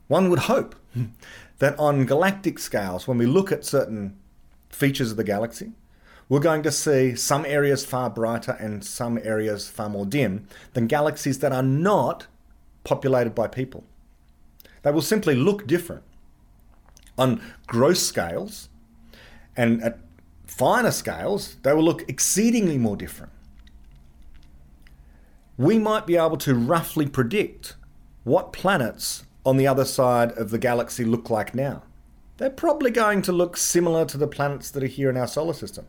one 0.08 0.30
would 0.30 0.40
hope 0.40 0.76
that 1.60 1.78
on 1.78 2.06
galactic 2.06 2.60
scales, 2.60 3.08
when 3.08 3.18
we 3.18 3.26
look 3.26 3.52
at 3.52 3.66
certain 3.66 4.18
features 4.70 5.12
of 5.12 5.18
the 5.18 5.24
galaxy, 5.24 5.72
we're 6.30 6.40
going 6.40 6.64
to 6.64 6.72
see 6.72 7.16
some 7.16 7.46
areas 7.46 7.86
far 7.86 8.10
brighter 8.10 8.52
and 8.60 8.86
some 8.86 9.18
areas 9.24 9.68
far 9.68 9.90
more 9.90 10.06
dim 10.06 10.48
than 10.74 10.88
galaxies 10.88 11.40
that 11.40 11.52
are 11.52 11.64
not 11.64 12.28
populated 12.84 13.34
by 13.34 13.48
people. 13.48 13.84
They 14.82 14.92
will 14.92 15.02
simply 15.02 15.36
look 15.36 15.68
different. 15.68 16.04
On 17.18 17.42
gross 17.68 18.02
scales 18.02 18.70
and 19.58 19.84
at 19.84 20.00
finer 20.48 20.92
scales, 20.92 21.58
they 21.64 21.74
will 21.74 21.84
look 21.84 22.10
exceedingly 22.10 22.78
more 22.78 22.96
different. 22.96 23.34
We 25.58 25.78
might 25.78 26.08
be 26.08 26.16
able 26.16 26.38
to 26.38 26.56
roughly 26.56 27.08
predict 27.08 27.76
what 28.24 28.54
planets 28.54 29.26
on 29.46 29.58
the 29.58 29.68
other 29.68 29.86
side 29.86 30.32
of 30.34 30.52
the 30.52 30.58
galaxy 30.58 31.04
look 31.04 31.30
like 31.30 31.54
now. 31.54 31.84
They're 32.38 32.50
probably 32.50 32.92
going 32.92 33.22
to 33.24 33.34
look 33.34 33.58
similar 33.58 34.06
to 34.06 34.18
the 34.18 34.28
planets 34.28 34.72
that 34.72 34.84
are 34.84 34.88
here 34.88 35.10
in 35.10 35.18
our 35.18 35.28
solar 35.28 35.54
system. 35.54 35.88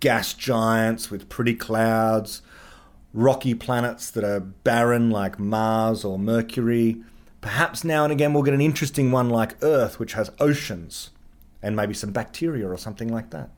Gas 0.00 0.34
giants 0.34 1.10
with 1.10 1.30
pretty 1.30 1.54
clouds, 1.54 2.42
rocky 3.14 3.54
planets 3.54 4.10
that 4.10 4.24
are 4.24 4.40
barren 4.40 5.10
like 5.10 5.38
Mars 5.38 6.04
or 6.04 6.18
Mercury. 6.18 7.02
Perhaps 7.40 7.84
now 7.84 8.04
and 8.04 8.12
again 8.12 8.32
we'll 8.32 8.42
get 8.42 8.54
an 8.54 8.60
interesting 8.60 9.10
one 9.10 9.30
like 9.30 9.62
Earth, 9.62 9.98
which 9.98 10.12
has 10.14 10.30
oceans 10.38 11.10
and 11.62 11.76
maybe 11.76 11.94
some 11.94 12.12
bacteria 12.12 12.68
or 12.68 12.76
something 12.76 13.08
like 13.08 13.30
that. 13.30 13.50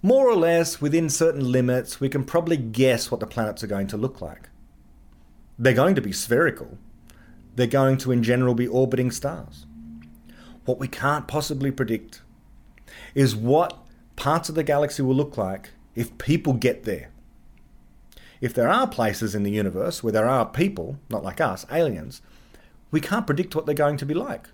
More 0.00 0.28
or 0.28 0.36
less, 0.36 0.80
within 0.80 1.10
certain 1.10 1.50
limits, 1.50 2.00
we 2.00 2.08
can 2.08 2.22
probably 2.22 2.56
guess 2.56 3.10
what 3.10 3.20
the 3.20 3.26
planets 3.26 3.64
are 3.64 3.68
going 3.68 3.88
to 3.88 3.96
look 3.96 4.20
like. 4.20 4.48
They're 5.58 5.74
going 5.74 5.96
to 5.96 6.00
be 6.00 6.12
spherical, 6.12 6.78
they're 7.56 7.66
going 7.66 7.96
to, 7.98 8.12
in 8.12 8.22
general, 8.22 8.54
be 8.54 8.68
orbiting 8.68 9.10
stars. 9.10 9.66
What 10.64 10.78
we 10.78 10.86
can't 10.86 11.26
possibly 11.26 11.72
predict 11.72 12.22
is 13.14 13.34
what 13.34 13.76
parts 14.14 14.48
of 14.48 14.54
the 14.54 14.62
galaxy 14.62 15.02
will 15.02 15.16
look 15.16 15.36
like 15.36 15.70
if 15.96 16.16
people 16.18 16.52
get 16.52 16.84
there. 16.84 17.10
If 18.40 18.54
there 18.54 18.68
are 18.68 18.86
places 18.86 19.34
in 19.34 19.42
the 19.42 19.50
universe 19.50 20.02
where 20.02 20.12
there 20.12 20.28
are 20.28 20.46
people, 20.46 20.98
not 21.10 21.24
like 21.24 21.40
us, 21.40 21.66
aliens, 21.72 22.22
we 22.90 23.00
can't 23.00 23.26
predict 23.26 23.54
what 23.54 23.66
they're 23.66 23.74
going 23.74 23.96
to 23.98 24.06
be 24.06 24.14
like. 24.14 24.48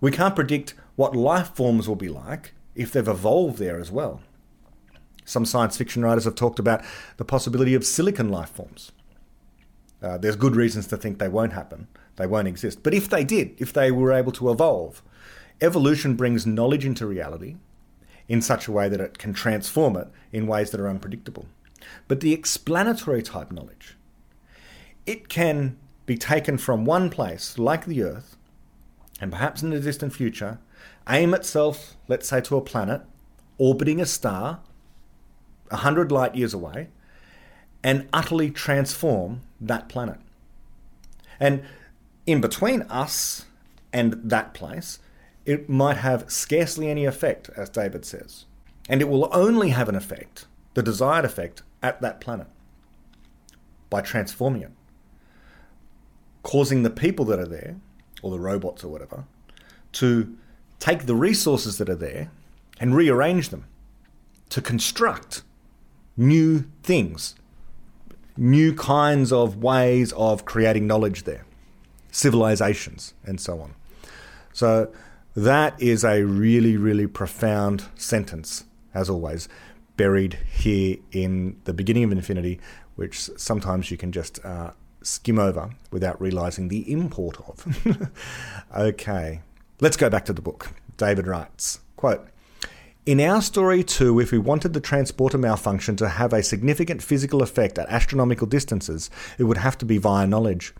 We 0.00 0.10
can't 0.10 0.36
predict 0.36 0.74
what 0.96 1.14
life 1.14 1.54
forms 1.54 1.88
will 1.88 1.96
be 1.96 2.08
like 2.08 2.52
if 2.74 2.92
they've 2.92 3.06
evolved 3.06 3.58
there 3.58 3.80
as 3.80 3.90
well. 3.90 4.22
Some 5.24 5.44
science 5.44 5.76
fiction 5.76 6.02
writers 6.02 6.24
have 6.24 6.34
talked 6.34 6.58
about 6.58 6.82
the 7.16 7.24
possibility 7.24 7.74
of 7.74 7.84
silicon 7.84 8.30
life 8.30 8.50
forms. 8.50 8.92
Uh, 10.02 10.18
there's 10.18 10.36
good 10.36 10.56
reasons 10.56 10.86
to 10.88 10.96
think 10.96 11.18
they 11.18 11.28
won't 11.28 11.52
happen, 11.52 11.86
they 12.16 12.26
won't 12.26 12.48
exist. 12.48 12.82
But 12.82 12.94
if 12.94 13.08
they 13.08 13.22
did, 13.22 13.54
if 13.58 13.72
they 13.72 13.90
were 13.90 14.12
able 14.12 14.32
to 14.32 14.50
evolve, 14.50 15.02
evolution 15.60 16.16
brings 16.16 16.46
knowledge 16.46 16.86
into 16.86 17.06
reality 17.06 17.56
in 18.28 18.40
such 18.40 18.66
a 18.66 18.72
way 18.72 18.88
that 18.88 19.00
it 19.00 19.18
can 19.18 19.34
transform 19.34 19.96
it 19.96 20.08
in 20.32 20.46
ways 20.46 20.70
that 20.70 20.80
are 20.80 20.88
unpredictable. 20.88 21.46
But 22.08 22.20
the 22.20 22.32
explanatory 22.32 23.22
type 23.22 23.52
knowledge, 23.52 23.96
it 25.04 25.28
can 25.28 25.76
be 26.10 26.16
taken 26.16 26.58
from 26.58 26.84
one 26.84 27.08
place, 27.08 27.56
like 27.56 27.86
the 27.86 28.02
Earth, 28.02 28.36
and 29.20 29.30
perhaps 29.30 29.62
in 29.62 29.70
the 29.70 29.78
distant 29.78 30.12
future, 30.12 30.58
aim 31.08 31.32
itself, 31.32 31.94
let's 32.08 32.28
say, 32.28 32.40
to 32.40 32.56
a 32.56 32.60
planet 32.60 33.02
orbiting 33.58 34.00
a 34.00 34.04
star 34.06 34.58
100 35.68 36.10
light 36.10 36.34
years 36.34 36.52
away, 36.52 36.88
and 37.84 38.08
utterly 38.12 38.50
transform 38.50 39.42
that 39.60 39.88
planet. 39.88 40.18
And 41.38 41.62
in 42.26 42.40
between 42.40 42.82
us 42.90 43.44
and 43.92 44.14
that 44.24 44.52
place, 44.52 44.98
it 45.46 45.68
might 45.68 45.98
have 45.98 46.28
scarcely 46.28 46.90
any 46.90 47.04
effect, 47.04 47.50
as 47.56 47.70
David 47.70 48.04
says. 48.04 48.46
And 48.88 49.00
it 49.00 49.08
will 49.08 49.28
only 49.30 49.68
have 49.68 49.88
an 49.88 49.94
effect, 49.94 50.46
the 50.74 50.82
desired 50.82 51.24
effect, 51.24 51.62
at 51.84 52.00
that 52.00 52.20
planet 52.20 52.48
by 53.88 54.00
transforming 54.00 54.62
it, 54.62 54.72
causing 56.42 56.82
the 56.82 56.90
people 56.90 57.24
that 57.26 57.38
are 57.38 57.46
there, 57.46 57.76
or 58.22 58.30
the 58.30 58.40
robots 58.40 58.84
or 58.84 58.88
whatever, 58.88 59.24
to 59.92 60.36
take 60.78 61.06
the 61.06 61.14
resources 61.14 61.78
that 61.78 61.88
are 61.88 61.94
there 61.94 62.30
and 62.78 62.94
rearrange 62.94 63.50
them 63.50 63.66
to 64.48 64.60
construct 64.60 65.42
new 66.16 66.64
things, 66.82 67.34
new 68.36 68.74
kinds 68.74 69.32
of 69.32 69.56
ways 69.56 70.12
of 70.12 70.44
creating 70.44 70.86
knowledge 70.86 71.24
there, 71.24 71.44
civilizations, 72.10 73.14
and 73.24 73.40
so 73.40 73.60
on. 73.60 73.74
So, 74.52 74.92
that 75.36 75.80
is 75.80 76.04
a 76.04 76.24
really, 76.24 76.76
really 76.76 77.06
profound 77.06 77.84
sentence, 77.94 78.64
as 78.92 79.08
always, 79.08 79.48
buried 79.96 80.38
here 80.52 80.96
in 81.12 81.56
the 81.64 81.72
beginning 81.72 82.02
of 82.04 82.10
Infinity, 82.10 82.58
which 82.96 83.20
sometimes 83.36 83.90
you 83.90 83.96
can 83.96 84.10
just 84.10 84.44
uh, 84.44 84.72
skim 85.02 85.38
over 85.38 85.70
without 85.90 86.20
realizing 86.20 86.68
the 86.68 86.90
import 86.90 87.36
of. 87.46 88.10
okay, 88.76 89.40
let's 89.80 89.96
go 89.96 90.10
back 90.10 90.24
to 90.26 90.32
the 90.32 90.42
book. 90.42 90.72
David 90.96 91.26
writes, 91.26 91.80
quote, 91.96 92.26
in 93.06 93.18
our 93.18 93.40
story, 93.40 93.82
too, 93.82 94.20
if 94.20 94.30
we 94.30 94.36
wanted 94.36 94.74
the 94.74 94.80
transporter 94.80 95.38
malfunction 95.38 95.96
to 95.96 96.08
have 96.08 96.34
a 96.34 96.42
significant 96.42 97.02
physical 97.02 97.42
effect 97.42 97.78
at 97.78 97.88
astronomical 97.88 98.46
distances, 98.46 99.08
it 99.38 99.44
would 99.44 99.56
have 99.56 99.78
to 99.78 99.86
be 99.86 99.96
via 99.96 100.26
knowledge. 100.26 100.74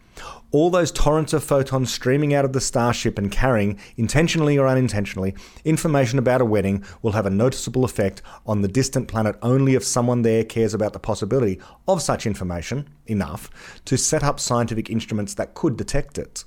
All 0.50 0.68
those 0.68 0.92
torrents 0.92 1.32
of 1.32 1.42
photons 1.42 1.90
streaming 1.90 2.34
out 2.34 2.44
of 2.44 2.52
the 2.52 2.60
starship 2.60 3.16
and 3.16 3.32
carrying, 3.32 3.78
intentionally 3.96 4.58
or 4.58 4.68
unintentionally, 4.68 5.34
information 5.64 6.18
about 6.18 6.42
a 6.42 6.44
wedding 6.44 6.84
will 7.00 7.12
have 7.12 7.24
a 7.24 7.30
noticeable 7.30 7.84
effect 7.84 8.20
on 8.44 8.60
the 8.60 8.68
distant 8.68 9.08
planet 9.08 9.36
only 9.40 9.74
if 9.74 9.82
someone 9.82 10.20
there 10.20 10.44
cares 10.44 10.74
about 10.74 10.92
the 10.92 10.98
possibility 10.98 11.58
of 11.88 12.02
such 12.02 12.26
information 12.26 12.86
enough 13.06 13.80
to 13.86 13.96
set 13.96 14.22
up 14.22 14.38
scientific 14.38 14.90
instruments 14.90 15.32
that 15.34 15.54
could 15.54 15.74
detect 15.74 16.18
it. 16.18 16.44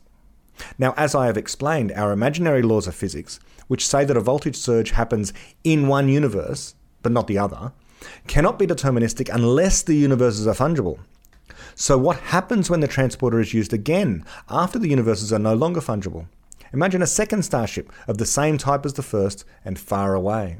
Now, 0.78 0.94
as 0.98 1.16
I 1.16 1.28
have 1.28 1.38
explained, 1.38 1.92
our 1.94 2.12
imaginary 2.12 2.62
laws 2.62 2.88
of 2.88 2.96
physics, 2.96 3.40
which 3.68 3.88
say 3.88 4.06
that 4.06 4.18
a 4.18 4.22
voltage 4.22 4.56
surge 4.56 4.92
happens 4.92 5.34
in 5.64 5.88
one 5.88 6.10
universe, 6.10 6.76
but 7.02 7.12
not 7.12 7.28
the 7.28 7.38
other, 7.38 7.72
cannot 8.28 8.60
be 8.60 8.68
deterministic 8.68 9.34
unless 9.34 9.82
the 9.82 9.96
universes 9.96 10.48
are 10.48 10.54
fungible. 10.54 11.00
So, 11.76 11.98
what 11.98 12.18
happens 12.18 12.70
when 12.70 12.82
the 12.82 12.88
transporter 12.88 13.40
is 13.40 13.54
used 13.54 13.74
again 13.74 14.26
after 14.50 14.78
the 14.78 14.90
universes 14.90 15.34
are 15.34 15.40
no 15.40 15.56
longer 15.56 15.82
fungible? 15.82 16.28
Imagine 16.72 17.02
a 17.02 17.08
second 17.08 17.44
starship 17.44 17.92
of 18.08 18.18
the 18.18 18.26
same 18.26 18.58
type 18.58 18.86
as 18.86 18.94
the 18.94 19.04
first 19.04 19.46
and 19.64 19.78
far 19.78 20.14
away. 20.14 20.58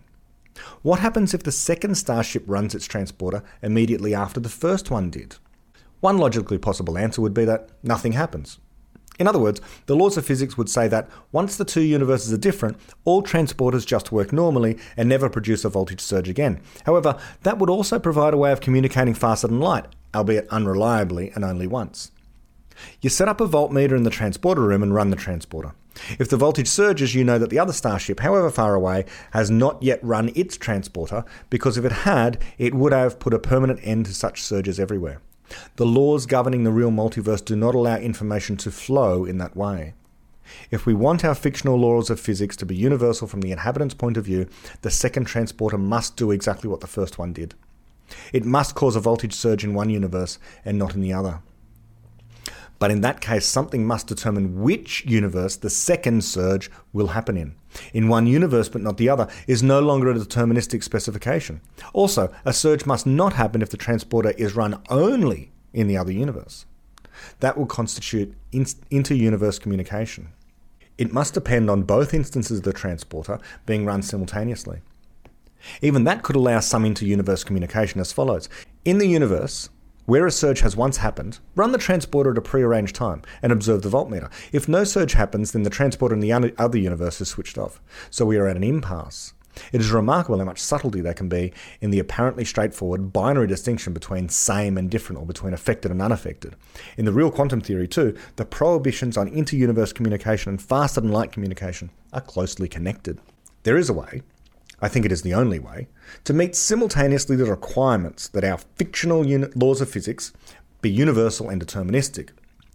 What 0.82 1.00
happens 1.00 1.34
if 1.34 1.44
the 1.44 1.52
second 1.52 1.96
starship 1.96 2.44
runs 2.46 2.76
its 2.76 2.86
transporter 2.86 3.44
immediately 3.62 4.14
after 4.14 4.40
the 4.40 4.50
first 4.50 4.92
one 4.92 5.10
did? 5.10 5.38
One 6.00 6.18
logically 6.18 6.58
possible 6.58 6.98
answer 6.98 7.22
would 7.22 7.34
be 7.34 7.46
that 7.46 7.70
nothing 7.82 8.12
happens. 8.12 8.60
In 9.20 9.28
other 9.28 9.40
words, 9.40 9.62
the 9.86 9.96
laws 9.96 10.18
of 10.18 10.26
physics 10.26 10.58
would 10.58 10.70
say 10.70 10.88
that 10.88 11.10
once 11.32 11.56
the 11.56 11.66
two 11.66 11.82
universes 11.82 12.34
are 12.34 12.38
different, 12.38 12.78
all 13.06 13.22
transporters 13.22 13.86
just 13.86 14.12
work 14.12 14.34
normally 14.34 14.78
and 14.98 15.08
never 15.08 15.30
produce 15.30 15.64
a 15.64 15.70
voltage 15.70 16.02
surge 16.02 16.30
again. 16.30 16.60
However, 16.86 17.20
that 17.44 17.60
would 17.60 17.70
also 17.70 18.00
provide 18.00 18.34
a 18.34 18.38
way 18.38 18.52
of 18.52 18.62
communicating 18.62 19.14
faster 19.14 19.48
than 19.48 19.60
light, 19.60 19.86
albeit 20.16 20.50
unreliably 20.50 21.32
and 21.36 21.46
only 21.46 21.68
once. 21.68 22.12
You 23.02 23.10
set 23.10 23.28
up 23.28 23.40
a 23.40 23.48
voltmeter 23.48 23.96
in 23.96 24.04
the 24.04 24.10
transporter 24.10 24.62
room 24.62 24.82
and 24.82 24.94
run 24.94 25.12
the 25.12 25.16
transporter. 25.16 25.74
If 26.18 26.30
the 26.30 26.38
voltage 26.38 26.68
surges, 26.68 27.14
you 27.14 27.24
know 27.24 27.38
that 27.38 27.52
the 27.52 27.60
other 27.60 27.74
starship, 27.74 28.22
however 28.22 28.50
far 28.50 28.74
away, 28.74 29.06
has 29.32 29.52
not 29.52 29.82
yet 29.84 30.04
run 30.04 30.32
its 30.34 30.58
transporter, 30.58 31.24
because 31.52 31.78
if 31.78 31.86
it 31.86 31.92
had, 31.92 32.40
it 32.58 32.74
would 32.74 32.94
have 32.94 33.20
put 33.20 33.34
a 33.34 33.40
permanent 33.40 33.80
end 33.84 34.08
to 34.08 34.14
such 34.14 34.42
surges 34.42 34.80
everywhere. 34.80 35.22
The 35.76 35.86
laws 35.86 36.26
governing 36.26 36.64
the 36.64 36.72
real 36.72 36.92
multiverse 36.92 37.44
do 37.44 37.56
not 37.56 37.76
allow 37.76 37.98
information 37.98 38.58
to 38.58 38.72
flow 38.72 39.26
in 39.26 39.38
that 39.40 39.56
way. 39.56 39.94
If 40.72 40.86
we 40.86 40.94
want 40.94 41.24
our 41.24 41.36
fictional 41.36 41.78
laws 41.78 42.10
of 42.10 42.20
physics 42.20 42.56
to 42.58 42.66
be 42.66 42.76
universal 42.76 43.28
from 43.28 43.42
the 43.42 43.52
inhabitant's 43.52 43.94
point 43.94 44.18
of 44.18 44.26
view, 44.26 44.48
the 44.82 44.92
second 44.92 45.26
transporter 45.26 45.78
must 45.78 46.18
do 46.18 46.32
exactly 46.32 46.70
what 46.70 46.82
the 46.82 46.88
first 46.88 47.18
one 47.18 47.34
did. 47.34 47.56
It 48.34 48.46
must 48.46 48.76
cause 48.76 48.96
a 48.96 49.00
voltage 49.00 49.34
surge 49.34 49.64
in 49.64 49.74
one 49.74 49.90
universe 49.90 50.40
and 50.66 50.78
not 50.78 50.96
in 50.96 51.02
the 51.02 51.14
other. 51.14 51.40
But 52.80 52.92
in 52.92 53.02
that 53.02 53.22
case, 53.22 53.46
something 53.46 53.86
must 53.86 54.08
determine 54.08 54.62
which 54.62 55.06
universe 55.06 55.56
the 55.56 55.70
second 55.70 56.24
surge 56.24 56.70
will 56.92 57.08
happen 57.08 57.38
in. 57.38 57.56
In 57.94 58.08
one 58.08 58.28
universe 58.28 58.70
but 58.70 58.82
not 58.82 58.98
the 58.98 59.10
other 59.10 59.28
is 59.48 59.64
no 59.64 59.80
longer 59.80 60.10
a 60.10 60.16
deterministic 60.16 60.84
specification. 60.84 61.62
Also, 61.94 62.34
a 62.46 62.54
surge 62.54 62.86
must 62.86 63.06
not 63.06 63.34
happen 63.34 63.62
if 63.62 63.70
the 63.70 63.78
transporter 63.78 64.32
is 64.32 64.56
run 64.56 64.82
only 64.90 65.52
in 65.74 65.88
the 65.88 65.98
other 65.98 66.12
universe. 66.12 66.66
That 67.40 67.58
will 67.58 67.66
constitute 67.66 68.36
inter 68.52 69.14
universe 69.14 69.60
communication. 69.60 70.30
It 70.98 71.14
must 71.14 71.34
depend 71.34 71.70
on 71.70 71.84
both 71.84 72.14
instances 72.14 72.60
of 72.60 72.64
the 72.64 72.74
transporter 72.74 73.40
being 73.66 73.86
run 73.86 74.02
simultaneously. 74.04 74.82
Even 75.82 76.04
that 76.04 76.24
could 76.24 76.36
allow 76.36 76.60
some 76.60 76.86
inter 76.86 77.06
universe 77.06 77.44
communication 77.44 78.02
as 78.02 78.12
follows. 78.12 78.50
In 78.86 78.98
the 78.98 79.08
universe, 79.08 79.70
where 80.06 80.26
a 80.26 80.32
surge 80.32 80.62
has 80.62 80.76
once 80.76 80.98
happened, 80.98 81.40
run 81.56 81.72
the 81.72 81.78
transporter 81.78 82.32
at 82.32 82.38
a 82.38 82.42
prearranged 82.42 82.96
time 82.96 83.22
and 83.42 83.52
observe 83.52 83.82
the 83.82 83.90
voltmeter. 83.90 84.32
If 84.52 84.68
no 84.68 84.84
surge 84.84 85.14
happens, 85.14 85.52
then 85.52 85.64
the 85.64 85.70
transporter 85.70 86.14
in 86.16 86.22
the 86.22 86.34
other 86.58 86.78
universe 86.78 87.22
is 87.22 87.30
switched 87.30 87.58
off. 87.58 87.82
So 88.10 88.26
we 88.26 88.38
are 88.38 88.48
at 88.48 88.58
an 88.58 88.64
impasse. 88.64 89.34
It 89.72 89.82
is 89.82 89.92
remarkable 89.92 90.40
how 90.40 90.46
much 90.46 90.60
subtlety 90.60 91.02
there 91.02 91.14
can 91.14 91.30
be 91.30 91.54
in 91.80 91.92
the 91.92 92.00
apparently 92.00 92.44
straightforward 92.44 93.14
binary 93.14 93.46
distinction 93.46 93.94
between 93.94 94.28
same 94.30 94.80
and 94.80 94.90
different 94.90 95.22
or 95.22 95.28
between 95.28 95.54
affected 95.54 95.92
and 95.92 96.02
unaffected. 96.02 96.56
In 96.98 97.06
the 97.06 97.12
real 97.12 97.30
quantum 97.30 97.62
theory, 97.62 97.88
too, 97.88 98.18
the 98.36 98.46
prohibitions 98.46 99.16
on 99.16 99.28
inter 99.28 99.56
universe 99.56 99.94
communication 99.94 100.50
and 100.50 100.62
faster 100.62 101.02
than 101.02 101.12
light 101.12 101.32
communication 101.32 101.92
are 102.12 102.22
closely 102.22 102.68
connected. 102.68 103.20
There 103.62 103.78
is 103.78 103.90
a 103.90 103.94
way, 103.94 104.24
I 104.84 104.90
think 104.90 105.06
it 105.06 105.14
is 105.14 105.22
the 105.22 105.34
only 105.34 105.60
way, 105.60 105.88
to 106.26 106.34
meet 106.34 106.58
simultaneously 106.58 107.38
the 107.38 107.46
requirements 107.46 108.28
that 108.28 108.44
our 108.44 108.58
fictional 108.76 109.24
laws 109.56 109.80
of 109.80 109.90
physics 109.90 110.34
be 110.82 110.92
universal 110.92 111.48
and 111.48 111.66
deterministic, 111.66 112.32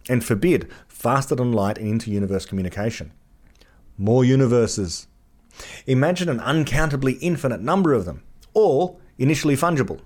and 0.09 0.25
forbid 0.25 0.67
faster 0.87 1.35
than 1.35 1.51
light 1.51 1.77
and 1.77 1.87
inter 1.87 2.09
universe 2.09 2.47
communication. 2.47 3.11
More 3.95 4.25
universes. 4.25 5.05
Imagine 5.85 6.29
an 6.29 6.39
uncountably 6.39 7.19
infinite 7.21 7.61
number 7.61 7.93
of 7.93 8.05
them, 8.05 8.23
all 8.55 8.99
initially 9.19 9.55
fungible. 9.55 10.01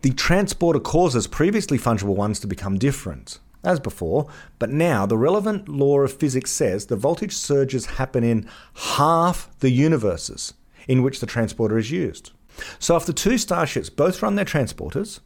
The 0.00 0.12
transporter 0.12 0.80
causes 0.80 1.26
previously 1.26 1.78
fungible 1.78 2.16
ones 2.16 2.40
to 2.40 2.46
become 2.46 2.78
different 2.78 3.38
as 3.64 3.80
before, 3.80 4.26
but 4.58 4.70
now 4.70 5.06
the 5.06 5.18
relevant 5.18 5.68
law 5.68 6.00
of 6.00 6.12
physics 6.12 6.50
says 6.50 6.86
the 6.86 6.96
voltage 6.96 7.34
surges 7.34 7.86
happen 7.86 8.24
in 8.24 8.48
half 8.74 9.50
the 9.60 9.70
universes 9.70 10.54
in 10.86 11.02
which 11.02 11.20
the 11.20 11.26
transporter 11.26 11.78
is 11.78 11.90
used. 11.90 12.32
So 12.78 12.96
if 12.96 13.06
the 13.06 13.12
two 13.12 13.38
starships 13.38 13.90
both 13.90 14.22
run 14.22 14.34
their 14.34 14.44
transporters, 14.44 15.20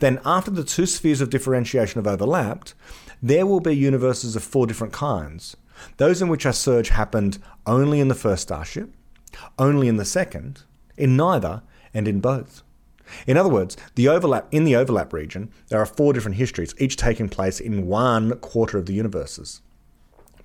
then 0.00 0.20
after 0.24 0.50
the 0.50 0.64
two 0.64 0.86
spheres 0.86 1.20
of 1.20 1.30
differentiation 1.30 2.02
have 2.02 2.12
overlapped, 2.12 2.74
there 3.22 3.46
will 3.46 3.60
be 3.60 3.76
universes 3.76 4.36
of 4.36 4.42
four 4.42 4.66
different 4.66 4.92
kinds. 4.92 5.56
Those 5.96 6.22
in 6.22 6.28
which 6.28 6.46
a 6.46 6.52
surge 6.52 6.88
happened 6.88 7.38
only 7.66 8.00
in 8.00 8.08
the 8.08 8.14
first 8.14 8.42
starship, 8.42 8.92
only 9.58 9.88
in 9.88 9.96
the 9.96 10.04
second, 10.04 10.62
in 10.96 11.16
neither, 11.16 11.62
and 11.94 12.08
in 12.08 12.20
both. 12.20 12.62
In 13.26 13.36
other 13.36 13.48
words, 13.48 13.76
the 13.94 14.08
overlap 14.08 14.46
in 14.50 14.64
the 14.64 14.76
overlap 14.76 15.12
region, 15.12 15.50
there 15.68 15.80
are 15.80 15.86
four 15.86 16.12
different 16.12 16.36
histories, 16.36 16.74
each 16.78 16.96
taking 16.96 17.28
place 17.28 17.60
in 17.60 17.86
one 17.86 18.36
quarter 18.38 18.78
of 18.78 18.86
the 18.86 18.94
universes. 18.94 19.60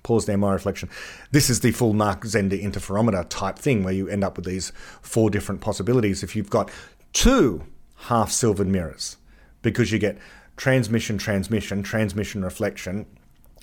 Pause 0.02 0.26
there, 0.26 0.36
my 0.36 0.52
reflection. 0.52 0.90
This 1.30 1.48
is 1.48 1.60
the 1.60 1.72
full 1.72 1.94
Mach 1.94 2.24
Zehnder 2.24 2.62
interferometer 2.62 3.26
type 3.28 3.58
thing 3.58 3.82
where 3.82 3.94
you 3.94 4.06
end 4.06 4.22
up 4.22 4.36
with 4.36 4.44
these 4.44 4.70
four 5.00 5.30
different 5.30 5.62
possibilities 5.62 6.22
if 6.22 6.36
you've 6.36 6.50
got 6.50 6.70
two 7.14 7.64
half 7.96 8.30
silvered 8.30 8.68
mirrors, 8.68 9.16
because 9.62 9.92
you 9.92 9.98
get 9.98 10.18
transmission, 10.56 11.16
transmission, 11.16 11.82
transmission, 11.82 12.44
reflection, 12.44 13.06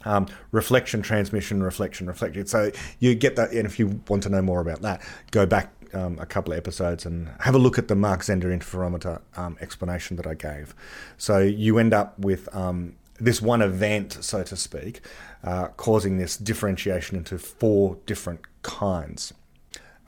um, 0.04 0.28
reflection, 0.52 1.02
transmission, 1.02 1.62
reflection, 1.62 2.08
reflection. 2.08 2.48
So 2.48 2.72
you 3.00 3.14
get 3.14 3.36
that, 3.36 3.52
and 3.52 3.66
if 3.66 3.78
you 3.78 4.02
want 4.08 4.24
to 4.24 4.30
know 4.30 4.42
more 4.42 4.62
about 4.62 4.82
that, 4.82 5.02
go 5.30 5.46
back 5.46 5.72
um, 5.94 6.20
a 6.20 6.26
couple 6.26 6.54
of 6.54 6.58
episodes 6.58 7.06
and 7.06 7.30
have 7.42 7.56
a 7.56 7.58
look 7.58 7.78
at 7.78 7.88
the 7.88 7.96
Mach 7.96 8.22
Zehnder 8.22 8.46
interferometer 8.46 9.22
um, 9.36 9.58
explanation 9.62 10.18
that 10.18 10.28
I 10.28 10.34
gave. 10.34 10.74
So 11.18 11.40
you 11.40 11.78
end 11.78 11.94
up 11.94 12.18
with 12.20 12.54
um, 12.56 12.96
this 13.20 13.42
one 13.42 13.62
event, 13.62 14.18
so 14.22 14.44
to 14.44 14.56
speak, 14.56 15.02
uh, 15.44 15.68
causing 15.70 16.18
this 16.18 16.38
differentiation 16.38 17.18
into 17.18 17.38
four 17.38 17.98
different 18.06 18.42
kinds. 18.64 19.34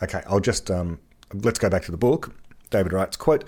Okay, 0.01 0.21
I'll 0.27 0.39
just 0.39 0.69
um, 0.71 0.99
let's 1.33 1.59
go 1.59 1.69
back 1.69 1.83
to 1.83 1.91
the 1.91 1.97
book. 1.97 2.33
David 2.69 2.93
writes, 2.93 3.15
quote, 3.15 3.47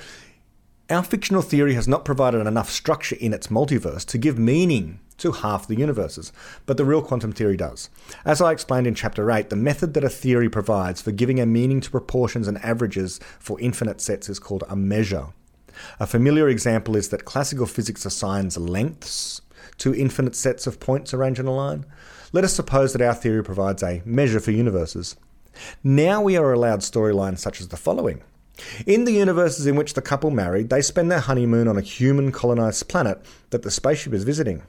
our 0.89 1.03
fictional 1.03 1.41
theory 1.41 1.73
has 1.73 1.87
not 1.87 2.05
provided 2.05 2.45
enough 2.45 2.69
structure 2.69 3.17
in 3.19 3.33
its 3.33 3.47
multiverse 3.47 4.05
to 4.05 4.17
give 4.19 4.37
meaning 4.37 4.99
to 5.17 5.31
half 5.31 5.67
the 5.67 5.77
universes, 5.77 6.31
but 6.65 6.77
the 6.77 6.85
real 6.85 7.01
quantum 7.01 7.31
theory 7.31 7.57
does. 7.57 7.89
As 8.25 8.41
I 8.41 8.51
explained 8.51 8.87
in 8.87 8.95
chapter 8.95 9.31
8, 9.31 9.49
the 9.49 9.55
method 9.55 9.93
that 9.93 10.03
a 10.03 10.09
theory 10.09 10.49
provides 10.49 11.01
for 11.01 11.11
giving 11.11 11.39
a 11.39 11.45
meaning 11.45 11.81
to 11.81 11.91
proportions 11.91 12.47
and 12.47 12.63
averages 12.63 13.19
for 13.39 13.59
infinite 13.59 14.01
sets 14.01 14.29
is 14.29 14.39
called 14.39 14.63
a 14.69 14.75
measure. 14.75 15.27
A 15.99 16.07
familiar 16.07 16.47
example 16.49 16.95
is 16.95 17.09
that 17.09 17.25
classical 17.25 17.65
physics 17.65 18.05
assigns 18.05 18.57
lengths 18.57 19.41
to 19.77 19.93
infinite 19.93 20.35
sets 20.35 20.67
of 20.67 20.79
points 20.79 21.13
arranged 21.13 21.39
in 21.39 21.47
a 21.47 21.53
line. 21.53 21.85
Let 22.31 22.43
us 22.43 22.53
suppose 22.53 22.93
that 22.93 23.01
our 23.01 23.13
theory 23.13 23.43
provides 23.43 23.83
a 23.83 24.01
measure 24.05 24.39
for 24.39 24.51
universes. 24.51 25.15
Now 25.83 26.21
we 26.21 26.37
are 26.37 26.51
allowed 26.51 26.81
storylines 26.81 27.39
such 27.39 27.61
as 27.61 27.69
the 27.69 27.77
following. 27.77 28.21
In 28.85 29.03
the 29.05 29.13
universes 29.13 29.65
in 29.65 29.75
which 29.75 29.93
the 29.93 30.01
couple 30.01 30.31
married, 30.31 30.69
they 30.69 30.81
spend 30.81 31.11
their 31.11 31.19
honeymoon 31.19 31.67
on 31.67 31.77
a 31.77 31.81
human 31.81 32.31
colonized 32.31 32.87
planet 32.87 33.25
that 33.49 33.63
the 33.63 33.71
spaceship 33.71 34.13
is 34.13 34.23
visiting. 34.23 34.63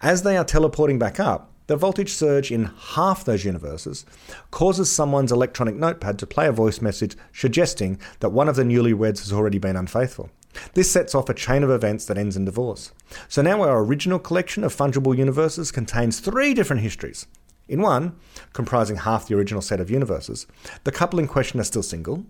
As 0.00 0.22
they 0.22 0.36
are 0.36 0.44
teleporting 0.44 0.98
back 0.98 1.18
up, 1.18 1.50
the 1.66 1.76
voltage 1.76 2.12
surge 2.12 2.52
in 2.52 2.70
half 2.94 3.24
those 3.24 3.44
universes 3.44 4.04
causes 4.50 4.92
someone's 4.92 5.32
electronic 5.32 5.74
notepad 5.76 6.18
to 6.18 6.26
play 6.26 6.46
a 6.46 6.52
voice 6.52 6.80
message 6.80 7.16
suggesting 7.32 7.98
that 8.20 8.30
one 8.30 8.48
of 8.48 8.56
the 8.56 8.64
newlyweds 8.64 9.20
has 9.20 9.32
already 9.32 9.58
been 9.58 9.76
unfaithful. 9.76 10.30
This 10.74 10.90
sets 10.90 11.14
off 11.14 11.28
a 11.28 11.34
chain 11.34 11.62
of 11.62 11.70
events 11.70 12.04
that 12.06 12.18
ends 12.18 12.36
in 12.36 12.44
divorce. 12.44 12.92
So 13.28 13.40
now 13.42 13.62
our 13.62 13.82
original 13.82 14.18
collection 14.18 14.62
of 14.62 14.76
fungible 14.76 15.16
universes 15.16 15.72
contains 15.72 16.20
three 16.20 16.54
different 16.54 16.82
histories. 16.82 17.26
In 17.66 17.80
one, 17.80 18.16
comprising 18.52 18.96
half 18.96 19.26
the 19.26 19.34
original 19.34 19.62
set 19.62 19.80
of 19.80 19.90
universes, 19.90 20.46
the 20.84 20.92
couple 20.92 21.18
in 21.18 21.26
question 21.26 21.58
are 21.60 21.64
still 21.64 21.82
single, 21.82 22.26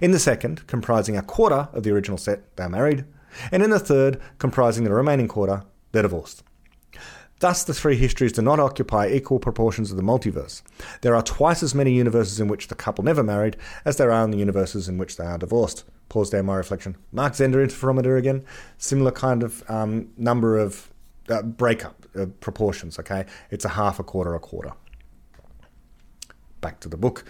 in 0.00 0.10
the 0.10 0.18
second, 0.18 0.66
comprising 0.66 1.16
a 1.16 1.22
quarter 1.22 1.68
of 1.72 1.82
the 1.82 1.90
original 1.90 2.18
set, 2.18 2.56
they're 2.56 2.68
married. 2.68 3.04
And 3.50 3.62
in 3.62 3.70
the 3.70 3.78
third, 3.78 4.20
comprising 4.38 4.84
the 4.84 4.92
remaining 4.92 5.28
quarter, 5.28 5.64
they're 5.92 6.02
divorced. 6.02 6.42
Thus, 7.40 7.62
the 7.62 7.74
three 7.74 7.96
histories 7.96 8.32
do 8.32 8.42
not 8.42 8.58
occupy 8.58 9.08
equal 9.08 9.38
proportions 9.38 9.90
of 9.90 9.96
the 9.96 10.02
multiverse. 10.02 10.62
There 11.02 11.14
are 11.14 11.22
twice 11.22 11.62
as 11.62 11.74
many 11.74 11.92
universes 11.92 12.40
in 12.40 12.48
which 12.48 12.68
the 12.68 12.74
couple 12.74 13.04
never 13.04 13.22
married 13.22 13.56
as 13.84 13.96
there 13.96 14.10
are 14.10 14.24
in 14.24 14.30
the 14.32 14.38
universes 14.38 14.88
in 14.88 14.98
which 14.98 15.16
they 15.16 15.24
are 15.24 15.38
divorced. 15.38 15.84
Pause 16.08 16.30
there, 16.30 16.42
my 16.42 16.56
reflection. 16.56 16.96
Mach 17.12 17.32
Zehnder 17.34 17.64
interferometer 17.64 18.18
again. 18.18 18.44
Similar 18.78 19.12
kind 19.12 19.42
of 19.42 19.62
um, 19.70 20.08
number 20.16 20.58
of 20.58 20.90
uh, 21.28 21.42
breakup 21.42 22.06
uh, 22.18 22.26
proportions, 22.40 22.98
okay? 22.98 23.26
It's 23.50 23.64
a 23.64 23.70
half, 23.70 23.98
a 23.98 24.04
quarter, 24.04 24.34
a 24.34 24.40
quarter. 24.40 24.72
Back 26.60 26.80
to 26.80 26.88
the 26.88 26.96
book. 26.96 27.24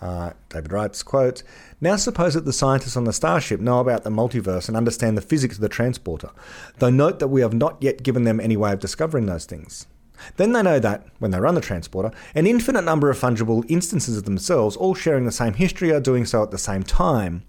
Uh, 0.00 0.32
David 0.48 0.72
writes, 0.72 1.02
quote, 1.02 1.42
Now 1.80 1.96
suppose 1.96 2.34
that 2.34 2.44
the 2.44 2.52
scientists 2.52 2.96
on 2.96 3.04
the 3.04 3.12
starship 3.12 3.60
know 3.60 3.78
about 3.78 4.04
the 4.04 4.10
multiverse 4.10 4.68
and 4.68 4.76
understand 4.76 5.16
the 5.16 5.22
physics 5.22 5.56
of 5.56 5.60
the 5.60 5.68
transporter, 5.68 6.30
though 6.78 6.90
note 6.90 7.20
that 7.20 7.28
we 7.28 7.40
have 7.40 7.54
not 7.54 7.76
yet 7.80 8.02
given 8.02 8.24
them 8.24 8.40
any 8.40 8.56
way 8.56 8.72
of 8.72 8.80
discovering 8.80 9.26
those 9.26 9.44
things. 9.44 9.86
Then 10.36 10.52
they 10.52 10.62
know 10.62 10.78
that, 10.78 11.06
when 11.18 11.30
they 11.30 11.40
run 11.40 11.54
the 11.54 11.60
transporter, 11.60 12.10
an 12.34 12.46
infinite 12.46 12.82
number 12.82 13.10
of 13.10 13.18
fungible 13.18 13.64
instances 13.68 14.16
of 14.16 14.24
themselves, 14.24 14.76
all 14.76 14.94
sharing 14.94 15.24
the 15.24 15.32
same 15.32 15.54
history, 15.54 15.92
are 15.92 16.00
doing 16.00 16.24
so 16.24 16.42
at 16.42 16.50
the 16.50 16.58
same 16.58 16.82
time. 16.82 17.42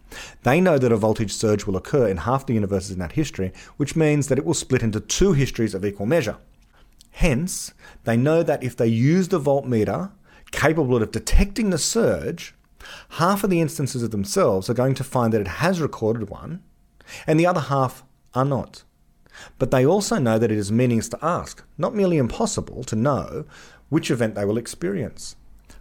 They 0.44 0.60
know 0.60 0.78
that 0.78 0.92
a 0.92 0.98
voltage 0.98 1.32
surge 1.32 1.66
will 1.66 1.78
occur 1.78 2.08
in 2.08 2.18
half 2.18 2.46
the 2.46 2.54
universes 2.54 2.92
in 2.92 3.00
that 3.00 3.14
history, 3.14 3.54
which 3.78 3.96
means 3.96 4.28
that 4.28 4.38
it 4.38 4.46
will 4.46 4.54
split 4.54 4.84
into 4.84 5.00
two 5.00 5.34
histories 5.34 5.74
of 5.74 5.86
equal 5.86 6.06
measure. 6.06 6.38
Hence, 7.12 7.74
they 8.04 8.18
know 8.18 8.44
that 8.44 8.64
if 8.64 8.76
they 8.76 8.88
use 8.88 9.30
the 9.30 9.40
voltmeter 9.40 10.12
capable 10.56 11.02
of 11.02 11.12
detecting 11.12 11.70
the 11.70 11.78
surge, 11.78 12.56
half 13.10 13.44
of 13.44 13.50
the 13.50 13.62
instances 13.62 14.02
of 14.02 14.12
themselves 14.12 14.70
are 14.70 14.74
going 14.74 14.96
to 14.96 15.04
find 15.04 15.34
that 15.34 15.42
it 15.42 15.48
has 15.48 15.82
recorded 15.82 16.30
one, 16.30 16.64
and 17.28 17.40
the 17.40 17.46
other 17.46 17.60
half 17.60 18.04
are 18.34 18.46
not. 18.46 18.84
But 19.60 19.72
they 19.72 19.86
also 19.86 20.18
know 20.18 20.40
that 20.40 20.52
it 20.52 20.58
is 20.58 20.72
meaningless 20.72 21.10
to 21.10 21.20
ask, 21.22 21.64
not 21.78 21.94
merely 21.94 22.18
impossible 22.18 22.84
to 22.86 22.96
know, 22.96 23.46
which 23.90 24.10
event 24.10 24.36
they 24.36 24.46
will 24.46 24.58
experience. 24.58 25.36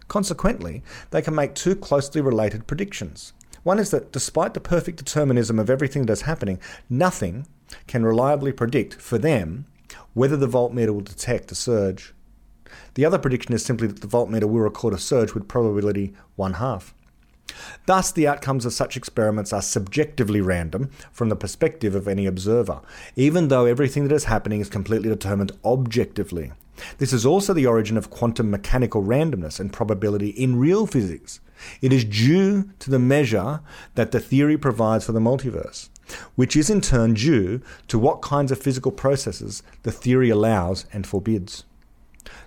Consequently, 0.07 0.83
they 1.11 1.21
can 1.21 1.33
make 1.33 1.55
two 1.55 1.75
closely 1.75 2.21
related 2.21 2.67
predictions. 2.67 3.33
One 3.63 3.79
is 3.79 3.91
that 3.91 4.11
despite 4.11 4.53
the 4.53 4.59
perfect 4.59 4.97
determinism 4.97 5.57
of 5.57 5.69
everything 5.69 6.05
that 6.05 6.13
is 6.13 6.21
happening, 6.23 6.59
nothing 6.89 7.47
can 7.87 8.05
reliably 8.05 8.51
predict 8.51 8.95
for 8.95 9.17
them 9.17 9.65
whether 10.13 10.37
the 10.37 10.47
voltmeter 10.47 10.93
will 10.93 11.01
detect 11.01 11.51
a 11.51 11.55
surge 11.55 12.13
the 12.95 13.05
other 13.05 13.17
prediction 13.17 13.53
is 13.53 13.63
simply 13.63 13.87
that 13.87 14.01
the 14.01 14.07
voltmeter 14.07 14.43
will 14.43 14.59
record 14.59 14.93
a 14.93 14.97
surge 14.97 15.33
with 15.33 15.47
probability 15.47 16.13
one 16.35 16.53
half. 16.53 16.93
Thus, 17.85 18.11
the 18.11 18.27
outcomes 18.27 18.65
of 18.65 18.73
such 18.73 18.97
experiments 18.97 19.53
are 19.53 19.61
subjectively 19.61 20.41
random 20.41 20.89
from 21.11 21.29
the 21.29 21.35
perspective 21.35 21.93
of 21.95 22.07
any 22.07 22.25
observer, 22.25 22.81
even 23.15 23.47
though 23.47 23.65
everything 23.65 24.07
that 24.07 24.15
is 24.15 24.25
happening 24.25 24.61
is 24.61 24.69
completely 24.69 25.09
determined 25.09 25.51
objectively. 25.63 26.51
This 26.97 27.13
is 27.13 27.25
also 27.25 27.53
the 27.53 27.67
origin 27.67 27.97
of 27.97 28.09
quantum 28.09 28.49
mechanical 28.49 29.03
randomness 29.03 29.59
and 29.59 29.71
probability 29.71 30.29
in 30.29 30.57
real 30.57 30.85
physics. 30.85 31.39
It 31.81 31.93
is 31.93 32.03
due 32.03 32.71
to 32.79 32.89
the 32.89 32.99
measure 32.99 33.61
that 33.95 34.11
the 34.11 34.19
theory 34.19 34.57
provides 34.57 35.05
for 35.05 35.13
the 35.13 35.19
multiverse, 35.19 35.89
which 36.35 36.55
is 36.55 36.69
in 36.69 36.81
turn 36.81 37.13
due 37.13 37.61
to 37.87 37.97
what 37.99 38.21
kinds 38.21 38.51
of 38.51 38.59
physical 38.59 38.91
processes 38.91 39.63
the 39.83 39.91
theory 39.91 40.29
allows 40.29 40.85
and 40.91 41.07
forbids. 41.07 41.63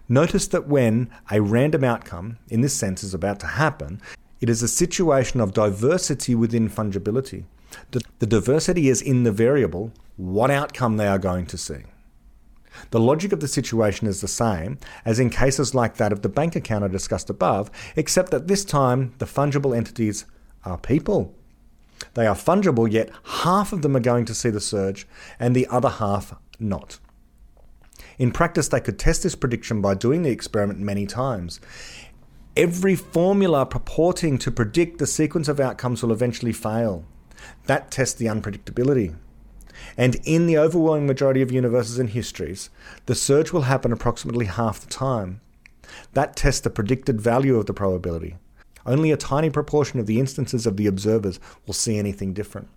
Notice 0.08 0.46
that 0.48 0.66
when 0.66 1.10
a 1.30 1.42
random 1.42 1.84
outcome, 1.84 2.38
in 2.48 2.62
this 2.62 2.74
sense, 2.74 3.04
is 3.04 3.12
about 3.12 3.40
to 3.40 3.46
happen, 3.46 4.00
it 4.40 4.48
is 4.48 4.62
a 4.62 4.68
situation 4.68 5.40
of 5.40 5.52
diversity 5.52 6.34
within 6.34 6.70
fungibility. 6.70 7.44
The, 7.90 8.00
the 8.18 8.26
diversity 8.26 8.88
is 8.88 9.02
in 9.02 9.24
the 9.24 9.32
variable 9.32 9.92
what 10.16 10.50
outcome 10.50 10.96
they 10.96 11.06
are 11.06 11.18
going 11.18 11.46
to 11.46 11.58
see. 11.58 11.82
The 12.90 13.00
logic 13.00 13.32
of 13.32 13.40
the 13.40 13.48
situation 13.48 14.06
is 14.06 14.20
the 14.20 14.28
same 14.28 14.78
as 15.04 15.18
in 15.18 15.30
cases 15.30 15.74
like 15.74 15.96
that 15.96 16.12
of 16.12 16.22
the 16.22 16.28
bank 16.28 16.56
account 16.56 16.84
I 16.84 16.88
discussed 16.88 17.28
above, 17.28 17.70
except 17.96 18.30
that 18.30 18.46
this 18.46 18.64
time 18.64 19.14
the 19.18 19.26
fungible 19.26 19.76
entities 19.76 20.24
are 20.64 20.78
people. 20.78 21.34
They 22.14 22.26
are 22.26 22.36
fungible, 22.36 22.90
yet 22.90 23.10
half 23.42 23.72
of 23.72 23.82
them 23.82 23.96
are 23.96 24.00
going 24.00 24.24
to 24.26 24.34
see 24.34 24.50
the 24.50 24.60
surge 24.60 25.06
and 25.38 25.54
the 25.54 25.66
other 25.66 25.88
half 25.88 26.34
not. 26.58 26.98
In 28.18 28.32
practice, 28.32 28.68
they 28.68 28.80
could 28.80 28.98
test 28.98 29.22
this 29.22 29.36
prediction 29.36 29.80
by 29.80 29.94
doing 29.94 30.22
the 30.22 30.30
experiment 30.30 30.80
many 30.80 31.06
times. 31.06 31.60
Every 32.56 32.96
formula 32.96 33.64
purporting 33.64 34.38
to 34.38 34.50
predict 34.50 34.98
the 34.98 35.06
sequence 35.06 35.46
of 35.46 35.60
outcomes 35.60 36.02
will 36.02 36.12
eventually 36.12 36.52
fail. 36.52 37.04
That 37.66 37.92
tests 37.92 38.16
the 38.16 38.26
unpredictability. 38.26 39.14
And 39.96 40.16
in 40.24 40.46
the 40.46 40.58
overwhelming 40.58 41.06
majority 41.06 41.40
of 41.40 41.52
universes 41.52 42.00
and 42.00 42.10
histories, 42.10 42.70
the 43.06 43.14
surge 43.14 43.52
will 43.52 43.62
happen 43.62 43.92
approximately 43.92 44.46
half 44.46 44.80
the 44.80 44.88
time. 44.88 45.40
That 46.14 46.34
tests 46.34 46.60
the 46.60 46.70
predicted 46.70 47.20
value 47.20 47.56
of 47.56 47.66
the 47.66 47.74
probability. 47.74 48.36
Only 48.84 49.12
a 49.12 49.16
tiny 49.16 49.50
proportion 49.50 50.00
of 50.00 50.06
the 50.06 50.18
instances 50.18 50.66
of 50.66 50.76
the 50.76 50.88
observers 50.88 51.38
will 51.66 51.74
see 51.74 51.96
anything 51.96 52.32
different. 52.32 52.68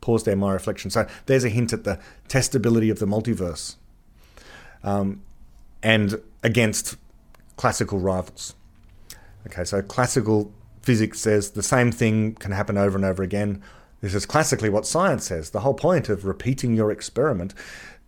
Pause 0.00 0.24
there, 0.24 0.36
my 0.36 0.52
reflection. 0.52 0.90
So 0.90 1.08
there's 1.24 1.42
a 1.42 1.48
hint 1.48 1.72
at 1.72 1.82
the 1.82 1.98
testability 2.28 2.92
of 2.92 3.00
the 3.00 3.06
multiverse 3.06 3.74
um, 4.86 5.22
and 5.82 6.18
against 6.42 6.96
classical 7.56 7.98
rivals. 7.98 8.54
Okay, 9.46 9.64
so 9.64 9.82
classical 9.82 10.52
physics 10.80 11.20
says 11.20 11.50
the 11.50 11.62
same 11.62 11.92
thing 11.92 12.34
can 12.36 12.52
happen 12.52 12.78
over 12.78 12.96
and 12.96 13.04
over 13.04 13.22
again. 13.22 13.62
This 14.00 14.14
is 14.14 14.24
classically 14.24 14.70
what 14.70 14.86
science 14.86 15.26
says. 15.26 15.50
The 15.50 15.60
whole 15.60 15.74
point 15.74 16.08
of 16.08 16.24
repeating 16.24 16.74
your 16.74 16.90
experiment 16.90 17.52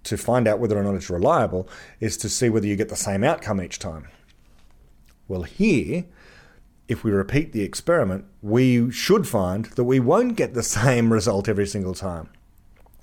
to 0.05 0.16
find 0.16 0.47
out 0.47 0.61
whether 0.61 0.79
or 0.79 0.85
not 0.85 0.95
it's 0.95 1.11
reliable 1.11 1.68
is 2.01 2.16
to 2.18 2.29
see 2.29 2.49
whether 2.49 2.66
you 2.66 2.76
get 2.76 2.89
the 2.89 2.97
same 2.97 3.24
outcome 3.24 3.61
each 3.61 3.79
time. 3.79 4.09
Well, 5.26 5.43
here, 5.43 6.05
if 6.87 7.05
we 7.05 7.11
repeat 7.11 7.53
the 7.53 7.62
experiment, 7.62 8.24
we 8.41 8.91
should 8.91 9.26
find 9.26 9.66
that 9.66 9.85
we 9.85 10.01
won't 10.01 10.37
get 10.37 10.55
the 10.55 10.62
same 10.81 11.12
result 11.12 11.49
every 11.49 11.66
single 11.66 11.95
time. 11.95 12.31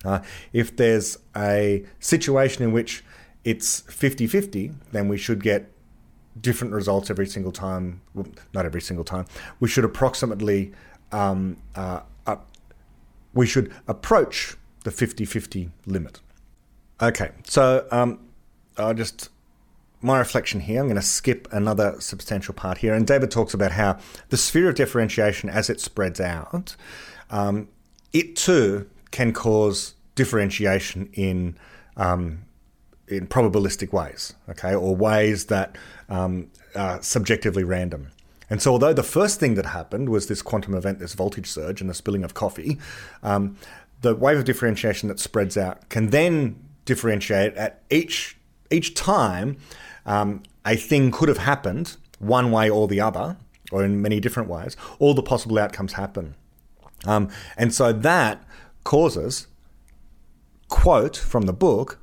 Uh, 0.04 0.22
if 0.54 0.76
there's 0.76 1.18
a 1.36 1.84
situation 2.00 2.64
in 2.64 2.72
which 2.72 3.04
it's 3.46 3.82
50 3.82 4.28
50, 4.28 4.72
then 4.91 5.08
we 5.08 5.18
should 5.18 5.41
get 5.41 5.72
different 6.41 6.74
results 6.74 7.10
every 7.10 7.28
single 7.28 7.52
time. 7.54 8.02
Well, 8.14 8.28
not 8.54 8.66
every 8.66 8.82
single 8.82 9.06
time. 9.06 9.26
We 9.62 9.70
should 9.70 9.86
approximately, 9.86 10.74
um, 11.14 11.58
uh, 11.76 12.02
uh, 12.26 12.38
we 13.34 13.46
should 13.46 13.72
approach 13.88 14.58
the 14.84 14.91
50 14.91 15.24
50 15.24 15.70
limit. 15.86 16.20
Okay, 17.02 17.32
so 17.46 17.88
um, 17.91 18.20
I'll 18.78 18.93
just 18.93 19.30
my 20.02 20.20
reflection 20.20 20.60
here. 20.60 20.82
I'm 20.82 20.88
going 20.88 20.96
to 20.98 21.02
skip 21.02 21.48
another 21.52 21.96
substantial 22.00 22.54
part 22.54 22.80
here. 22.80 22.93
And 22.93 23.08
David 23.08 23.32
talks 23.32 23.54
about 23.54 23.72
how 23.72 23.98
the 24.30 24.38
sphere 24.38 24.70
of 24.70 24.76
differentiation, 24.76 25.50
as 25.50 25.70
it 25.70 25.80
spreads 25.80 26.20
out, 26.20 26.76
um, 27.32 27.70
it 28.14 28.36
too 28.36 28.88
can 29.12 29.34
cause 29.34 29.96
differentiation 30.14 31.10
in 31.14 31.58
um, 31.98 32.45
in 33.08 33.28
probabilistic 33.28 33.93
ways, 33.93 34.34
okay, 34.49 34.74
or 34.74 34.95
ways 34.95 35.45
that 35.45 35.78
um, 36.10 36.49
are 36.76 37.01
subjectively 37.01 37.64
random. 37.64 38.12
And 38.49 38.62
so, 38.62 38.72
although 38.72 38.93
the 38.93 39.03
first 39.03 39.39
thing 39.39 39.56
that 39.56 39.68
happened 39.68 40.10
was 40.10 40.28
this 40.28 40.41
quantum 40.41 40.76
event, 40.76 40.99
this 40.99 41.14
voltage 41.14 41.47
surge, 41.47 41.82
and 41.82 41.89
the 41.89 41.93
spilling 41.93 42.24
of 42.24 42.34
coffee, 42.34 42.78
um, 43.24 43.58
the 44.01 44.16
wave 44.16 44.38
of 44.38 44.45
differentiation 44.45 45.10
that 45.10 45.20
spreads 45.20 45.58
out 45.58 45.89
can 45.89 46.10
then 46.10 46.60
differentiate 46.86 47.56
at 47.56 47.82
each 47.89 48.38
each 48.72 48.93
time 48.93 49.58
um, 50.06 50.43
a 50.66 50.76
thing 50.76 51.12
could 51.12 51.30
have 51.30 51.39
happened 51.39 51.97
one 52.20 52.51
way 52.51 52.70
or 52.70 52.88
the 52.88 53.01
other, 53.01 53.38
or 53.72 53.84
in 53.84 54.01
many 54.01 54.20
different 54.20 54.49
ways. 54.49 54.76
All 54.99 55.14
the 55.14 55.24
possible 55.24 55.58
outcomes 55.58 55.93
happen, 55.93 56.36
um, 57.06 57.30
and 57.58 57.74
so 57.74 57.91
that 57.91 58.43
causes 58.84 59.47
quote 60.68 61.18
from 61.18 61.43
the 61.43 61.53
book 61.53 61.99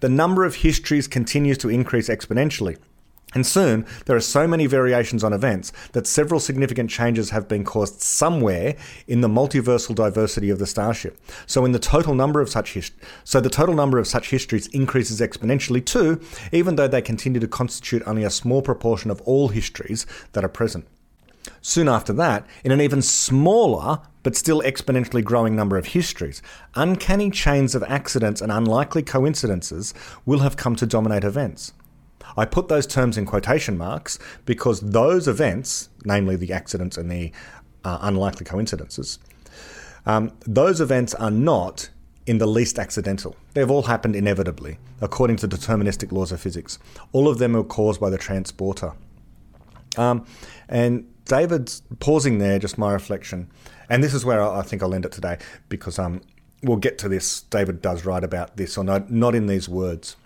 the 0.00 0.08
number 0.08 0.44
of 0.44 0.56
histories 0.56 1.06
continues 1.06 1.58
to 1.58 1.68
increase 1.68 2.08
exponentially. 2.08 2.76
And 3.32 3.46
soon, 3.46 3.86
there 4.06 4.16
are 4.16 4.20
so 4.20 4.48
many 4.48 4.66
variations 4.66 5.22
on 5.22 5.32
events 5.32 5.72
that 5.92 6.08
several 6.08 6.40
significant 6.40 6.90
changes 6.90 7.30
have 7.30 7.46
been 7.46 7.62
caused 7.62 8.00
somewhere 8.00 8.74
in 9.06 9.20
the 9.20 9.28
multiversal 9.28 9.94
diversity 9.94 10.50
of 10.50 10.58
the 10.58 10.66
starship. 10.66 11.16
So, 11.46 11.64
in 11.64 11.70
the 11.70 11.78
total 11.78 12.14
number 12.14 12.40
of 12.40 12.48
such 12.48 12.74
hist- 12.74 12.94
so 13.22 13.40
the 13.40 13.48
total 13.48 13.76
number 13.76 13.98
of 13.98 14.08
such 14.08 14.30
histories 14.30 14.66
increases 14.68 15.20
exponentially 15.20 15.84
too, 15.84 16.20
even 16.50 16.74
though 16.74 16.88
they 16.88 17.02
continue 17.02 17.38
to 17.38 17.46
constitute 17.46 18.02
only 18.04 18.24
a 18.24 18.30
small 18.30 18.62
proportion 18.62 19.12
of 19.12 19.20
all 19.20 19.48
histories 19.48 20.06
that 20.32 20.44
are 20.44 20.48
present. 20.48 20.86
Soon 21.62 21.88
after 21.88 22.12
that, 22.14 22.46
in 22.64 22.72
an 22.72 22.80
even 22.80 23.02
smaller 23.02 24.00
but 24.22 24.36
still 24.36 24.60
exponentially 24.60 25.24
growing 25.24 25.56
number 25.56 25.78
of 25.78 25.86
histories, 25.86 26.42
uncanny 26.74 27.30
chains 27.30 27.74
of 27.74 27.82
accidents 27.84 28.40
and 28.40 28.52
unlikely 28.52 29.02
coincidences 29.02 29.94
will 30.26 30.40
have 30.40 30.56
come 30.56 30.76
to 30.76 30.86
dominate 30.86 31.24
events. 31.24 31.72
I 32.36 32.44
put 32.44 32.68
those 32.68 32.86
terms 32.86 33.16
in 33.16 33.26
quotation 33.26 33.76
marks 33.78 34.18
because 34.44 34.80
those 34.80 35.26
events, 35.26 35.88
namely 36.04 36.36
the 36.36 36.52
accidents 36.52 36.96
and 36.96 37.10
the 37.10 37.32
uh, 37.84 37.98
unlikely 38.02 38.44
coincidences, 38.44 39.18
um, 40.06 40.32
those 40.46 40.80
events 40.80 41.14
are 41.14 41.30
not 41.30 41.90
in 42.26 42.38
the 42.38 42.46
least 42.46 42.78
accidental. 42.78 43.36
They've 43.54 43.70
all 43.70 43.82
happened 43.82 44.14
inevitably, 44.14 44.78
according 45.00 45.36
to 45.38 45.48
deterministic 45.48 46.12
laws 46.12 46.30
of 46.30 46.40
physics. 46.40 46.78
All 47.12 47.26
of 47.26 47.38
them 47.38 47.56
are 47.56 47.64
caused 47.64 48.00
by 48.00 48.10
the 48.10 48.18
transporter. 48.18 48.92
Um, 49.96 50.24
and 50.68 51.09
David's 51.24 51.82
pausing 51.98 52.38
there, 52.38 52.58
just 52.58 52.78
my 52.78 52.92
reflection. 52.92 53.50
And 53.88 54.02
this 54.02 54.14
is 54.14 54.24
where 54.24 54.42
I 54.42 54.62
think 54.62 54.82
I'll 54.82 54.94
end 54.94 55.04
it 55.04 55.12
today 55.12 55.38
because 55.68 55.98
um, 55.98 56.20
we'll 56.62 56.76
get 56.76 56.98
to 56.98 57.08
this. 57.08 57.42
David 57.42 57.82
does 57.82 58.04
write 58.04 58.24
about 58.24 58.56
this, 58.56 58.76
or 58.76 58.84
not, 58.84 59.10
not 59.10 59.34
in 59.34 59.46
these 59.46 59.68
words. 59.68 60.16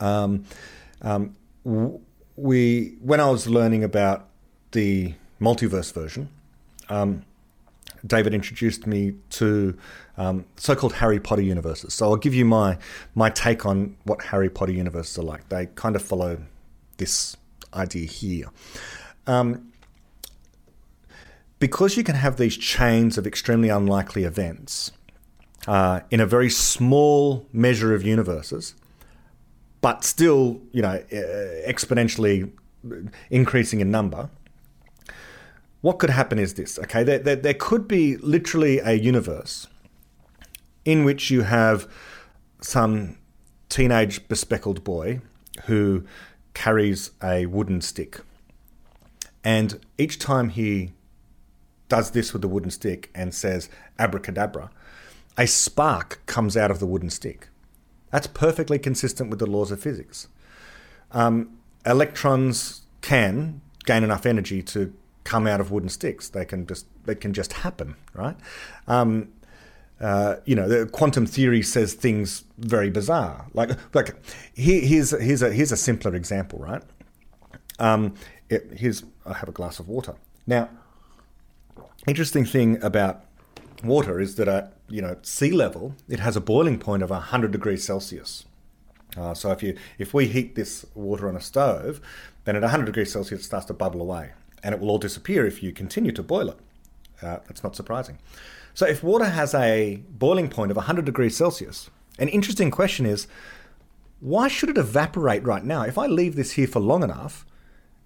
Um, 0.00 0.44
um, 1.02 1.34
we, 2.36 2.96
when 3.00 3.20
I 3.20 3.30
was 3.30 3.46
learning 3.46 3.84
about 3.84 4.28
the 4.72 5.14
multiverse 5.40 5.92
version, 5.92 6.28
um, 6.88 7.24
David 8.06 8.32
introduced 8.32 8.86
me 8.86 9.14
to 9.30 9.76
um, 10.16 10.44
so-called 10.56 10.94
Harry 10.94 11.20
Potter 11.20 11.42
universes. 11.42 11.94
So 11.94 12.06
I'll 12.10 12.16
give 12.16 12.34
you 12.34 12.44
my 12.44 12.78
my 13.14 13.28
take 13.30 13.66
on 13.66 13.96
what 14.04 14.22
Harry 14.22 14.48
Potter 14.48 14.72
universes 14.72 15.18
are 15.18 15.22
like. 15.22 15.48
They 15.48 15.66
kind 15.66 15.96
of 15.96 16.02
follow 16.02 16.38
this 16.96 17.36
idea 17.74 18.06
here. 18.06 18.46
Um, 19.26 19.67
because 21.58 21.96
you 21.96 22.04
can 22.04 22.14
have 22.14 22.36
these 22.36 22.56
chains 22.56 23.18
of 23.18 23.26
extremely 23.26 23.68
unlikely 23.68 24.24
events 24.24 24.92
uh, 25.66 26.00
in 26.10 26.20
a 26.20 26.26
very 26.26 26.50
small 26.50 27.46
measure 27.52 27.94
of 27.94 28.02
universes, 28.02 28.74
but 29.80 30.04
still, 30.04 30.60
you 30.72 30.82
know, 30.82 31.02
exponentially 31.66 32.50
increasing 33.30 33.80
in 33.80 33.90
number. 33.90 34.30
What 35.80 35.98
could 35.98 36.10
happen 36.10 36.38
is 36.38 36.54
this, 36.54 36.78
okay? 36.78 37.04
There, 37.04 37.18
there, 37.18 37.36
there 37.36 37.54
could 37.54 37.86
be 37.86 38.16
literally 38.16 38.78
a 38.80 38.92
universe 38.92 39.66
in 40.84 41.04
which 41.04 41.30
you 41.30 41.42
have 41.42 41.88
some 42.60 43.18
teenage 43.68 44.26
bespectacled 44.28 44.82
boy 44.82 45.20
who 45.66 46.04
carries 46.54 47.12
a 47.22 47.46
wooden 47.46 47.80
stick. 47.80 48.20
And 49.44 49.78
each 49.96 50.18
time 50.18 50.48
he 50.48 50.92
does 51.88 52.10
this 52.10 52.32
with 52.32 52.42
the 52.42 52.48
wooden 52.48 52.70
stick 52.70 53.10
and 53.14 53.34
says 53.34 53.68
abracadabra, 53.98 54.70
a 55.36 55.46
spark 55.46 56.20
comes 56.26 56.56
out 56.56 56.70
of 56.70 56.80
the 56.80 56.86
wooden 56.86 57.10
stick. 57.10 57.48
That's 58.10 58.26
perfectly 58.26 58.78
consistent 58.78 59.30
with 59.30 59.38
the 59.38 59.46
laws 59.46 59.70
of 59.70 59.80
physics. 59.80 60.28
Um, 61.12 61.58
electrons 61.84 62.82
can 63.00 63.60
gain 63.84 64.04
enough 64.04 64.26
energy 64.26 64.62
to 64.62 64.92
come 65.24 65.46
out 65.46 65.60
of 65.60 65.70
wooden 65.70 65.88
sticks. 65.88 66.28
They 66.28 66.44
can 66.44 66.66
just 66.66 66.86
they 67.04 67.14
can 67.14 67.32
just 67.32 67.52
happen, 67.52 67.96
right? 68.14 68.36
Um, 68.86 69.28
uh, 70.00 70.36
you 70.44 70.54
know, 70.54 70.68
the 70.68 70.86
quantum 70.86 71.26
theory 71.26 71.62
says 71.62 71.94
things 71.94 72.44
very 72.58 72.88
bizarre. 72.90 73.46
Like, 73.52 73.70
like 73.94 74.14
here, 74.54 74.80
here's 74.80 75.10
here's 75.10 75.42
a 75.42 75.52
here's 75.52 75.72
a 75.72 75.76
simpler 75.76 76.14
example, 76.14 76.58
right? 76.58 76.82
Um, 77.78 78.14
it, 78.48 78.72
here's 78.76 79.04
I 79.26 79.34
have 79.34 79.48
a 79.48 79.52
glass 79.52 79.78
of 79.78 79.88
water. 79.88 80.14
Now, 80.46 80.70
interesting 82.08 82.44
thing 82.44 82.82
about 82.82 83.24
water 83.82 84.20
is 84.20 84.36
that 84.36 84.48
at 84.48 84.72
you 84.88 85.02
know 85.02 85.16
sea 85.22 85.50
level, 85.50 85.94
it 86.08 86.20
has 86.20 86.36
a 86.36 86.40
boiling 86.40 86.78
point 86.78 87.02
of 87.02 87.10
100 87.10 87.50
degrees 87.50 87.84
Celsius. 87.84 88.44
Uh, 89.16 89.34
so 89.34 89.50
if 89.50 89.62
you 89.62 89.76
if 89.98 90.14
we 90.14 90.26
heat 90.26 90.54
this 90.54 90.86
water 90.94 91.28
on 91.28 91.36
a 91.36 91.40
stove, 91.40 92.00
then 92.44 92.56
at 92.56 92.62
100 92.62 92.84
degrees 92.86 93.12
Celsius 93.12 93.40
it 93.40 93.44
starts 93.44 93.66
to 93.66 93.74
bubble 93.74 94.00
away, 94.00 94.32
and 94.62 94.74
it 94.74 94.80
will 94.80 94.90
all 94.90 94.98
disappear 94.98 95.46
if 95.46 95.62
you 95.62 95.72
continue 95.72 96.12
to 96.12 96.22
boil 96.22 96.50
it. 96.50 96.58
Uh, 97.20 97.38
that's 97.46 97.62
not 97.62 97.74
surprising. 97.74 98.18
So 98.74 98.86
if 98.86 99.02
water 99.02 99.24
has 99.24 99.54
a 99.54 100.02
boiling 100.08 100.48
point 100.48 100.70
of 100.70 100.76
100 100.76 101.04
degrees 101.04 101.36
Celsius, 101.36 101.90
an 102.18 102.28
interesting 102.28 102.70
question 102.70 103.06
is, 103.06 103.26
why 104.20 104.46
should 104.46 104.70
it 104.70 104.78
evaporate 104.78 105.44
right 105.44 105.64
now? 105.64 105.82
If 105.82 105.98
I 105.98 106.06
leave 106.06 106.36
this 106.36 106.52
here 106.52 106.68
for 106.68 106.78
long 106.78 107.02
enough, 107.02 107.44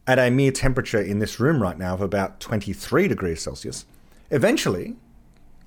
at 0.07 0.19
a 0.19 0.31
mere 0.31 0.51
temperature 0.51 1.01
in 1.01 1.19
this 1.19 1.39
room 1.39 1.63
right 1.63 1.79
now 1.79 1.95
of 1.95 2.01
about 2.01 2.41
23 2.41 3.09
degrees 3.09 3.41
Celsius, 3.41 3.85
eventually, 4.31 4.97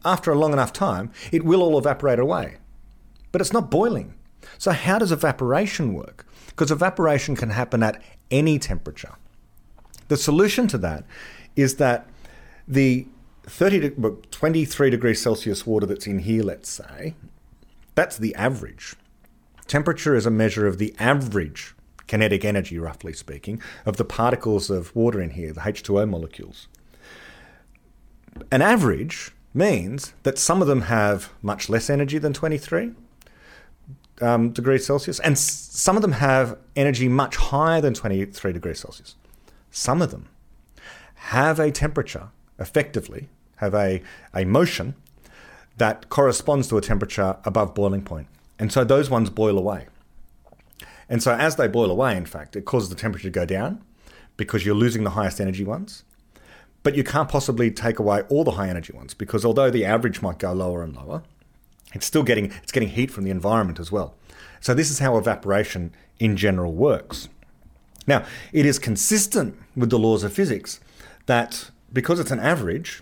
after 0.04 0.32
a 0.32 0.38
long 0.38 0.54
enough 0.54 0.74
time, 0.74 1.12
it 1.32 1.44
will 1.44 1.62
all 1.62 1.78
evaporate 1.78 2.20
away. 2.20 2.58
But 3.32 3.42
it's 3.42 3.54
not 3.54 3.72
boiling. 3.72 4.16
So, 4.58 4.72
how 4.72 5.00
does 5.00 5.12
evaporation 5.12 5.94
work? 5.94 6.26
Because 6.48 6.72
evaporation 6.72 7.36
can 7.36 7.50
happen 7.50 7.82
at 7.84 8.02
any 8.30 8.60
temperature. 8.60 9.16
The 10.08 10.18
solution 10.18 10.68
to 10.68 10.78
that 10.80 11.06
is 11.56 11.78
that 11.78 12.08
the 12.68 13.08
30 13.44 13.80
to 13.92 14.20
23 14.32 14.90
degrees 14.90 15.22
Celsius 15.22 15.66
water 15.66 15.86
that's 15.86 16.08
in 16.08 16.20
here, 16.20 16.44
let's 16.44 16.70
say, 16.70 17.16
that's 17.96 18.18
the 18.18 18.36
average. 18.36 18.96
Temperature 19.68 20.16
is 20.16 20.26
a 20.26 20.32
measure 20.32 20.68
of 20.68 20.78
the 20.78 20.94
average 21.00 21.76
kinetic 22.08 22.46
energy, 22.46 22.78
roughly 22.78 23.14
speaking, 23.14 23.62
of 23.86 23.98
the 23.98 24.06
particles 24.06 24.70
of 24.70 24.96
water 24.96 25.22
in 25.22 25.32
here, 25.32 25.54
the 25.54 25.62
H2O 25.62 26.08
molecules. 26.10 26.68
An 28.52 28.62
average 28.62 29.32
means 29.54 30.14
that 30.24 30.38
some 30.38 30.62
of 30.62 30.68
them 30.68 30.82
have 30.82 31.32
much 31.42 31.70
less 31.70 31.90
energy 31.90 32.18
than 32.18 32.34
23 32.34 32.92
um, 34.22 34.52
degrees 34.52 34.86
Celsius, 34.86 35.20
and 35.20 35.34
s- 35.34 35.42
some 35.72 35.96
of 35.96 36.02
them 36.02 36.14
have 36.14 36.58
energy 36.76 37.08
much 37.08 37.36
higher 37.38 37.82
than 37.82 37.94
23 37.94 38.54
degrees 38.54 38.80
Celsius. 38.80 39.16
Some 39.72 40.02
of 40.02 40.12
them 40.12 40.28
have 41.16 41.60
a 41.60 41.72
temperature, 41.72 42.30
effectively, 42.60 43.30
have 43.58 43.74
a, 43.74 44.02
a 44.34 44.46
motion 44.46 44.96
that 45.78 46.10
corresponds 46.10 46.68
to 46.70 46.78
a 46.78 46.82
temperature 46.82 47.38
above 47.44 47.74
boiling 47.74 48.02
point. 48.02 48.28
And 48.58 48.72
so 48.72 48.84
those 48.84 49.10
ones 49.10 49.30
boil 49.30 49.58
away. 49.58 49.88
And 51.10 51.22
so 51.22 51.34
as 51.34 51.56
they 51.56 51.68
boil 51.68 51.92
away, 51.92 52.18
in 52.18 52.26
fact, 52.26 52.56
it 52.56 52.66
causes 52.66 52.90
the 52.90 52.96
temperature 52.96 53.28
to 53.28 53.32
go 53.32 53.46
down 53.46 53.84
because 54.38 54.66
you're 54.66 54.76
losing 54.76 55.04
the 55.04 55.12
highest 55.12 55.40
energy 55.40 55.64
ones. 55.64 56.04
But 56.84 56.96
you 56.96 57.04
can't 57.04 57.30
possibly 57.30 57.72
take 57.72 58.00
away 58.00 58.22
all 58.30 58.44
the 58.44 58.52
high 58.52 58.70
energy 58.70 58.94
ones 58.94 59.14
because 59.14 59.44
although 59.44 59.72
the 59.72 59.86
average 59.86 60.22
might 60.22 60.40
go 60.40 60.54
lower 60.54 60.84
and 60.84 60.96
lower, 60.96 61.24
it's 61.94 62.06
still 62.06 62.24
getting 62.24 62.52
it's 62.62 62.72
getting 62.72 62.90
heat 62.90 63.10
from 63.10 63.24
the 63.24 63.32
environment 63.32 63.80
as 63.80 63.92
well. 63.92 64.16
So 64.60 64.74
this 64.74 64.92
is 64.92 65.00
how 65.00 65.18
evaporation 65.18 65.94
in 66.20 66.38
general 66.38 66.74
works. 66.74 67.30
Now, 68.08 68.26
it 68.54 68.66
is 68.66 68.78
consistent 68.78 69.58
with 69.76 69.90
the 69.90 69.98
laws 69.98 70.24
of 70.24 70.34
physics 70.34 70.80
that 71.26 71.72
because 71.92 72.20
it's 72.20 72.32
an 72.32 72.40
average, 72.40 73.02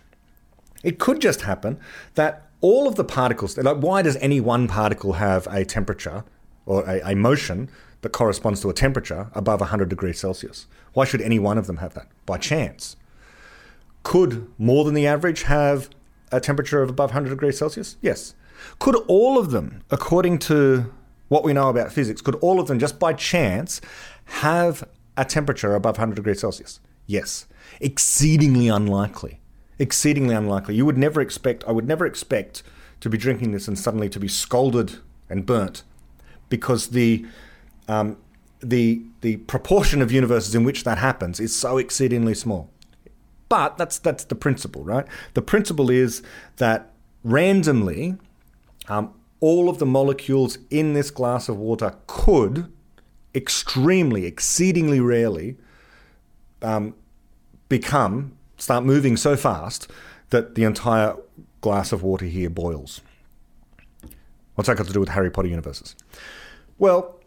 it 0.84 1.00
could 1.00 1.20
just 1.20 1.42
happen 1.42 1.80
that 2.16 2.48
all 2.62 2.88
of 2.88 2.96
the 2.96 3.04
particles, 3.04 3.58
like 3.58 3.78
why 3.78 4.02
does 4.02 4.16
any 4.18 4.40
one 4.40 4.68
particle 4.68 5.14
have 5.14 5.48
a 5.52 5.66
temperature 5.66 6.24
or 6.66 6.90
a, 6.90 7.12
a 7.12 7.16
motion 7.16 7.70
that 8.04 8.12
corresponds 8.12 8.62
to 8.62 8.70
a 8.70 8.74
temperature 8.74 9.30
above 9.34 9.60
100 9.62 9.90
degrees 9.90 10.20
Celsius? 10.20 10.68
Why 10.94 11.06
should 11.06 11.22
any 11.22 11.40
one 11.40 11.58
of 11.58 11.68
them 11.68 11.78
have 11.78 11.94
that? 11.96 12.08
By 12.26 12.38
chance. 12.38 12.96
Could 14.04 14.48
more 14.58 14.86
than 14.86 14.94
the 14.94 15.08
average 15.08 15.44
have 15.44 15.90
a 16.32 16.40
temperature 16.40 16.82
of 16.82 16.90
above 16.90 17.10
100 17.10 17.30
degrees 17.30 17.58
Celsius? 17.58 17.98
Yes. 18.02 18.36
Could 18.80 18.96
all 19.08 19.40
of 19.40 19.52
them, 19.52 19.84
according 19.90 20.40
to 20.40 20.94
what 21.30 21.44
we 21.44 21.54
know 21.54 21.70
about 21.70 21.92
physics, 21.92 22.22
could 22.22 22.36
all 22.36 22.60
of 22.60 22.68
them 22.68 22.80
just 22.80 23.00
by 23.00 23.14
chance 23.14 23.82
have 24.26 24.88
a 25.18 25.26
temperature 25.26 25.74
above 25.74 25.96
100 25.96 26.16
degrees 26.16 26.42
Celsius? 26.42 26.80
Yes. 27.08 27.48
Exceedingly 27.80 28.68
unlikely. 28.68 29.40
Exceedingly 29.80 30.36
unlikely. 30.36 30.76
You 30.76 30.86
would 30.86 30.98
never 30.98 31.22
expect, 31.22 31.64
I 31.66 31.72
would 31.72 31.88
never 31.88 32.06
expect 32.06 32.64
to 33.00 33.10
be 33.10 33.18
drinking 33.18 33.52
this 33.52 33.68
and 33.68 33.80
suddenly 33.80 34.10
to 34.10 34.20
be 34.20 34.28
scalded 34.28 35.00
and 35.30 35.46
burnt 35.46 35.84
because 36.50 36.90
the 36.90 37.26
um, 37.88 38.18
the 38.62 39.02
the 39.22 39.38
proportion 39.38 40.02
of 40.02 40.12
universes 40.12 40.56
in 40.56 40.64
which 40.64 40.84
that 40.84 40.98
happens 40.98 41.40
is 41.40 41.56
so 41.56 41.78
exceedingly 41.78 42.34
small. 42.34 42.70
But 43.50 43.78
that's 43.78 44.00
that's 44.00 44.24
the 44.24 44.36
principle, 44.36 44.84
right? 44.84 45.06
The 45.34 45.42
principle 45.42 45.90
is 45.90 46.24
that 46.58 46.92
randomly, 47.24 48.18
um, 48.88 49.14
all 49.40 49.70
of 49.70 49.80
the 49.80 49.86
molecules 49.86 50.58
in 50.70 50.94
this 50.94 51.12
glass 51.12 51.50
of 51.50 51.58
water 51.58 51.96
could, 52.08 52.72
extremely, 53.36 54.26
exceedingly 54.26 55.00
rarely, 55.00 55.58
um, 56.62 56.96
become 57.70 58.38
start 58.58 58.86
moving 58.86 59.18
so 59.18 59.36
fast 59.36 59.92
that 60.30 60.56
the 60.56 60.64
entire 60.64 61.16
glass 61.62 61.92
of 61.92 62.02
water 62.02 62.26
here 62.26 62.50
boils. 62.50 63.02
What's 64.56 64.68
that 64.68 64.78
got 64.78 64.88
to 64.88 64.94
do 64.94 65.00
with 65.00 65.10
Harry 65.10 65.30
Potter 65.30 65.48
universes? 65.48 65.96
Well, 66.78 67.20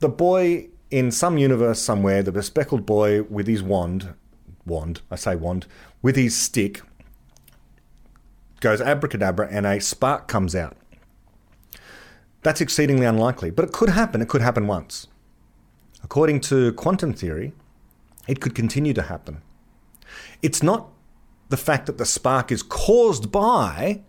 the 0.00 0.08
boy 0.08 0.68
in 0.90 1.10
some 1.10 1.38
universe 1.38 1.80
somewhere, 1.80 2.22
the 2.22 2.32
bespectacled 2.32 2.86
boy 2.86 3.22
with 3.22 3.46
his 3.46 3.62
wand, 3.62 4.14
wand, 4.64 5.02
I 5.10 5.16
say 5.16 5.36
wand, 5.36 5.66
with 6.02 6.16
his 6.16 6.36
stick, 6.36 6.82
goes 8.60 8.80
abracadabra 8.80 9.48
and 9.50 9.66
a 9.66 9.80
spark 9.80 10.28
comes 10.28 10.54
out. 10.54 10.76
That's 12.42 12.60
exceedingly 12.60 13.06
unlikely, 13.06 13.50
but 13.50 13.64
it 13.64 13.72
could 13.72 13.90
happen. 13.90 14.22
It 14.22 14.28
could 14.28 14.42
happen 14.42 14.66
once. 14.66 15.08
According 16.02 16.40
to 16.42 16.72
quantum 16.74 17.12
theory, 17.12 17.52
it 18.26 18.40
could 18.40 18.54
continue 18.54 18.94
to 18.94 19.02
happen. 19.02 19.42
It's 20.42 20.62
not 20.62 20.88
the 21.48 21.56
fact 21.56 21.86
that 21.86 21.98
the 21.98 22.06
spark 22.06 22.52
is 22.52 22.62
caused 22.62 23.32
by 23.32 24.02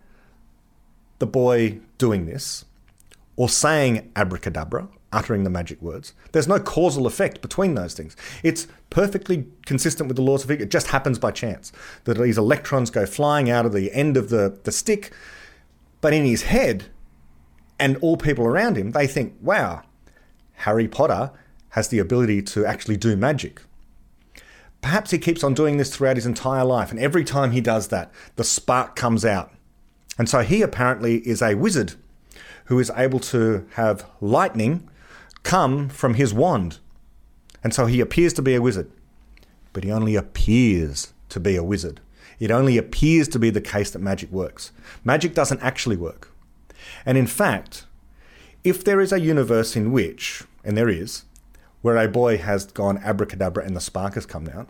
the 1.18 1.26
boy 1.26 1.80
doing 1.98 2.26
this 2.26 2.64
or 3.36 3.48
saying 3.48 4.10
abracadabra 4.14 4.88
uttering 5.12 5.44
the 5.44 5.50
magic 5.50 5.80
words. 5.82 6.14
There's 6.32 6.48
no 6.48 6.60
causal 6.60 7.06
effect 7.06 7.40
between 7.40 7.74
those 7.74 7.94
things. 7.94 8.16
It's 8.42 8.68
perfectly 8.90 9.46
consistent 9.66 10.08
with 10.08 10.16
the 10.16 10.22
laws 10.22 10.42
of 10.42 10.48
physics. 10.48 10.64
It 10.64 10.70
just 10.70 10.88
happens 10.88 11.18
by 11.18 11.32
chance 11.32 11.72
that 12.04 12.18
these 12.18 12.38
electrons 12.38 12.90
go 12.90 13.06
flying 13.06 13.50
out 13.50 13.66
of 13.66 13.72
the 13.72 13.92
end 13.92 14.16
of 14.16 14.30
the, 14.30 14.58
the 14.64 14.72
stick, 14.72 15.12
but 16.00 16.12
in 16.12 16.24
his 16.24 16.42
head 16.42 16.84
and 17.78 17.96
all 17.98 18.16
people 18.16 18.44
around 18.44 18.76
him, 18.76 18.92
they 18.92 19.06
think, 19.06 19.34
wow, 19.40 19.82
Harry 20.54 20.86
Potter 20.86 21.32
has 21.70 21.88
the 21.88 21.98
ability 21.98 22.42
to 22.42 22.64
actually 22.66 22.96
do 22.96 23.16
magic. 23.16 23.62
Perhaps 24.82 25.10
he 25.10 25.18
keeps 25.18 25.44
on 25.44 25.54
doing 25.54 25.76
this 25.76 25.94
throughout 25.94 26.16
his 26.16 26.26
entire 26.26 26.64
life, 26.64 26.90
and 26.90 27.00
every 27.00 27.24
time 27.24 27.52
he 27.52 27.60
does 27.60 27.88
that, 27.88 28.10
the 28.36 28.44
spark 28.44 28.96
comes 28.96 29.24
out. 29.24 29.52
And 30.18 30.28
so 30.28 30.40
he 30.40 30.62
apparently 30.62 31.16
is 31.26 31.42
a 31.42 31.54
wizard 31.54 31.94
who 32.66 32.78
is 32.78 32.90
able 32.96 33.20
to 33.20 33.66
have 33.74 34.06
lightning 34.20 34.88
come 35.42 35.88
from 35.88 36.14
his 36.14 36.34
wand. 36.34 36.78
And 37.62 37.74
so 37.74 37.86
he 37.86 38.00
appears 38.00 38.32
to 38.34 38.42
be 38.42 38.54
a 38.54 38.62
wizard. 38.62 38.90
But 39.72 39.84
he 39.84 39.92
only 39.92 40.16
appears 40.16 41.12
to 41.28 41.40
be 41.40 41.56
a 41.56 41.64
wizard. 41.64 42.00
It 42.38 42.50
only 42.50 42.78
appears 42.78 43.28
to 43.28 43.38
be 43.38 43.50
the 43.50 43.60
case 43.60 43.90
that 43.90 43.98
magic 43.98 44.30
works. 44.30 44.72
Magic 45.04 45.34
doesn't 45.34 45.60
actually 45.60 45.96
work. 45.96 46.32
And 47.04 47.18
in 47.18 47.26
fact, 47.26 47.86
if 48.64 48.82
there 48.82 49.00
is 49.00 49.12
a 49.12 49.20
universe 49.20 49.76
in 49.76 49.92
which, 49.92 50.42
and 50.64 50.76
there 50.76 50.88
is, 50.88 51.24
where 51.82 51.96
a 51.96 52.08
boy 52.08 52.38
has 52.38 52.66
gone 52.66 52.98
abracadabra 52.98 53.64
and 53.64 53.76
the 53.76 53.80
spark 53.80 54.14
has 54.14 54.26
come 54.26 54.48
out, 54.48 54.68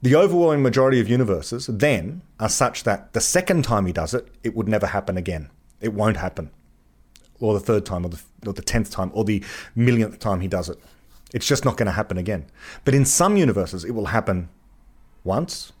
the 0.00 0.16
overwhelming 0.16 0.62
majority 0.62 1.00
of 1.00 1.08
universes 1.08 1.68
then 1.68 2.22
are 2.40 2.48
such 2.48 2.82
that 2.82 3.12
the 3.12 3.20
second 3.20 3.62
time 3.62 3.86
he 3.86 3.92
does 3.92 4.14
it, 4.14 4.28
it 4.42 4.56
would 4.56 4.68
never 4.68 4.88
happen 4.88 5.16
again. 5.16 5.48
It 5.80 5.94
won't 5.94 6.16
happen 6.16 6.50
or 7.42 7.54
the 7.54 7.60
third 7.60 7.84
time, 7.84 8.06
or 8.06 8.08
the, 8.08 8.22
or 8.46 8.52
the 8.52 8.62
tenth 8.62 8.90
time, 8.90 9.10
or 9.14 9.24
the 9.24 9.42
millionth 9.74 10.18
time 10.18 10.40
he 10.40 10.48
does 10.48 10.68
it. 10.68 10.78
It's 11.32 11.46
just 11.46 11.64
not 11.64 11.76
going 11.76 11.86
to 11.86 11.92
happen 11.92 12.18
again. 12.18 12.46
But 12.84 12.94
in 12.94 13.04
some 13.04 13.36
universes, 13.36 13.84
it 13.84 13.92
will 13.92 14.06
happen 14.06 14.48
once. 15.24 15.72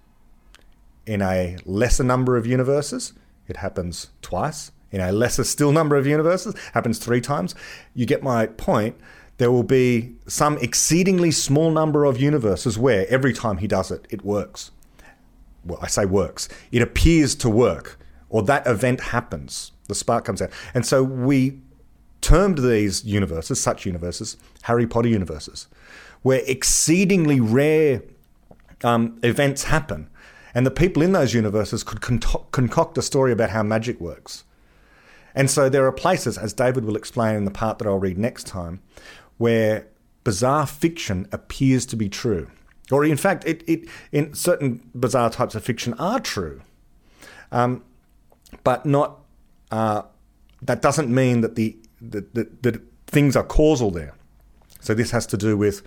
In 1.06 1.20
a 1.20 1.58
lesser 1.64 2.04
number 2.04 2.36
of 2.36 2.46
universes, 2.46 3.12
it 3.48 3.58
happens 3.58 4.10
twice. 4.22 4.72
In 4.90 5.00
a 5.00 5.12
lesser 5.12 5.44
still 5.44 5.72
number 5.72 5.96
of 5.96 6.06
universes, 6.06 6.54
happens 6.74 6.98
three 6.98 7.20
times. 7.20 7.54
You 7.94 8.06
get 8.06 8.22
my 8.22 8.46
point. 8.46 8.96
There 9.38 9.50
will 9.50 9.62
be 9.64 10.14
some 10.26 10.58
exceedingly 10.58 11.30
small 11.32 11.70
number 11.70 12.04
of 12.04 12.20
universes 12.20 12.78
where 12.78 13.06
every 13.08 13.32
time 13.32 13.58
he 13.58 13.66
does 13.66 13.90
it, 13.90 14.06
it 14.10 14.24
works. 14.24 14.70
Well, 15.64 15.78
I 15.82 15.88
say 15.88 16.04
works. 16.04 16.48
It 16.70 16.82
appears 16.82 17.34
to 17.36 17.48
work, 17.48 17.98
or 18.28 18.42
that 18.42 18.66
event 18.66 19.00
happens 19.00 19.72
the 19.92 19.98
spark 19.98 20.24
comes 20.24 20.42
out. 20.42 20.50
And 20.74 20.84
so 20.84 21.02
we 21.02 21.60
termed 22.22 22.58
these 22.58 23.04
universes, 23.04 23.60
such 23.60 23.84
universes, 23.84 24.38
Harry 24.62 24.86
Potter 24.86 25.08
universes, 25.08 25.66
where 26.22 26.40
exceedingly 26.46 27.40
rare 27.40 28.02
um, 28.82 29.18
events 29.22 29.64
happen. 29.64 30.08
And 30.54 30.64
the 30.64 30.70
people 30.70 31.02
in 31.02 31.12
those 31.12 31.34
universes 31.34 31.82
could 31.82 32.00
concoct 32.00 32.96
a 32.98 33.02
story 33.02 33.32
about 33.32 33.50
how 33.50 33.62
magic 33.62 34.00
works. 34.00 34.44
And 35.34 35.50
so 35.50 35.68
there 35.68 35.86
are 35.86 35.92
places, 35.92 36.36
as 36.38 36.52
David 36.52 36.84
will 36.84 36.96
explain 36.96 37.36
in 37.36 37.44
the 37.44 37.50
part 37.50 37.78
that 37.78 37.86
I'll 37.86 37.98
read 37.98 38.18
next 38.18 38.46
time, 38.46 38.82
where 39.38 39.86
bizarre 40.24 40.66
fiction 40.66 41.26
appears 41.32 41.86
to 41.86 41.96
be 41.96 42.08
true. 42.08 42.50
Or 42.90 43.04
in 43.04 43.16
fact, 43.16 43.44
it, 43.46 43.64
it 43.66 43.88
in 44.12 44.34
certain 44.34 44.88
bizarre 44.94 45.30
types 45.30 45.54
of 45.54 45.64
fiction 45.64 45.94
are 45.94 46.20
true, 46.20 46.60
um, 47.50 47.82
but 48.62 48.84
not 48.84 49.20
uh, 49.70 50.02
that 50.60 50.82
doesn't 50.82 51.12
mean 51.12 51.40
that 51.40 51.54
the 51.54 51.76
that, 52.10 52.34
that, 52.34 52.62
that 52.62 52.82
things 53.06 53.36
are 53.36 53.44
causal 53.44 53.90
there. 53.90 54.14
So 54.80 54.94
this 54.94 55.12
has 55.12 55.26
to 55.26 55.36
do 55.36 55.56
with 55.56 55.82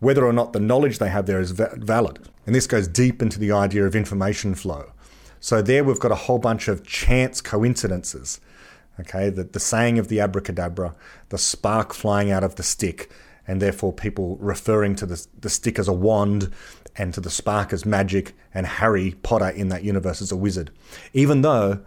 whether 0.00 0.24
or 0.24 0.32
not 0.32 0.52
the 0.52 0.60
knowledge 0.60 0.98
they 0.98 1.08
have 1.08 1.26
there 1.26 1.40
is 1.40 1.50
va- 1.50 1.74
valid. 1.76 2.20
And 2.46 2.54
this 2.54 2.66
goes 2.66 2.86
deep 2.86 3.20
into 3.20 3.38
the 3.38 3.52
idea 3.52 3.84
of 3.84 3.96
information 3.96 4.54
flow. 4.54 4.92
So 5.40 5.60
there 5.62 5.84
we've 5.84 6.00
got 6.00 6.12
a 6.12 6.16
whole 6.16 6.38
bunch 6.38 6.68
of 6.68 6.84
chance 6.84 7.40
coincidences. 7.40 8.40
Okay, 9.00 9.30
the, 9.30 9.44
the 9.44 9.60
saying 9.60 9.98
of 9.98 10.08
the 10.08 10.20
abracadabra, 10.20 10.94
the 11.28 11.38
spark 11.38 11.94
flying 11.94 12.32
out 12.32 12.42
of 12.42 12.56
the 12.56 12.64
stick, 12.64 13.10
and 13.46 13.62
therefore 13.62 13.92
people 13.92 14.36
referring 14.40 14.96
to 14.96 15.06
the, 15.06 15.24
the 15.40 15.48
stick 15.48 15.78
as 15.78 15.86
a 15.86 15.92
wand 15.92 16.52
and 16.96 17.14
to 17.14 17.20
the 17.20 17.30
spark 17.30 17.72
as 17.72 17.86
magic, 17.86 18.34
and 18.52 18.66
Harry 18.66 19.14
Potter 19.22 19.50
in 19.50 19.68
that 19.68 19.84
universe 19.84 20.20
as 20.20 20.32
a 20.32 20.36
wizard. 20.36 20.72
Even 21.12 21.42
though 21.42 21.80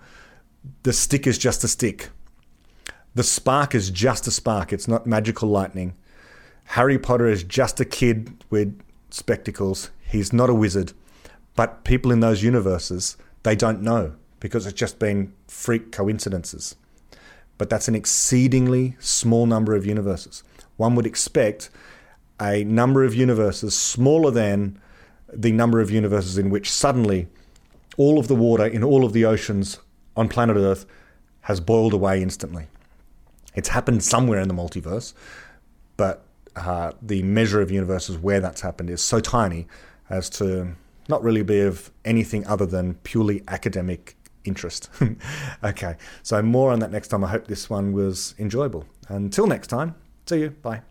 the 0.84 0.94
stick 0.94 1.28
is 1.28 1.38
just 1.38 1.64
a 1.64 1.68
stick. 1.68 2.10
The 3.14 3.24
spark 3.24 3.76
is 3.76 3.90
just 3.90 4.26
a 4.28 4.32
spark. 4.32 4.72
It's 4.72 4.88
not 4.88 5.06
magical 5.06 5.50
lightning. 5.50 5.96
Harry 6.66 6.98
Potter 6.98 7.28
is 7.28 7.44
just 7.44 7.80
a 7.82 7.86
kid 7.86 8.44
with 8.50 8.80
spectacles. 9.10 9.92
He's 10.08 10.32
not 10.32 10.50
a 10.50 10.54
wizard. 10.54 10.94
But 11.56 11.84
people 11.84 12.12
in 12.12 12.22
those 12.22 12.44
universes, 12.44 13.18
they 13.44 13.56
don't 13.56 13.82
know 13.82 14.16
because 14.40 14.66
it's 14.66 14.80
just 14.80 14.98
been 14.98 15.34
freak 15.48 15.92
coincidences. 15.92 16.76
But 17.58 17.70
that's 17.70 17.90
an 17.90 17.96
exceedingly 17.96 18.96
small 19.00 19.46
number 19.46 19.76
of 19.76 19.86
universes. 19.86 20.44
One 20.78 20.96
would 20.96 21.06
expect 21.06 21.70
a 22.40 22.64
number 22.64 23.04
of 23.04 23.14
universes 23.14 23.78
smaller 23.78 24.32
than 24.32 24.80
the 25.32 25.52
number 25.52 25.82
of 25.82 25.92
universes 25.92 26.38
in 26.38 26.50
which 26.50 26.72
suddenly 26.72 27.28
all 27.98 28.18
of 28.18 28.28
the 28.28 28.36
water 28.36 28.66
in 28.66 28.84
all 28.84 29.06
of 29.06 29.14
the 29.14 29.26
oceans 29.26 29.80
on 30.16 30.30
planet 30.30 30.58
Earth 30.58 30.86
has 31.42 31.60
boiled 31.60 31.94
away 31.94 32.22
instantly. 32.22 32.68
It's 33.56 33.70
happened 33.70 34.04
somewhere 34.04 34.40
in 34.40 34.48
the 34.48 34.54
multiverse, 34.54 35.14
but 35.98 36.26
uh, 36.56 36.92
the 37.02 37.24
measure 37.24 37.62
of 37.62 37.72
universes 37.72 38.18
where 38.18 38.40
that's 38.40 38.62
happened 38.62 38.90
is 38.90 39.02
so 39.02 39.20
tiny 39.20 39.68
as 40.10 40.30
to 40.30 40.76
not 41.08 41.24
really 41.24 41.44
be 41.44 41.62
of 41.62 41.92
anything 42.06 42.46
other 42.48 42.66
than 42.66 42.96
purely 42.96 43.44
academic 43.48 44.16
interest. 44.44 44.90
okay, 45.64 45.96
so 46.24 46.42
more 46.42 46.72
on 46.72 46.80
that 46.80 46.92
next 46.92 47.10
time. 47.10 47.24
I 47.24 47.30
hope 47.30 47.48
this 47.48 47.70
one 47.70 47.94
was 47.94 48.36
enjoyable. 48.40 48.86
Until 49.08 49.48
next 49.48 49.68
time, 49.68 49.96
see 50.26 50.40
you. 50.40 50.50
Bye. 50.50 50.82